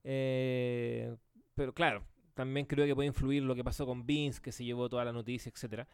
[0.03, 1.16] Eh,
[1.53, 2.03] pero claro,
[2.34, 5.11] también creo que puede influir lo que pasó con Vince, que se llevó toda la
[5.11, 5.88] noticia, etcétera.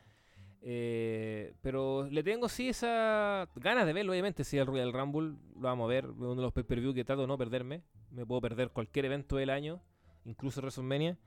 [0.61, 4.43] Eh, pero le tengo sí esa ganas de verlo, obviamente.
[4.43, 7.27] Si el Royal Rumble lo vamos a ver, uno de los pay-per-view que trato de
[7.27, 7.83] no perderme.
[8.11, 9.81] Me puedo perder cualquier evento del año,
[10.25, 11.17] incluso WrestleMania.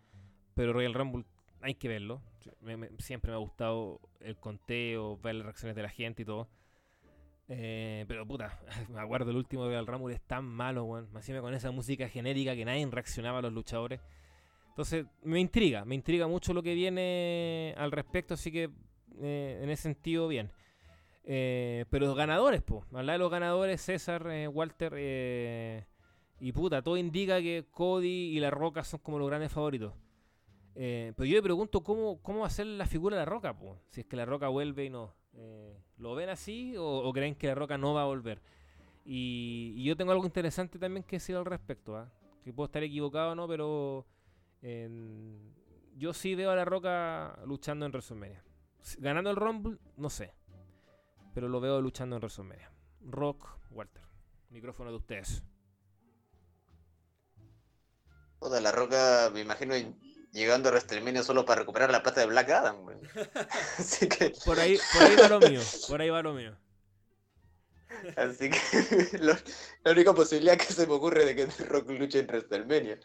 [0.55, 1.25] Pero Royal Rumble
[1.61, 2.21] hay que verlo.
[2.99, 6.49] Siempre me ha gustado el conteo, ver las reacciones de la gente y todo.
[7.51, 8.61] Eh, pero puta,
[8.91, 11.09] me acuerdo el último Royal Rumble es tan malo, weón.
[11.13, 14.01] Me con esa música genérica que nadie reaccionaba a los luchadores.
[14.69, 18.71] Entonces, me intriga, me intriga mucho lo que viene al respecto, así que
[19.21, 20.51] eh, en ese sentido, bien.
[21.25, 22.85] Eh, pero los ganadores, pues.
[22.93, 25.87] Hablar de los ganadores, César, eh, Walter
[26.41, 29.93] y puta, todo indica que Cody y La Roca son como los grandes favoritos.
[30.75, 33.81] Pero yo me pregunto cómo, cómo va a ser la figura de La Roca, pues.
[33.89, 35.13] Si es que La Roca vuelve y no.
[35.97, 38.41] ¿Lo ven así o, creen que La Roca no va a volver?
[39.05, 42.13] Y, yo tengo algo interesante también que decir al respecto, ¿ah?
[42.45, 44.07] que puedo estar equivocado o no, pero
[45.97, 48.45] yo sí veo a La Roca luchando en WrestleMania.
[48.99, 50.33] Ganando el Rumble, no sé,
[51.35, 52.71] pero lo veo luchando en WrestleMania.
[53.03, 54.03] Rock, Walter,
[54.51, 55.43] micrófono de ustedes.
[58.41, 59.75] Toda la roca, me imagino
[60.33, 62.97] llegando a WrestleMania solo para recuperar la plata de Black Adam, güey.
[63.79, 66.57] Así que, Por ahí, por ahí va lo mío, por ahí va lo mío.
[68.17, 69.35] así que lo-
[69.83, 72.99] la única posibilidad que se me ocurre de que Rock luche en WrestleMania.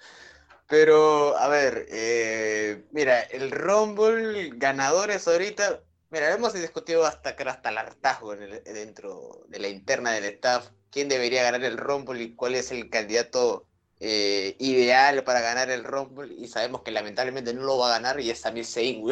[0.73, 7.77] Pero, a ver, eh, mira, el Rumble, ganadores ahorita, mira, hemos discutido hasta hasta el
[7.77, 12.35] hartazgo en el- dentro de la interna del staff, quién debería ganar el Rumble y
[12.35, 13.67] cuál es el candidato
[13.99, 18.19] eh, ideal para ganar el Rumble, y sabemos que lamentablemente no lo va a ganar
[18.19, 19.03] y es Sami Zayn,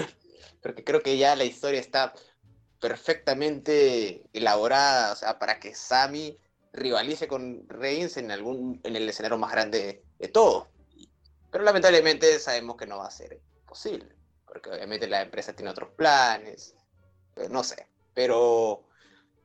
[0.63, 2.13] porque creo que ya la historia está
[2.79, 6.39] perfectamente elaborada, o sea, para que Sami
[6.73, 10.70] rivalice con Reigns en algún en el escenario más grande de todo.
[11.51, 14.15] Pero lamentablemente sabemos que no va a ser posible,
[14.45, 16.73] porque obviamente la empresa tiene otros planes,
[17.49, 17.87] no sé.
[18.13, 18.85] Pero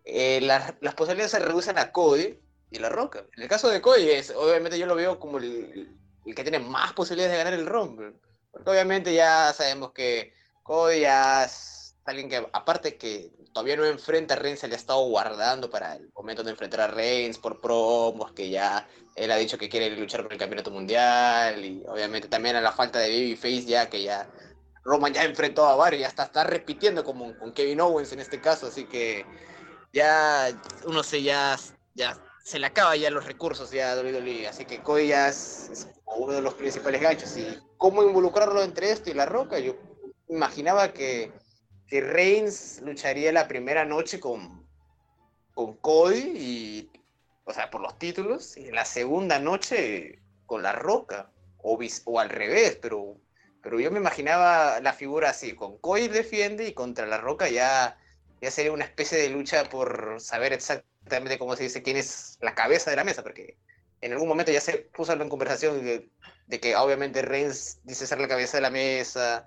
[0.04, 2.38] eh, las, posibilidades se reducen a Cody
[2.70, 3.24] y La Roca.
[3.36, 6.60] En el caso de Cody, es, obviamente yo lo veo como el, el que tiene
[6.60, 8.14] más posibilidades de ganar el Rumble.
[8.52, 11.48] Porque obviamente ya sabemos que Cody ya
[12.06, 15.96] alguien que, aparte que todavía no enfrenta a Reigns, se le ha estado guardando para
[15.96, 19.90] el momento de enfrentar a Reigns por promos, que ya él ha dicho que quiere
[19.96, 24.02] luchar por el campeonato mundial, y obviamente también a la falta de Babyface, ya que
[24.02, 24.28] ya
[24.84, 28.40] Roman ya enfrentó a varios, ya está, está repitiendo como con Kevin Owens en este
[28.40, 29.26] caso, así que
[29.92, 30.48] ya
[30.84, 31.56] uno se ya,
[31.94, 35.70] ya se le acaba ya los recursos ya a WWE, así que Cody ya es,
[35.72, 39.74] es uno de los principales ganchos, y cómo involucrarlo entre esto y La Roca, yo
[40.28, 41.32] imaginaba que,
[41.88, 44.66] que Reigns lucharía la primera noche con,
[45.54, 46.90] con Cody y
[47.44, 52.18] o sea, por los títulos, y la segunda noche con La Roca, o, vis- o
[52.20, 53.16] al revés, pero,
[53.62, 57.96] pero yo me imaginaba la figura así, con Cody defiende y contra La Roca ya,
[58.40, 62.54] ya sería una especie de lucha por saber exactamente cómo se dice quién es la
[62.54, 63.56] cabeza de la mesa, porque
[64.00, 66.10] en algún momento ya se puso en conversación de,
[66.46, 69.46] de que obviamente Reigns dice ser la cabeza de la mesa,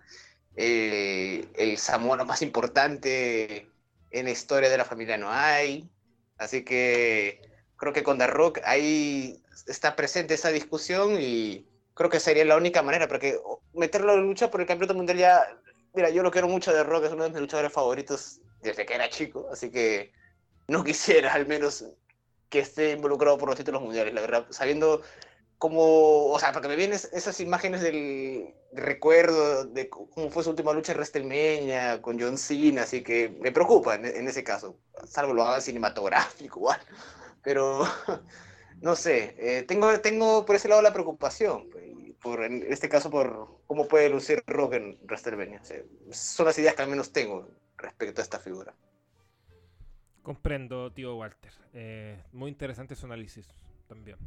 [0.62, 3.72] eh, el samuano más importante
[4.12, 5.90] en la historia de la familia no hay,
[6.38, 7.40] así que
[7.78, 12.58] creo que con The Rock ahí está presente esa discusión y creo que sería la
[12.58, 13.40] única manera, porque
[13.74, 15.62] meterlo en lucha por el campeonato mundial ya,
[15.94, 18.96] mira, yo lo quiero mucho The Rock, es uno de mis luchadores favoritos desde que
[18.96, 20.12] era chico, así que
[20.68, 21.86] no quisiera al menos
[22.50, 25.04] que esté involucrado por los títulos mundiales, la verdad, sabiendo
[25.60, 30.44] cómo, o sea, porque me vienen es- esas imágenes del de recuerdo de cómo fue
[30.44, 34.80] su última lucha en WrestleMania con John Cena, así que me preocupa en, ese caso,
[35.06, 36.80] salvo lo haga cinematográfico igual
[37.44, 37.84] pero
[38.82, 41.86] no sé, eh, tengo, tengo por ese lado la preocupación, pues,
[42.22, 45.62] por, en este caso por cómo puede lucir Rock en WrestleMania.
[46.12, 48.76] Son las ideas que al menos tengo respecto a esta figura.
[50.24, 51.54] Comprendo, tío Walter.
[51.74, 53.48] Eh, muy interesante su análisis
[53.88, 54.18] también.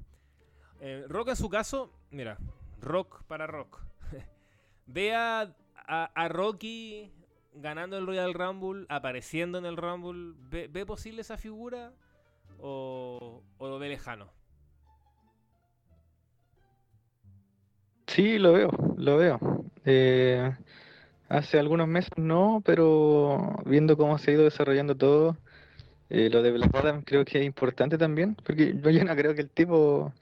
[0.84, 2.38] Eh, Rock en su caso, mira,
[2.80, 3.78] Rock para Rock.
[4.86, 7.12] Ve a, a- Rocky
[7.54, 10.34] ganando el Royal Rumble, apareciendo en el Rumble.
[10.50, 11.92] ¿Ve, ve posible esa figura
[12.58, 14.26] o, lo ve lejano?
[18.08, 19.38] Sí, lo veo, lo veo.
[19.84, 20.50] Eh,
[21.28, 25.36] hace algunos meses no, pero viendo cómo se ha ido desarrollando todo,
[26.10, 29.50] eh, lo de Black creo que es importante también, porque yo no creo que el
[29.50, 30.12] tipo,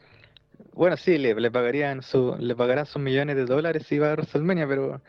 [0.73, 4.13] bueno, sí, le, le pagarían su, le pagarán sus millones de dólares si va a
[4.15, 5.03] WrestleMania, pero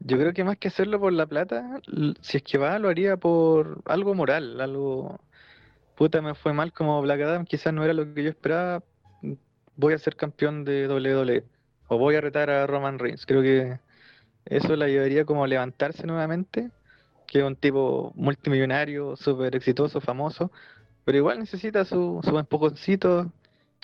[0.00, 1.80] yo creo que más que hacerlo por la plata,
[2.20, 5.20] si es que va, lo haría por algo moral, algo,
[5.96, 8.82] puta, me fue mal como Black Adam, quizás no era lo que yo esperaba,
[9.76, 11.44] voy a ser campeón de WWE
[11.88, 13.26] o voy a retar a Roman Reigns.
[13.26, 13.80] Creo que
[14.46, 16.70] eso le ayudaría como a levantarse nuevamente,
[17.26, 20.52] que es un tipo multimillonario, súper exitoso, famoso,
[21.04, 23.32] pero igual necesita su, su empujoncito,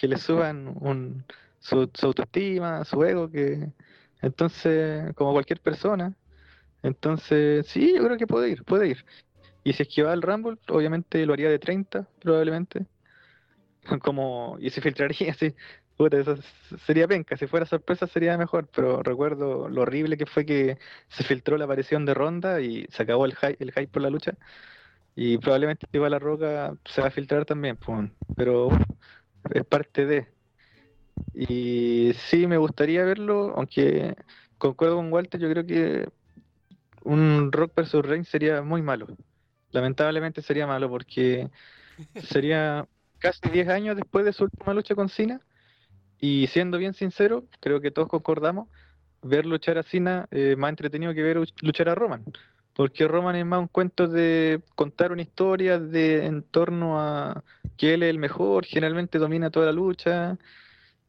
[0.01, 1.25] que le suban un,
[1.59, 3.73] su, su autoestima, su ego, que
[4.23, 6.15] entonces, como cualquier persona,
[6.83, 9.05] entonces sí, yo creo que puede ir, puede ir.
[9.65, 12.87] Y si es que va al Rumble, obviamente lo haría de 30, probablemente.
[14.03, 15.55] Como, y se filtraría así.
[15.97, 16.37] Puta, eso
[16.87, 20.79] sería penca, si fuera sorpresa sería mejor, pero recuerdo lo horrible que fue que
[21.09, 24.11] se filtró la aparición de Ronda y se acabó el hype, el hype por la
[24.11, 24.35] lucha.
[25.15, 28.71] Y probablemente a la roca se va a filtrar también, pues, pero
[29.53, 30.29] es parte de.
[31.35, 34.17] Y sí me gustaría verlo, aunque
[34.59, 36.09] concuerdo con Walter, yo creo que
[37.03, 39.07] un Rock versus Reigns sería muy malo.
[39.71, 41.49] Lamentablemente sería malo porque
[42.23, 42.87] sería
[43.19, 45.41] casi 10 años después de su última lucha con Cena.
[46.19, 48.69] Y siendo bien sincero, creo que todos concordamos,
[49.23, 52.25] ver luchar a Cena es más entretenido que ver luchar a Roman.
[52.75, 57.43] Porque Roman es más un cuento de contar una historia de en torno a
[57.77, 60.39] que él es el mejor, generalmente domina toda la lucha,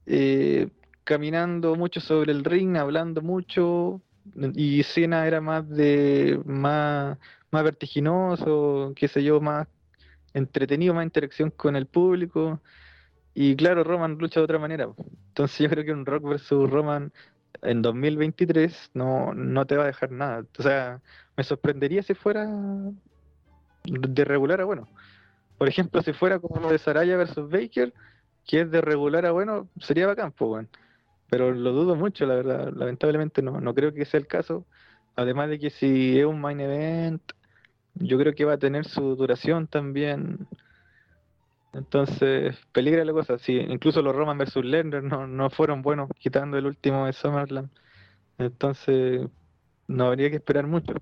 [0.06, 0.70] eh,
[1.04, 4.02] caminando mucho sobre el ring, hablando mucho,
[4.56, 7.18] y Cena era más de más,
[7.52, 9.68] más vertiginoso, qué sé yo, más
[10.34, 12.62] entretenido, más interacción con el público.
[13.34, 14.90] Y claro, Roman lucha de otra manera.
[15.30, 17.12] Entonces yo creo que un Rock versus Roman
[17.62, 20.46] en 2023 no, no te va a dejar nada.
[20.58, 21.02] O sea,
[21.38, 22.48] me sorprendería si fuera
[23.86, 24.88] de regular a bueno.
[25.58, 27.94] Por ejemplo, si fuera como de Saraya versus Baker,
[28.46, 30.68] que es de regular a bueno, sería bacán, pues, bueno.
[31.30, 32.74] Pero lo dudo mucho, la verdad.
[32.74, 34.66] Lamentablemente no, no creo que sea el caso.
[35.16, 37.22] Además de que si es un main event,
[37.96, 40.48] yo creo que va a tener su duración también.
[41.74, 43.38] Entonces, peligra la cosa.
[43.38, 47.70] Si incluso los Roman versus Lerner no, no fueron buenos quitando el último de Summerland.
[48.38, 49.28] Entonces,
[49.88, 50.94] no habría que esperar mucho.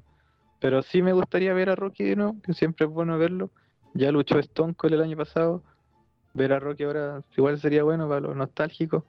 [0.60, 3.50] Pero sí me gustaría ver a Rocky de nuevo, que siempre es bueno verlo.
[3.94, 5.64] Ya luchó Stone Cold el año pasado.
[6.34, 9.04] Ver a Rocky ahora igual sería bueno para los nostálgicos.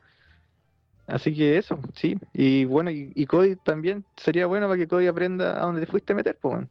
[1.06, 2.16] Así que eso, sí.
[2.32, 6.12] Y bueno, y, Cody también sería bueno para que Cody aprenda a dónde te fuiste
[6.12, 6.66] a meter, pues.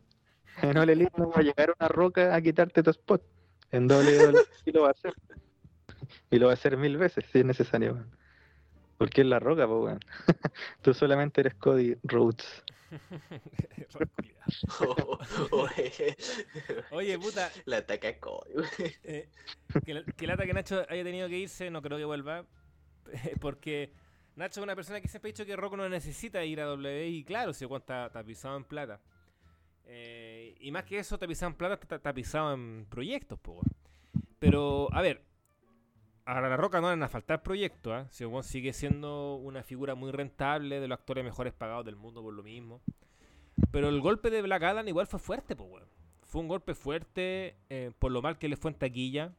[0.63, 3.21] Ole Elite no a llegar una roca a quitarte tu spot.
[3.71, 4.11] En doble
[4.65, 5.13] y lo va a hacer.
[6.31, 8.05] Y lo va a hacer mil veces si es necesario,
[8.97, 9.99] Porque es la roca, pues, weón.
[10.81, 12.63] Tú solamente eres Cody Rhodes.
[16.91, 17.51] Oye, puta.
[17.65, 18.51] La ataca Cody,
[19.03, 19.29] eh,
[19.85, 22.45] que, el, que lata que Nacho haya tenido que irse, no creo que vuelva.
[23.39, 23.93] Porque
[24.35, 27.07] Nacho es una persona que siempre ha dicho que Rock no necesita ir a W
[27.07, 28.99] y claro, si está tapizado en plata.
[29.91, 33.67] Eh, y más que eso, tapizado en plata, en proyectos, pues.
[34.37, 35.23] Pero, a ver,
[36.25, 38.07] a La Roca no van a faltar proyectos, ¿eh?
[38.11, 42.21] Si Juan sigue siendo una figura muy rentable de los actores mejores pagados del mundo
[42.21, 42.81] por lo mismo.
[43.71, 45.89] Pero el golpe de Black Adam igual fue fuerte, pues, weón.
[46.21, 49.33] Fue un golpe fuerte eh, por lo mal que le fue en taquilla.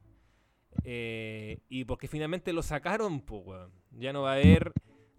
[0.82, 3.70] Eh, y porque finalmente lo sacaron, weón.
[3.92, 4.72] Ya no va a haber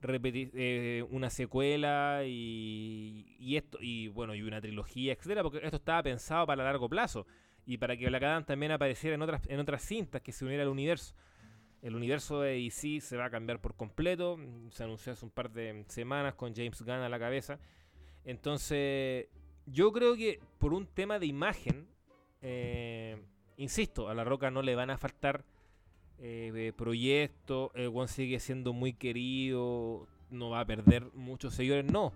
[0.03, 6.45] eh, una secuela y, esto y bueno y una trilogía etcétera porque esto estaba pensado
[6.47, 7.25] para largo plazo
[7.65, 10.63] y para que Black Adam también apareciera en otras en otras cintas que se uniera
[10.63, 11.15] al universo.
[11.81, 14.37] El universo de DC se va a cambiar por completo
[14.71, 17.59] se anunció hace un par de semanas con James Gunn a la cabeza.
[18.23, 19.27] Entonces
[19.65, 21.87] yo creo que por un tema de imagen
[22.41, 23.21] eh,
[23.57, 25.43] insisto a la Roca no le van a faltar
[26.23, 32.13] eh, proyecto, el One sigue siendo muy querido, no va a perder muchos seguidores, no.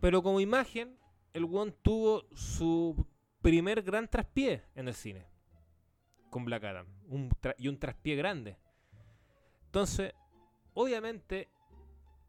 [0.00, 0.96] Pero como imagen,
[1.34, 3.06] el One tuvo su
[3.42, 5.26] primer gran traspié en el cine
[6.30, 6.86] con Black Adam
[7.58, 8.58] y un traspié grande.
[9.66, 10.12] Entonces,
[10.74, 11.48] obviamente,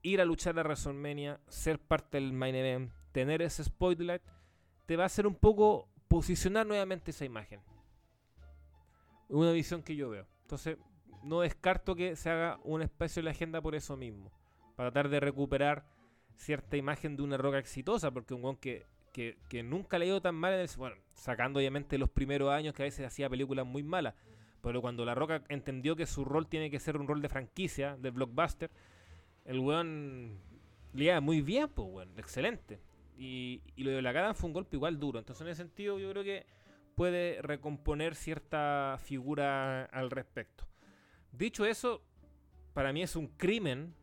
[0.02, 4.22] ir a luchar a WrestleMania, ser parte del main event, tener ese spotlight,
[4.86, 7.62] te va a hacer un poco posicionar nuevamente esa imagen.
[9.30, 10.26] Una visión que yo veo.
[10.48, 10.78] Entonces,
[11.24, 14.32] no descarto que se haga un espacio en la agenda por eso mismo.
[14.78, 15.84] Para tratar de recuperar
[16.38, 20.22] cierta imagen de una roca exitosa, porque un guan que, que, nunca le ha ido
[20.22, 23.66] tan mal en el, Bueno, sacando obviamente los primeros años que a veces hacía películas
[23.66, 24.16] muy malas.
[24.62, 27.98] Pero cuando La Roca entendió que su rol tiene que ser un rol de franquicia,
[27.98, 28.72] de blockbuster,
[29.44, 30.40] el weón
[30.94, 32.80] le muy bien, pues weón, excelente.
[33.18, 35.20] Y, y, lo de la cara fue un golpe igual duro.
[35.20, 36.46] Entonces en ese sentido yo creo que
[36.98, 40.66] puede recomponer cierta figura al respecto.
[41.32, 42.02] Dicho eso,
[42.74, 43.94] para mí es un crimen.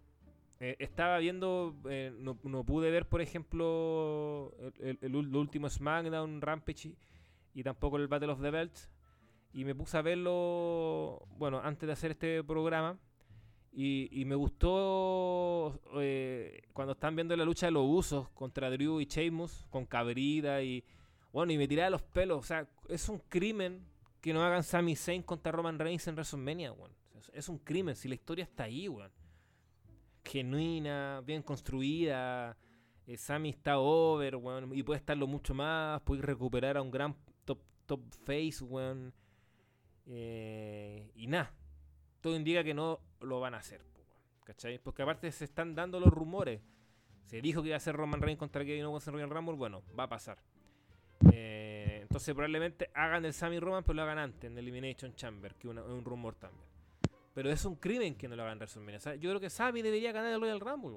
[0.60, 6.94] Eh, estaba viendo, eh, no, pude ver, por ejemplo, el, último SmackDown Rampage
[7.52, 8.88] y, tampoco el Battle of the Belts.
[9.52, 12.96] Y me puse a verlo, bueno, antes de hacer este programa.
[13.72, 19.06] Y, me gustó eh, cuando están viendo la lucha de los usos contra Drew y
[19.06, 20.84] Sheamus, con Cabrida y,
[21.35, 22.39] bueno, y me tiraba los pelos.
[22.39, 23.85] O sea, es un crimen
[24.20, 26.94] que no hagan Sami Zayn contra Roman Reigns en WrestleMania, bueno.
[27.32, 29.11] Es un crimen, si la historia está ahí, weón.
[30.24, 32.56] Genuina, bien construida.
[33.09, 34.77] Eh, Sammy está over, weón.
[34.77, 36.01] Y puede estarlo mucho más.
[36.02, 39.12] Puede recuperar a un gran top, top face, weón.
[40.06, 41.52] Eh, y nada.
[42.20, 43.82] Todo indica que no lo van a hacer,
[44.44, 44.78] ¿cachai?
[44.78, 46.62] Porque aparte se están dando los rumores.
[47.24, 49.56] Se dijo que iba a ser Roman Reigns contra Kevin Owens en Royal Rumble.
[49.56, 50.39] Bueno, va a pasar.
[51.32, 55.68] Eh, entonces probablemente hagan el Sammy Roman, pero lo hagan antes en Elimination Chamber, que
[55.68, 56.64] es un rumor también.
[57.34, 59.16] Pero es un crimen que no lo hagan WrestleMania.
[59.16, 60.96] yo creo que Sami debería ganar el Royal Rumble,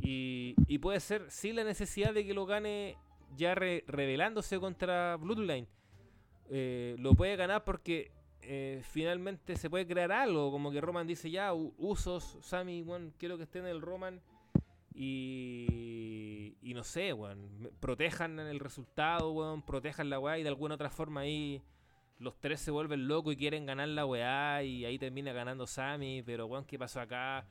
[0.00, 2.96] Y, puede ser, sin la necesidad de que lo gane
[3.36, 5.66] ya re- rebelándose contra Bloodline.
[6.50, 8.10] Eh, lo puede ganar porque
[8.40, 10.50] eh, finalmente se puede crear algo.
[10.50, 14.20] Como que Roman dice ya, Usos, weón, quiero que estén en el Roman.
[15.00, 20.90] Y, no sé, weón, protejan el resultado, weón, protejan la weá y de alguna otra
[20.90, 21.62] forma ahí
[22.18, 26.22] los tres se vuelven locos y quieren ganar la weá y ahí termina ganando Sami,
[26.22, 27.46] pero weón, ¿qué pasó acá?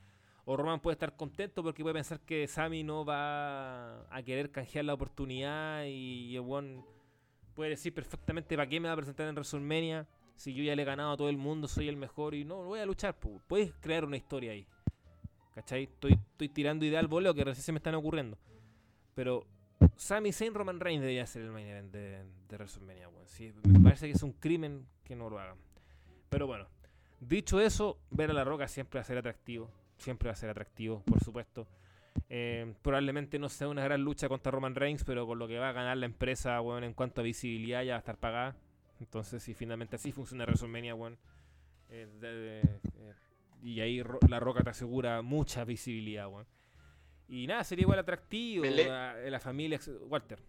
[0.45, 4.86] O Roman puede estar contento porque puede pensar que Sami no va a querer canjear
[4.86, 6.86] la oportunidad y weón
[7.53, 10.84] puede decir perfectamente para qué me va a presentar en WrestleMania si yo ya le
[10.84, 13.15] he ganado a todo el mundo, soy el mejor y no, voy a luchar.
[13.48, 14.68] Puedes crear una historia ahí.
[15.57, 15.85] ¿Cachai?
[15.85, 18.38] Estoy, estoy tirando ideas al voleo que recién se me están ocurriendo.
[19.15, 19.43] Pero
[19.95, 23.09] Sami Zayn Roman Reigns debería ser el main event de, de WrestleMania.
[23.09, 23.25] weón.
[23.27, 25.57] Sí, me parece que es un crimen que no lo hagan.
[26.29, 26.67] Pero bueno,
[27.19, 29.67] dicho eso, ver a La Roca siempre va a ser atractivo.
[29.97, 31.65] Siempre va a ser atractivo, por supuesto.
[32.29, 35.69] Eh, probablemente no sea una gran lucha contra Roman Reigns, pero con lo que va
[35.69, 38.55] a ganar la empresa, weón, en cuanto a visibilidad ya va a estar pagada.
[38.99, 41.17] Entonces, si finalmente así funciona WrestleMania, weón,
[41.89, 42.79] eh, de- de-
[43.61, 46.47] y ahí Ro- La Roca te asegura mucha visibilidad, weón.
[47.29, 49.79] Y nada, sería igual atractivo a la familia.
[50.07, 50.39] Walter.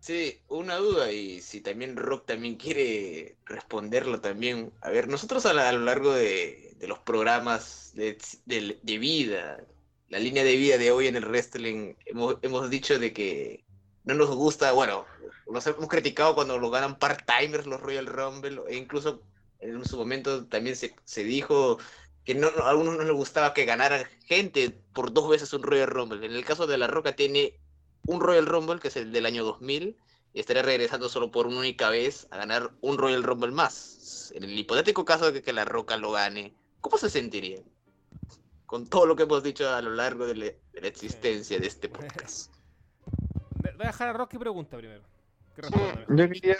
[0.00, 4.72] Sí, una duda y si también Rock también quiere responderlo también.
[4.80, 8.16] A ver, nosotros a, la- a lo largo de, de los programas de,
[8.46, 9.62] de- de vida,
[10.08, 13.64] la línea de vida de hoy en el wrestling, hemos, hemos dicho de que
[14.04, 15.04] no nos gusta, bueno,
[15.50, 19.22] nos hemos criticado cuando lo ganan part-timers los Royal Rumble, e incluso
[19.60, 21.78] en su momento también se, se dijo
[22.24, 25.88] que no, a algunos no les gustaba que ganaran gente por dos veces un Royal
[25.88, 26.24] Rumble.
[26.24, 27.58] En el caso de La Roca tiene
[28.06, 29.96] un Royal Rumble, que es el del año 2000,
[30.32, 34.32] y estaría regresando solo por una única vez a ganar un Royal Rumble más.
[34.34, 37.60] En el hipotético caso de que, que La Roca lo gane, ¿cómo se sentiría?
[38.66, 41.66] Con todo lo que hemos dicho a lo largo de la, de la existencia de
[41.66, 42.52] este podcast.
[43.80, 45.02] Voy a dejar a Rocky pregunta primero.
[45.56, 46.06] Mejor.
[46.08, 46.56] Yo quería,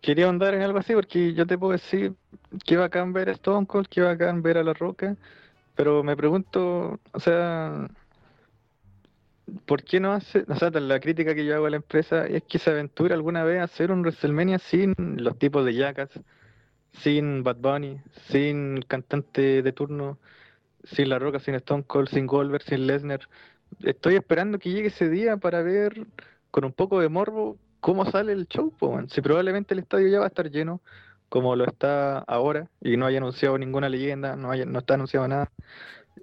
[0.00, 2.14] quería ahondar en algo así porque yo te puedo decir
[2.64, 5.16] que bacán ver a Stone Cold, que bacán ver a La Roca,
[5.74, 7.88] pero me pregunto, o sea,
[9.66, 12.42] ¿por qué no hace, o sea, la crítica que yo hago a la empresa es
[12.44, 16.10] que se aventura alguna vez a hacer un WrestleMania sin los tipos de Jackass,
[16.92, 18.00] sin Bad Bunny,
[18.30, 20.18] sin cantante de turno,
[20.84, 23.20] sin La Roca, sin Stone Cold, sin Goldberg, sin Lesnar?
[23.82, 26.06] Estoy esperando que llegue ese día para ver
[26.50, 29.00] con un poco de morbo cómo sale el show, po.
[29.08, 30.80] Si probablemente el estadio ya va a estar lleno,
[31.28, 35.52] como lo está ahora, y no haya anunciado ninguna leyenda, no está anunciado nada.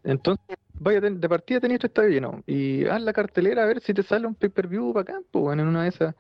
[0.04, 3.94] Entonces, vaya, de partida tenías tu estadio lleno, y haz la cartelera a ver si
[3.94, 5.62] te sale un pay-per-view bacán, po, man.
[5.62, 6.16] En una de esas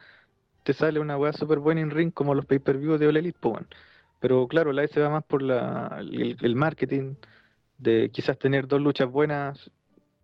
[0.63, 3.59] te sale una weá súper buena en ring como los pay-per-views de All Elite, po.
[4.21, 7.15] Pero claro, la S va más por el marketing,
[7.77, 9.69] de quizás tener dos luchas buenas,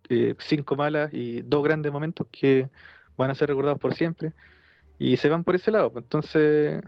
[0.08, 2.70] eh, cinco malas y dos grandes momentos que
[3.18, 4.32] van a ser recordados por siempre.
[5.00, 5.90] Y se van por ese lado.
[5.92, 6.82] pues, Entonces,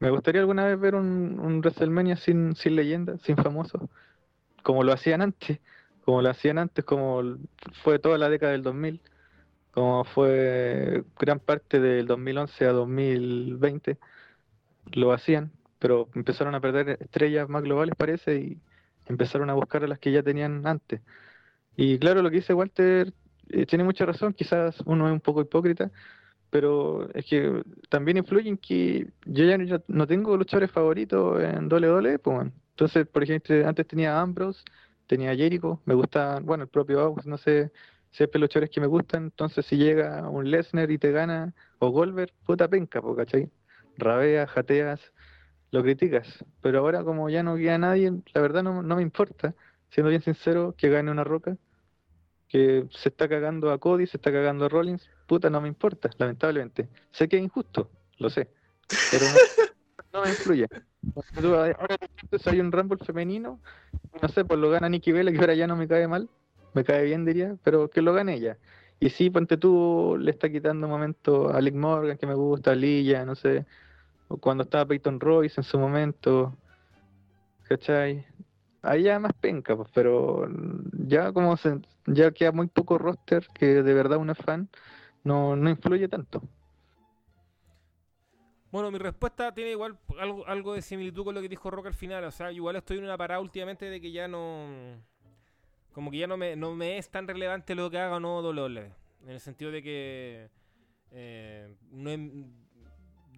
[0.00, 3.82] me gustaría alguna vez ver un, WrestleMania sin, sin leyenda, sin famosos,
[4.62, 5.60] como lo hacían antes,
[6.04, 7.22] como lo hacían antes, como
[7.82, 9.02] fue toda la década del 2000,
[9.72, 13.98] como fue gran parte del 2011 a 2020,
[14.92, 18.60] lo hacían, pero empezaron a perder estrellas más globales, parece, y
[19.06, 21.02] empezaron a buscar a las que ya tenían antes.
[21.76, 23.12] Y claro, lo que dice Walter
[23.50, 25.90] eh, tiene mucha razón, quizás uno es un poco hipócrita,
[26.54, 29.58] pero es que también influye en que yo ya
[29.88, 32.52] no, tengo luchadores favoritos en WWE, pues, man.
[32.70, 34.62] Entonces, por ejemplo, antes tenía Ambrose,
[35.08, 37.72] tenía Jericho, me gustaban, bueno, el propio August, no sé,
[38.12, 42.32] siempre luchadores que me gustan, entonces si llega un Lesnar y te gana, o Goldberg,
[42.46, 43.50] puta penca, po, ¿cachai?
[43.98, 45.00] Rabeas, jateas,
[45.72, 49.56] lo criticas, pero ahora como ya no queda nadie, la verdad no, no me importa,
[49.90, 51.56] siendo bien sincero, que gane una roca,
[52.46, 56.10] que se está cagando a Cody, se está cagando a Rollins, puta, no me importa,
[56.18, 56.88] lamentablemente.
[57.10, 58.48] Sé que es injusto, lo sé,
[59.10, 59.26] pero
[60.12, 60.66] no, me influye.
[61.36, 61.96] Ahora
[62.46, 63.60] hay un Rumble femenino,
[64.20, 66.28] no sé, pues lo gana Nikki Bella, que ahora ya no me cae mal,
[66.72, 68.58] me cae bien diría, pero que lo gane ella.
[69.00, 72.74] Y sí, ponte tú, le está quitando momento a Lick Morgan, que me gusta, a
[72.74, 73.66] Lilla, no sé,
[74.28, 76.56] o cuando estaba Peyton Royce en su momento,
[77.64, 78.26] ¿cachai?
[78.82, 80.48] Ahí ya más penca, pues, pero
[80.92, 84.68] ya como se, ya queda muy poco roster que de verdad uno es fan,
[85.24, 86.42] no, no influye tanto.
[88.70, 91.94] Bueno, mi respuesta tiene igual algo, algo de similitud con lo que dijo Rock al
[91.94, 92.24] final.
[92.24, 94.66] O sea, igual estoy en una parada últimamente de que ya no.
[95.92, 98.40] Como que ya no me, no me es tan relevante lo que haga o no
[98.40, 98.92] WWE.
[99.22, 100.50] En el sentido de que.
[101.12, 102.20] eh, no es-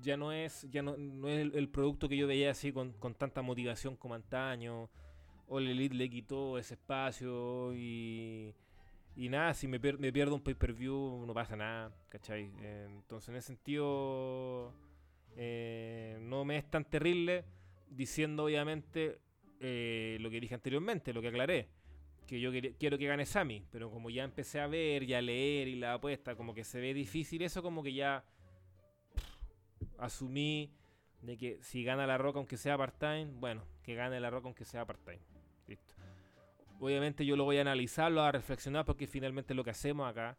[0.03, 2.93] ya no es ya no, no es el, el producto que yo veía así con,
[2.95, 4.89] con tanta motivación como antaño.
[5.49, 8.55] All Elite le quitó ese espacio y.
[9.17, 12.53] Y nada, si me, pier- me pierdo un pay-per-view no pasa nada, ¿cachai?
[12.61, 14.75] Eh, entonces en ese sentido
[15.37, 17.45] eh, no me es tan terrible
[17.89, 19.19] diciendo obviamente
[19.61, 21.69] eh, lo que dije anteriormente, lo que aclaré.
[22.27, 25.69] Que yo quiero que gane Sami, pero como ya empecé a ver y a leer
[25.69, 28.25] y la apuesta, como que se ve difícil eso, como que ya
[29.99, 30.73] asumí
[31.23, 34.65] de que si gana la Roca aunque sea part-time, bueno, que gane la Roca aunque
[34.65, 35.21] sea part-time.
[36.79, 39.71] Obviamente yo lo voy a analizar, lo voy a reflexionar porque finalmente es lo que
[39.71, 40.39] hacemos acá.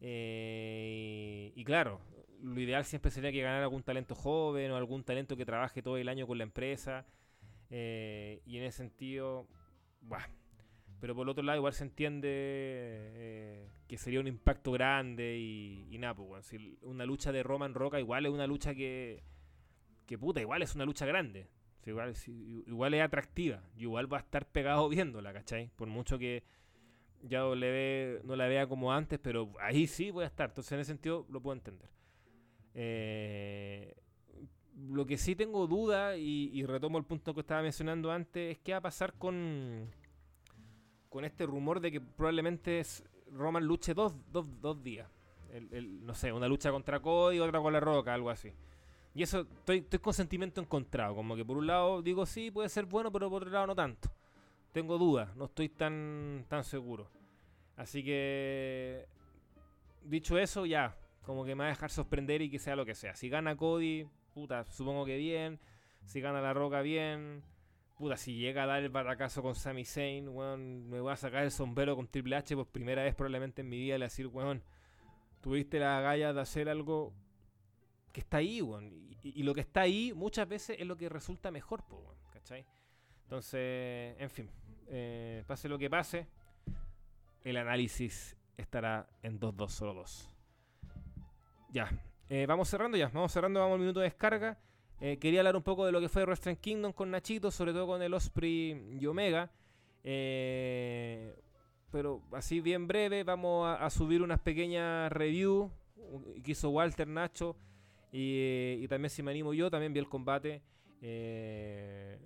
[0.00, 2.00] Eh, y claro,
[2.42, 5.96] lo ideal siempre sería que ganara algún talento joven o algún talento que trabaje todo
[5.98, 7.06] el año con la empresa.
[7.70, 9.48] eh, y en ese sentido,
[10.02, 10.26] buah.
[11.00, 15.98] Pero por otro lado, igual se entiende eh, que sería un impacto grande y, y
[15.98, 19.22] nada, pues, si una lucha de Roman Roca igual es una lucha que,
[20.06, 21.48] que puta, igual es una lucha grande.
[21.86, 22.14] Igual,
[22.66, 23.62] igual es atractiva.
[23.76, 25.70] Igual va a estar pegado viéndola, ¿cachai?
[25.76, 26.42] Por mucho que
[27.22, 30.50] ya W no la vea como antes, pero ahí sí voy a estar.
[30.50, 31.88] Entonces, en ese sentido, lo puedo entender.
[32.74, 33.94] Eh,
[34.88, 38.58] lo que sí tengo duda, y, y retomo el punto que estaba mencionando antes, es
[38.60, 39.90] qué va a pasar con,
[41.08, 42.82] con este rumor de que probablemente
[43.32, 45.08] Roman luche dos, dos, dos días.
[45.72, 48.52] No sé, una lucha contra Cody otra con La Roca, algo así.
[49.14, 51.14] Y eso, estoy, estoy con sentimiento encontrado.
[51.14, 53.74] Como que por un lado digo sí, puede ser bueno, pero por otro lado no
[53.74, 54.10] tanto.
[54.72, 57.08] Tengo dudas, no estoy tan, tan seguro.
[57.76, 59.06] Así que,
[60.04, 62.94] dicho eso, ya, como que me va a dejar sorprender y que sea lo que
[62.94, 63.16] sea.
[63.16, 65.58] Si gana Cody, puta, supongo que bien.
[66.04, 67.42] Si gana La Roca, bien.
[67.98, 71.44] Puta, si llega a dar el batacazo con Sami Zayn, weón, me voy a sacar
[71.44, 74.26] el sombrero con Triple H por primera vez probablemente en mi vida y le decir,
[74.28, 74.62] weón,
[75.40, 77.12] tuviste la galla de hacer algo
[78.12, 78.90] que está ahí, weón.
[79.22, 82.64] Y, lo que está ahí muchas veces es lo que resulta mejor, weón, ¿cachai?
[83.24, 84.50] Entonces, en fin,
[84.88, 86.26] eh, pase lo que pase,
[87.44, 90.28] el análisis estará en 2-2-0-2.
[91.70, 91.90] Ya,
[92.28, 94.58] eh, vamos cerrando ya, vamos cerrando, vamos al minuto de descarga.
[95.00, 97.86] Eh, quería hablar un poco de lo que fue Wrestling Kingdom con Nachito, sobre todo
[97.86, 99.50] con el Osprey y Omega.
[100.02, 101.32] Pero
[102.32, 105.70] así bien breve, vamos a, a subir unas pequeñas reviews
[106.42, 107.56] que hizo Walter Nacho.
[108.12, 110.62] Y, también si me animo yo, también vi el combate.
[111.00, 112.18] Eh,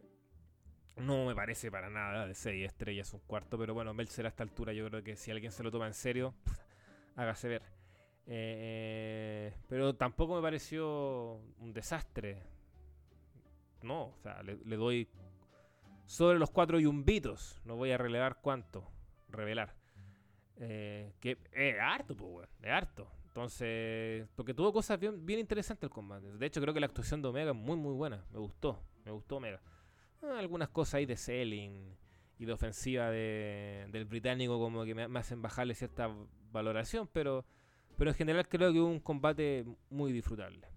[0.96, 3.58] no me parece para nada de 6 estrellas, un cuarto.
[3.58, 5.94] Pero bueno, Meltzer a esta altura yo creo que si alguien se lo toma en
[5.94, 6.34] serio,
[7.16, 7.62] hágase ver.
[8.26, 12.42] Eh, pero tampoco me pareció un desastre.
[13.82, 15.08] No, o sea, le, doy
[16.06, 17.60] sobre los cuatro yumbitos.
[17.64, 18.90] No voy a relevar cuánto.
[19.28, 19.74] Revelar.
[20.56, 22.48] Eh, que es harto, pues, weón.
[22.62, 23.10] Es harto.
[23.34, 26.32] Entonces, porque tuvo cosas bien, interesantes el combate.
[26.38, 28.24] De hecho, creo que la actuación de Omega es muy, muy buena.
[28.30, 28.80] Me gustó.
[29.04, 29.60] Me gustó Omega.
[30.22, 31.96] Ah, algunas cosas ahí de selling
[32.38, 36.14] y de ofensiva de- del británico como que me, hacen bajarle cierta
[36.52, 37.44] valoración, pero,
[37.98, 40.68] pero en general creo que hubo un combate muy disfrutable.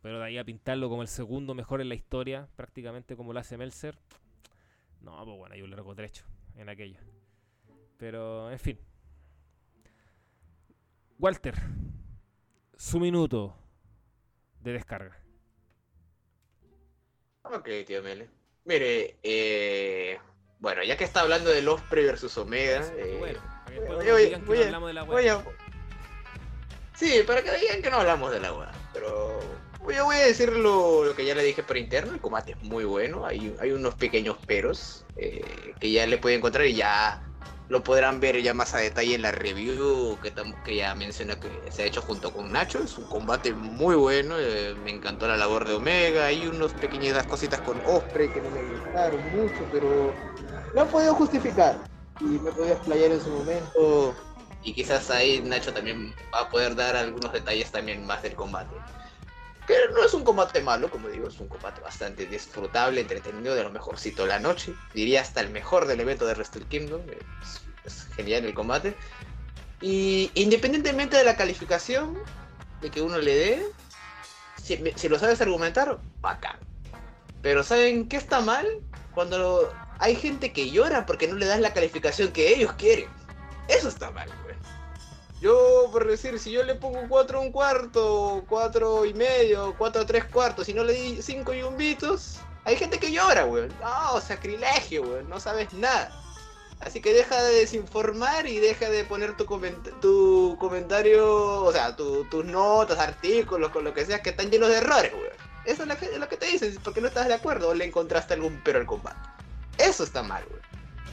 [0.00, 3.40] Pero de ahí a pintarlo como el segundo mejor en la historia, prácticamente como lo
[3.40, 3.98] hace Meltzer,
[5.00, 6.24] no, pues bueno, hay un largo trecho
[6.54, 7.00] en aquello.
[7.98, 8.78] Pero, en fin.
[11.18, 11.54] Walter,
[12.76, 13.56] su minuto
[14.60, 15.16] de descarga.
[17.44, 18.28] Ok, tío Mele.
[18.64, 20.18] Mire, eh,
[20.58, 23.40] bueno, ya que está hablando de Osprey versus Omega, eh, Bueno,
[24.12, 25.44] voy- no de la voy a-
[26.96, 29.38] Sí, para que digan que no hablamos de la weá, pero
[29.94, 32.62] yo voy a decir lo, lo que ya le dije por interno, el combate es
[32.62, 37.22] muy bueno, hay, hay unos pequeños peros eh, que ya le pueden encontrar y ya
[37.68, 40.32] lo podrán ver ya más a detalle en la review que,
[40.64, 44.36] que ya menciona que se ha hecho junto con Nacho, es un combate muy bueno,
[44.38, 48.50] eh, me encantó la labor de Omega, hay unas pequeñas cositas con Osprey que no
[48.50, 50.14] me gustaron mucho, pero
[50.74, 51.76] lo han podido justificar.
[52.20, 54.14] Y me podía explayar en su momento.
[54.62, 58.74] Y quizás ahí Nacho también va a poder dar algunos detalles también más del combate.
[59.66, 63.64] Que no es un combate malo, como digo, es un combate bastante disfrutable, entretenido, de
[63.64, 64.74] lo mejorcito de la noche.
[64.94, 67.02] Diría hasta el mejor del evento de Wrestle Kingdom.
[67.10, 68.94] Es, es genial el combate.
[69.80, 72.16] Y independientemente de la calificación
[72.80, 73.66] de que uno le dé,
[74.62, 76.58] si, si lo sabes argumentar, bacán.
[77.42, 78.66] Pero ¿saben qué está mal?
[79.14, 83.08] Cuando hay gente que llora porque no le das la calificación que ellos quieren.
[83.68, 84.30] Eso está mal.
[85.40, 90.24] Yo, por decir, si yo le pongo 4 un cuarto, 4 y medio, 4 tres
[90.24, 93.68] cuartos, y no le di 5 y un bitos, hay gente que llora, güey.
[93.80, 95.24] No, sacrilegio, güey.
[95.24, 96.10] No sabes nada.
[96.80, 101.94] Así que deja de desinformar y deja de poner tu, coment- tu comentario, o sea,
[101.96, 105.30] tu- tus notas, artículos, con lo que sea, que están llenos de errores, güey.
[105.64, 107.84] Eso es lo que, lo que te dicen, porque no estás de acuerdo o le
[107.84, 109.16] encontraste algún pero al combate.
[109.78, 110.60] Eso está mal, güey.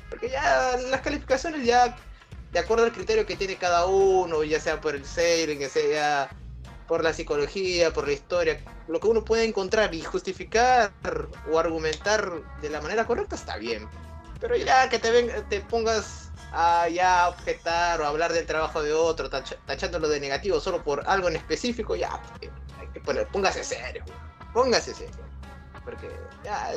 [0.10, 1.96] Porque ya las calificaciones ya
[2.54, 6.30] de acuerdo al criterio que tiene cada uno, ya sea por el sailing, ya sea
[6.88, 10.94] por la psicología, por la historia, lo que uno puede encontrar y justificar
[11.52, 12.32] o argumentar
[12.62, 13.88] de la manera correcta está bien.
[14.40, 18.94] Pero ya que te, ven, te pongas a ya objetar o hablar del trabajo de
[18.94, 22.22] otro, tachándolo de negativo solo por algo en específico, ya,
[22.80, 24.04] hay póngase serio,
[24.54, 25.16] póngase serio.
[25.84, 26.10] Porque
[26.44, 26.72] ya,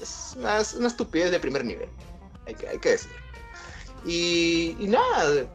[0.00, 1.88] es una, estupidez de primer nivel,
[2.46, 2.96] hay que, hay que.
[4.04, 5.46] Y, y nada,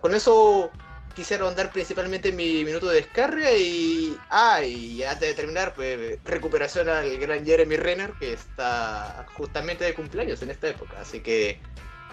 [0.00, 0.70] con eso
[1.18, 4.16] quise rondar principalmente mi minuto de descarga y.
[4.30, 9.94] Ah, y antes de terminar, pues recuperación al gran Jeremy Renner, que está justamente de
[9.94, 11.00] cumpleaños en esta época.
[11.00, 11.60] Así que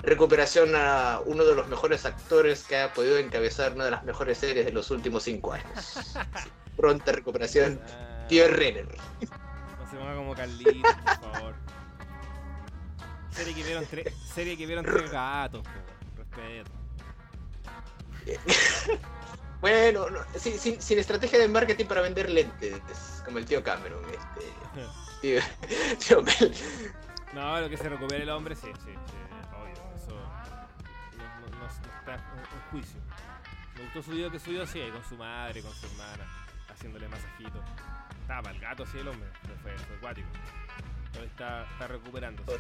[0.02, 4.40] recuperación a uno de los mejores actores que ha podido encabezar una de las mejores
[4.40, 6.00] series de los últimos cinco años.
[6.76, 8.26] pronta recuperación, ah.
[8.28, 8.88] tío Renner.
[8.88, 11.56] No se ponga como Carlitos, por favor.
[13.36, 13.86] Serie que vieron,
[14.34, 15.62] serie que vieron tres gatos,
[16.16, 16.72] respeto.
[19.62, 20.06] bueno,
[20.38, 22.80] sin, sin, estrategia de marketing para vender lentes,
[23.26, 24.02] como el tío Cameron.
[24.06, 24.54] Este,
[26.00, 26.24] tío, tío
[27.34, 29.74] No, lo que se recupere el hombre, sí, sí, sí obvio.
[29.98, 30.16] Eso
[31.18, 33.02] no, no, está en, juicio.
[33.76, 36.26] Me gustó su video que subió, sí, con su madre, con su hermana,
[36.70, 37.62] haciéndole masajito.
[38.22, 39.30] Estaba el gato, sí, el hombre,
[39.62, 40.30] fue, fue acuático.
[41.24, 42.60] Está, está recuperándose.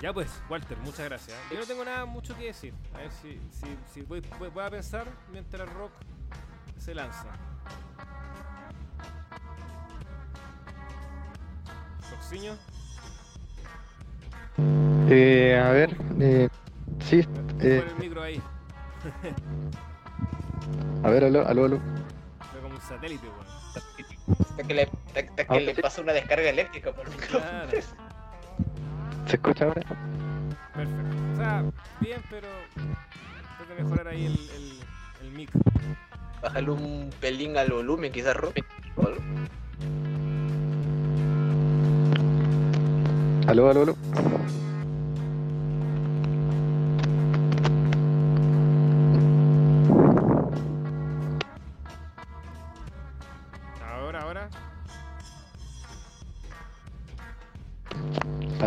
[0.00, 1.36] Ya pues, Walter, muchas gracias.
[1.50, 2.74] Yo no tengo nada mucho que decir.
[2.94, 5.92] A ver si, si, si voy, voy, a pensar mientras Rock
[6.78, 7.28] se lanza.
[12.10, 12.56] Roxiño.
[15.08, 16.48] Eh, a ver, eh,
[17.00, 17.26] sí.
[17.60, 18.40] Eh, el micro ahí.
[21.02, 21.80] a ver, aló, aló, aló.
[22.52, 23.55] Fue como un satélite, weón.
[24.28, 27.70] Hasta que le, hasta que ah, le pasa una descarga eléctrica por el micrófono.
[29.26, 29.82] ¿Se escucha ahora?
[30.74, 31.32] Perfecto.
[31.32, 31.64] O sea,
[32.00, 34.80] bien, pero tengo que mejorar ahí el, el,
[35.22, 35.50] el mic.
[36.42, 38.64] Bájale un pelín al volumen, quizás rompe.
[43.46, 43.96] Aló, aló, aló.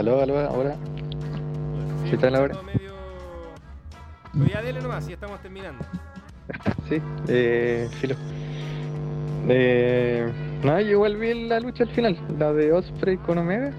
[0.10, 0.76] Aló, aló, ahora.
[2.10, 2.56] ¿Qué tal ahora?
[2.64, 2.94] Medio...
[4.34, 5.86] Pero ya dele nomás, ya estamos terminando.
[6.90, 8.16] sí, eh, filo.
[9.48, 10.28] Eh,
[10.64, 13.72] no, yo igual vi la lucha al final, la de Osprey con Omega.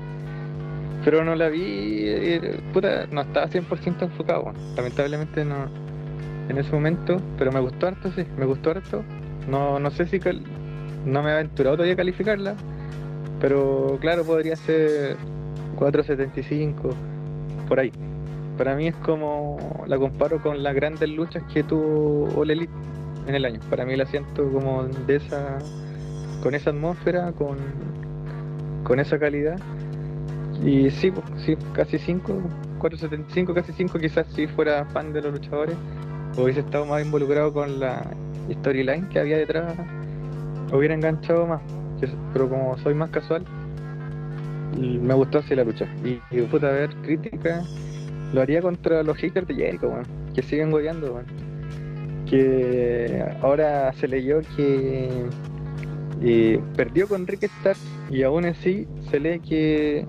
[1.05, 4.53] Pero no la vi, eh, puta, no estaba 100% enfocado.
[4.77, 5.65] Lamentablemente no
[6.49, 9.03] en ese momento, pero me gustó harto, sí, me gustó harto.
[9.49, 10.21] No, no sé si
[11.05, 12.55] no me he aventurado todavía a calificarla,
[13.41, 15.17] pero claro, podría ser
[15.77, 16.95] 4.75,
[17.69, 17.93] por ahí.
[18.59, 22.73] Para mí es como, la comparo con las grandes luchas que tuvo All Elite
[23.27, 23.61] en el año.
[23.71, 25.59] Para mí la siento como de esa,
[26.43, 27.57] con esa atmósfera, con,
[28.85, 29.59] con esa calidad.
[30.63, 32.33] Y sí, sí casi 5,
[32.81, 35.77] 4.75, casi 5, quizás si fuera fan de los luchadores,
[36.37, 38.05] hubiese estado más involucrado con la
[38.51, 39.75] storyline que había detrás,
[40.73, 41.63] hubiera enganchado más.
[42.33, 43.45] Pero como soy más casual,
[44.79, 45.87] me gustó así la lucha.
[46.05, 47.63] Y, y puta, ver, crítica,
[48.33, 49.93] lo haría contra los haters de Jericho,
[50.35, 51.23] que siguen goleando,
[52.29, 55.09] Que ahora se leyó que
[56.23, 57.79] eh, perdió con Rick Stark
[58.11, 60.07] y aún así se lee que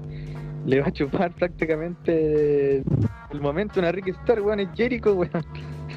[0.66, 2.84] le va a chupar prácticamente
[3.32, 5.46] el momento a Rick Stark, weón, es Jericho, weón.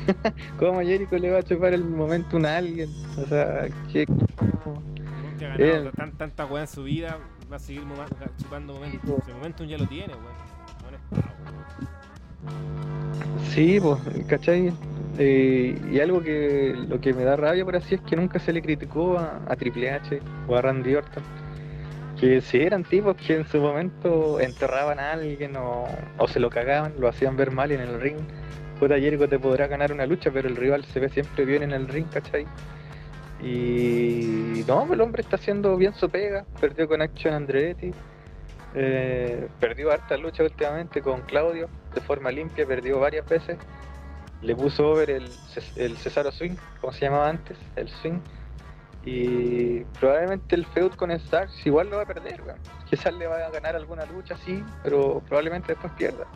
[0.59, 2.89] ¿Cómo Jericho le va a chupar el momento a alguien?
[3.19, 4.07] O sea, que...
[5.39, 7.19] ganado tanta weá en su vida,
[7.55, 7.83] a seguir
[8.43, 9.19] chupando momentum.
[9.23, 10.55] Ese momentum ya lo tiene, weón.
[13.51, 14.73] Sí, pues, ¿cachai?
[15.19, 18.53] Eh, y algo que lo que me da rabia por así es que nunca se
[18.53, 21.23] le criticó a, Triple H o a Randy Orton.
[22.19, 25.87] Que si eran tipos que en su momento enterraban a alguien o,
[26.19, 28.19] o se lo cagaban, lo hacían ver mal en el ring.
[28.81, 31.73] Puta Jericho te podrá ganar una lucha, pero el rival se ve siempre bien en
[31.73, 32.47] el ring, ¿cachai?
[33.45, 36.47] Y no, el hombre está haciendo bien su pega.
[36.61, 37.93] Perdió con Action Andretti.
[38.75, 43.59] Eh, perdió harta lucha últimamente con Claudio de forma limpia, perdió varias veces.
[44.41, 45.29] Le puso over el,
[45.77, 48.19] el Cesaro Swing, como se llamaba antes, el Swing.
[49.05, 52.41] Y probablemente el feud con Starks igual lo va a perder,
[52.89, 56.27] Quizás le va a ganar alguna lucha, sí, pero probablemente después pierda.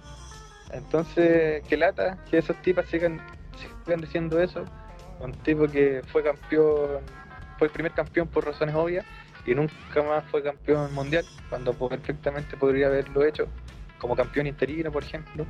[0.72, 3.20] Entonces, qué lata que esos tipos sigan,
[3.84, 4.66] sigan diciendo eso
[5.20, 7.00] un tipo que fue campeón,
[7.58, 9.04] fue el primer campeón por razones obvias
[9.46, 13.48] y nunca más fue campeón mundial, cuando perfectamente podría haberlo hecho
[13.98, 15.46] como campeón interino, por ejemplo,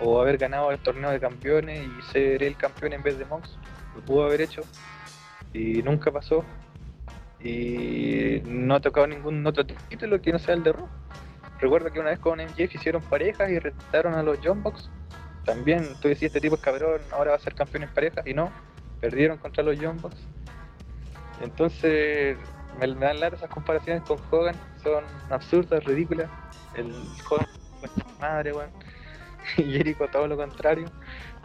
[0.00, 3.56] o haber ganado el torneo de campeones y ser el campeón en vez de Mox.
[3.94, 4.62] Lo pudo haber hecho
[5.52, 6.44] y nunca pasó.
[7.42, 10.88] Y no ha tocado ningún otro título que no sea el de Raw.
[11.58, 14.90] Recuerdo que una vez con MJF hicieron parejas y retaron a los John Box.
[15.44, 18.34] También tú decías, este tipo es cabrón, ahora va a ser campeón en parejas y
[18.34, 18.50] no,
[19.00, 20.16] perdieron contra los Box.
[21.40, 22.36] Entonces,
[22.78, 26.30] me, dan lata esas comparaciones con Hogan, son absurdas, ridículas.
[26.74, 26.92] El
[27.28, 27.46] Hogan,
[28.20, 28.70] madre, weón.
[29.56, 30.86] Y Jericho todo lo contrario.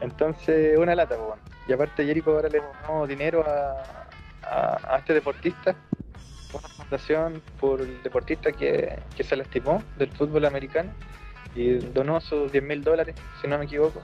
[0.02, 1.40] Entonces, una lata, weón.
[1.68, 5.76] Y aparte, Jericho ahora le donó dinero a este deportista,
[6.53, 10.91] una fundación por el deportista que, que se lastimó del fútbol americano
[11.56, 14.02] y donó sus 10 mil dólares, si no me equivoco.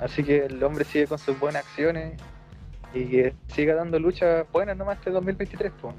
[0.00, 2.20] Así que el hombre sigue con sus buenas acciones
[2.94, 5.72] y que siga dando luchas buenas nomás este 2023.
[5.80, 5.92] po.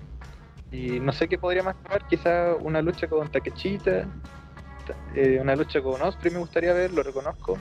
[0.72, 4.04] Y no sé qué podría más tomar, quizá una lucha con Takechita,
[4.86, 7.58] ta- eh, una lucha con Osprey me gustaría ver, lo reconozco.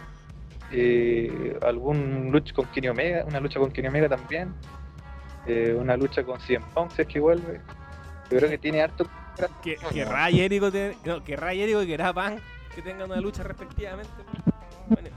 [0.71, 4.53] Eh, algún lucha con Kenny Omega, una lucha con Kenny Omega también.
[5.47, 7.61] Eh, una lucha con CM Punk si es que vuelve.
[8.31, 9.07] Yo creo que tiene harto.
[9.63, 10.71] Que, querrá Jericho
[11.05, 12.37] no, Jericho y querrá
[12.75, 14.11] que tengan una lucha respectivamente.
[14.89, 15.09] Bueno,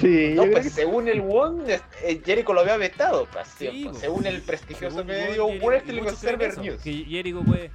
[0.00, 3.90] Sí, No, pues que según el Won, eh, Jericho lo había vetado, pues, Sí, ¿cierto?
[3.90, 3.98] pues.
[4.00, 6.82] según el prestigioso según medio Wrestling y muchos creen Observer eso, News.
[6.82, 7.70] Que Jericho puede.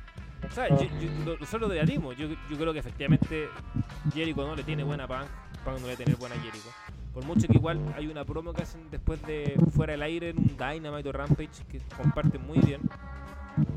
[0.50, 0.70] O sea, Ah.
[0.70, 2.16] yo- yo- lo- nosotros debatimos.
[2.18, 3.48] Yo, yo creo que efectivamente
[4.14, 5.28] Jericho no le tiene buena Punk.
[5.64, 6.70] Punk no le tiene buena Jericho.
[7.14, 10.38] Por mucho que igual hay una promo que hacen después de fuera del aire en
[10.38, 12.82] un Dynamite o Rampage que comparten muy bien.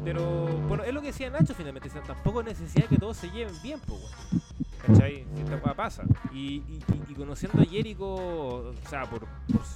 [0.04, 1.88] Pero bueno, es lo que decía Nacho finalmente.
[1.88, 4.42] o sea, tampoco es necesidad que todos se lleven bien, pues, weón.
[4.86, 5.24] ¿Cachai?
[5.38, 6.04] Esta weá pasa.
[6.32, 9.26] Y, y- y- conociendo a Jericho, o sea, por,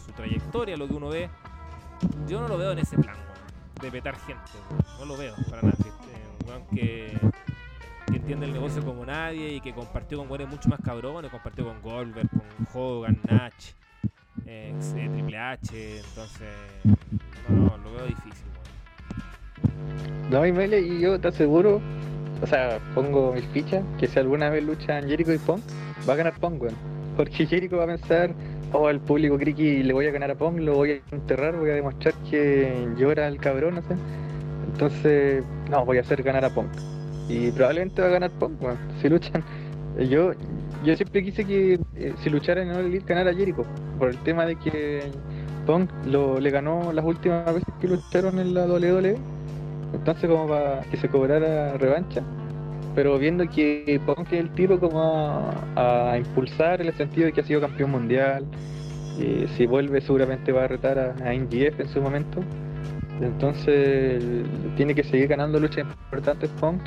[0.07, 1.29] su trayectoria, lo que uno ve,
[2.29, 3.16] yo no lo veo en ese plan,
[3.81, 4.43] de petar gente.
[4.99, 5.74] No lo veo para nada.
[6.43, 7.19] Un weón que,
[8.07, 11.65] que entiende el negocio como nadie y que compartió con weones mucho más cabrones, compartió
[11.65, 12.43] con Goldberg, con
[12.73, 13.70] Hogan, Natch,
[14.47, 16.49] eh, eh, Triple H, entonces,
[17.49, 18.47] no, no, lo veo difícil.
[20.31, 21.81] No, y Mele, y yo te aseguro,
[22.43, 25.62] o sea, pongo mis fichas, que si alguna vez luchan Jericho y Punk,
[26.09, 26.74] va a ganar Punk, weón.
[27.16, 28.35] Porque Jericho va a pensar,
[28.73, 31.56] oh, el público cree que le voy a ganar a Punk, lo voy a enterrar,
[31.56, 33.94] voy a demostrar que era el cabrón, no sé.
[34.73, 36.70] Entonces, no, voy a hacer ganar a Punk.
[37.28, 39.44] Y probablemente va a ganar Punk, weón, si luchan.
[40.10, 40.32] Yo,
[40.85, 43.64] yo siempre quise que eh, si lucharan en All Elite ganara Jericho,
[43.98, 45.02] por el tema de que
[45.66, 49.16] Punk lo, le ganó las últimas veces que lucharon en la WWE.
[49.93, 52.23] Entonces como para que se cobrara revancha.
[52.94, 57.40] Pero viendo que Punk es el tipo como a, impulsar en el sentido de que
[57.40, 58.44] ha sido campeón mundial.
[59.19, 62.40] eh, si vuelve seguramente va a retar a, a NGF en su momento.
[63.20, 64.23] Entonces
[64.77, 66.82] tiene que seguir ganando luchas importantes Punk.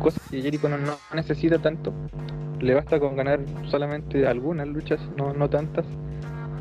[0.00, 1.92] Cosas que Jericho no, no necesita tanto.
[2.60, 3.40] Le basta con ganar
[3.70, 5.84] solamente algunas luchas, no, no tantas.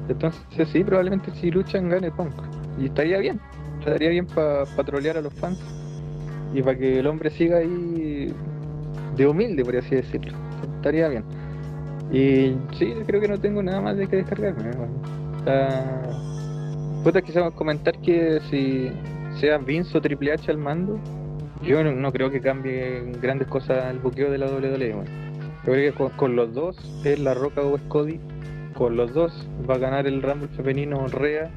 [0.07, 2.33] Entonces sí, probablemente si luchan gane Punk.
[2.79, 3.39] Y estaría bien.
[3.79, 5.59] Estaría bien para trolear a los fans.
[6.53, 8.33] Y para que el hombre siga ahí
[9.15, 10.37] de humilde, por así decirlo.
[10.77, 11.23] Estaría bien.
[12.11, 14.71] Y sí, creo que no tengo nada más de que descargarme.
[15.43, 16.01] sea,
[17.03, 18.91] puta, quizás comentar que si
[19.39, 20.99] sea Vince o Triple H al mando,
[21.61, 24.93] yo no, creo que cambie grandes cosas el buqueo de la WWE.
[24.93, 25.11] bueno.
[25.63, 28.19] Creo que con, con los dos, es La Roca o es Cody,
[28.73, 31.51] con los dos va a ganar el Rumble femenino Rea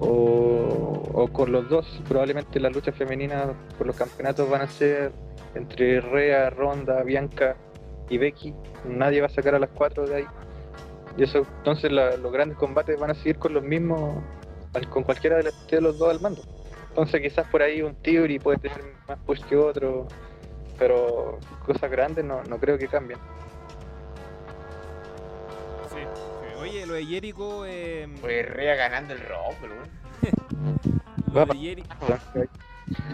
[0.00, 2.00] o, o con los dos.
[2.08, 5.12] Probablemente las luchas femeninas por los campeonatos van a ser
[5.54, 7.56] entre Rea, Ronda, Bianca
[8.08, 8.54] y Becky.
[8.86, 10.26] Nadie va a sacar a las cuatro de ahí.
[11.16, 14.22] Y eso, entonces los grandes combates van a seguir con los mismos,
[14.90, 16.42] con cualquiera de los, de los dos al mando.
[16.90, 20.06] Entonces quizás por ahí un Theory puede tener más push que otro,
[20.78, 23.18] pero cosas grandes no, no creo que cambien.
[26.60, 29.74] Oye, lo de Jericho, eh, Pues Rea ganando el Rumble,
[31.32, 31.40] weón.
[31.46, 31.96] lo de Jericho,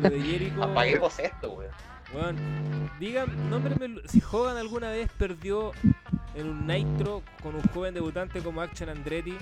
[0.00, 1.70] lo de Jericho, Apaguemos esto, weón.
[2.14, 5.72] Weón, digan, nómbrenme si Hogan alguna vez perdió
[6.34, 9.36] en un Nitro con un joven debutante como Action Andretti,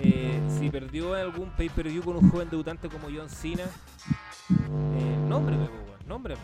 [0.00, 5.66] eh, si perdió en algún pay-per-view con un joven debutante como John Cena, eh, nómbrenme,
[5.66, 6.42] po, weón, nómbrenme.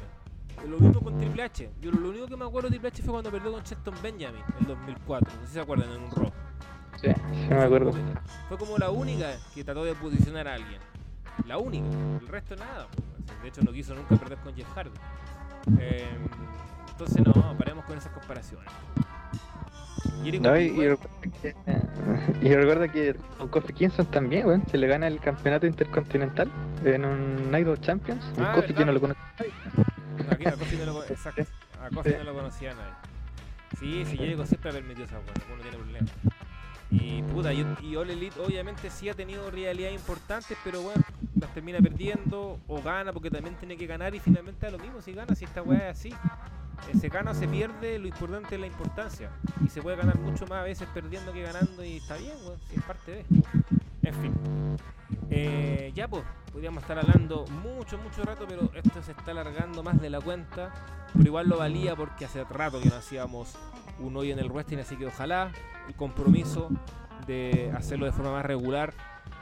[0.66, 1.70] Lo mismo con Triple H.
[1.80, 4.42] Yo lo único que me acuerdo de Triple H fue cuando perdió con Cheston Benjamin
[4.60, 5.32] en 2004.
[5.34, 6.30] No sé si se acuerdan, en un Raw.
[7.00, 7.92] Sí, sí me acuerdo.
[8.48, 10.80] Fue como la única que trató de posicionar a alguien.
[11.46, 11.86] La única.
[12.20, 12.86] El resto nada.
[12.92, 13.42] pues.
[13.42, 14.90] De hecho no quiso nunca perder con Jeff Hardy.
[15.78, 16.08] Eh,
[16.90, 18.68] entonces no, paremos con esas comparaciones.
[20.22, 21.54] Jericho No, y, y igual- recuerda que,
[22.46, 26.50] y recuerda que con Kofi Kingston también, weón, se le gana el campeonato intercontinental
[26.84, 28.22] en un Night of Champions.
[28.38, 29.52] Ah, Kofi que no lo conoce nadie.
[30.30, 31.42] Aquí a Kofi no lo, con- exacto,
[31.82, 32.92] a Kofi no lo conocía nadie.
[33.78, 36.08] Sí, sí, yo digo siempre ha permitido esa weá, no tiene problema.
[36.90, 41.02] Y puta, y, y All Elite obviamente sí ha tenido rivalidades importantes, pero bueno,
[41.38, 45.00] las termina perdiendo o gana porque también tiene que ganar y finalmente da lo mismo
[45.00, 46.08] si gana, si esta weá es así.
[46.88, 49.30] Eh, Se gana o se pierde, lo importante es la importancia.
[49.64, 52.58] Y se puede ganar mucho más a veces perdiendo que ganando y está bien, weón,
[52.68, 53.24] si es parte de.
[54.02, 54.76] En fin.
[55.30, 60.00] Eh, ya pues, podríamos estar hablando mucho, mucho rato, pero esto se está alargando más
[60.00, 60.72] de la cuenta.
[61.12, 63.56] Pero igual lo valía porque hace rato que no hacíamos
[64.00, 65.52] un hoy en el wrestling, así que ojalá
[65.88, 66.68] el compromiso
[67.26, 68.94] de hacerlo de forma más regular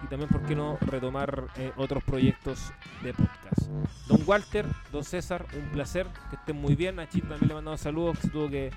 [0.02, 2.72] y también, ¿por qué no retomar eh, otros proyectos
[3.02, 3.68] de podcast?
[4.06, 7.00] Don Walter, Don César, un placer, que estén muy bien.
[7.00, 8.70] A Chip también le mandamos saludos, que se tuvo que,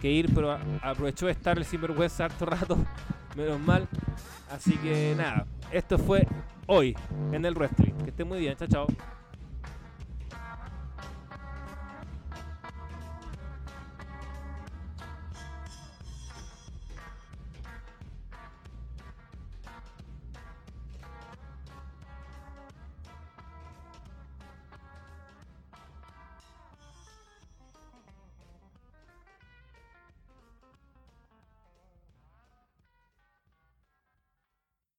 [0.00, 2.76] que ir, pero aprovechó de estar el sinvergüenza harto rato,
[3.36, 3.88] menos mal.
[4.50, 6.26] Así que nada, esto fue
[6.66, 6.96] hoy
[7.32, 7.92] en el wrestling.
[8.02, 8.86] Que estén muy bien, chao, chao.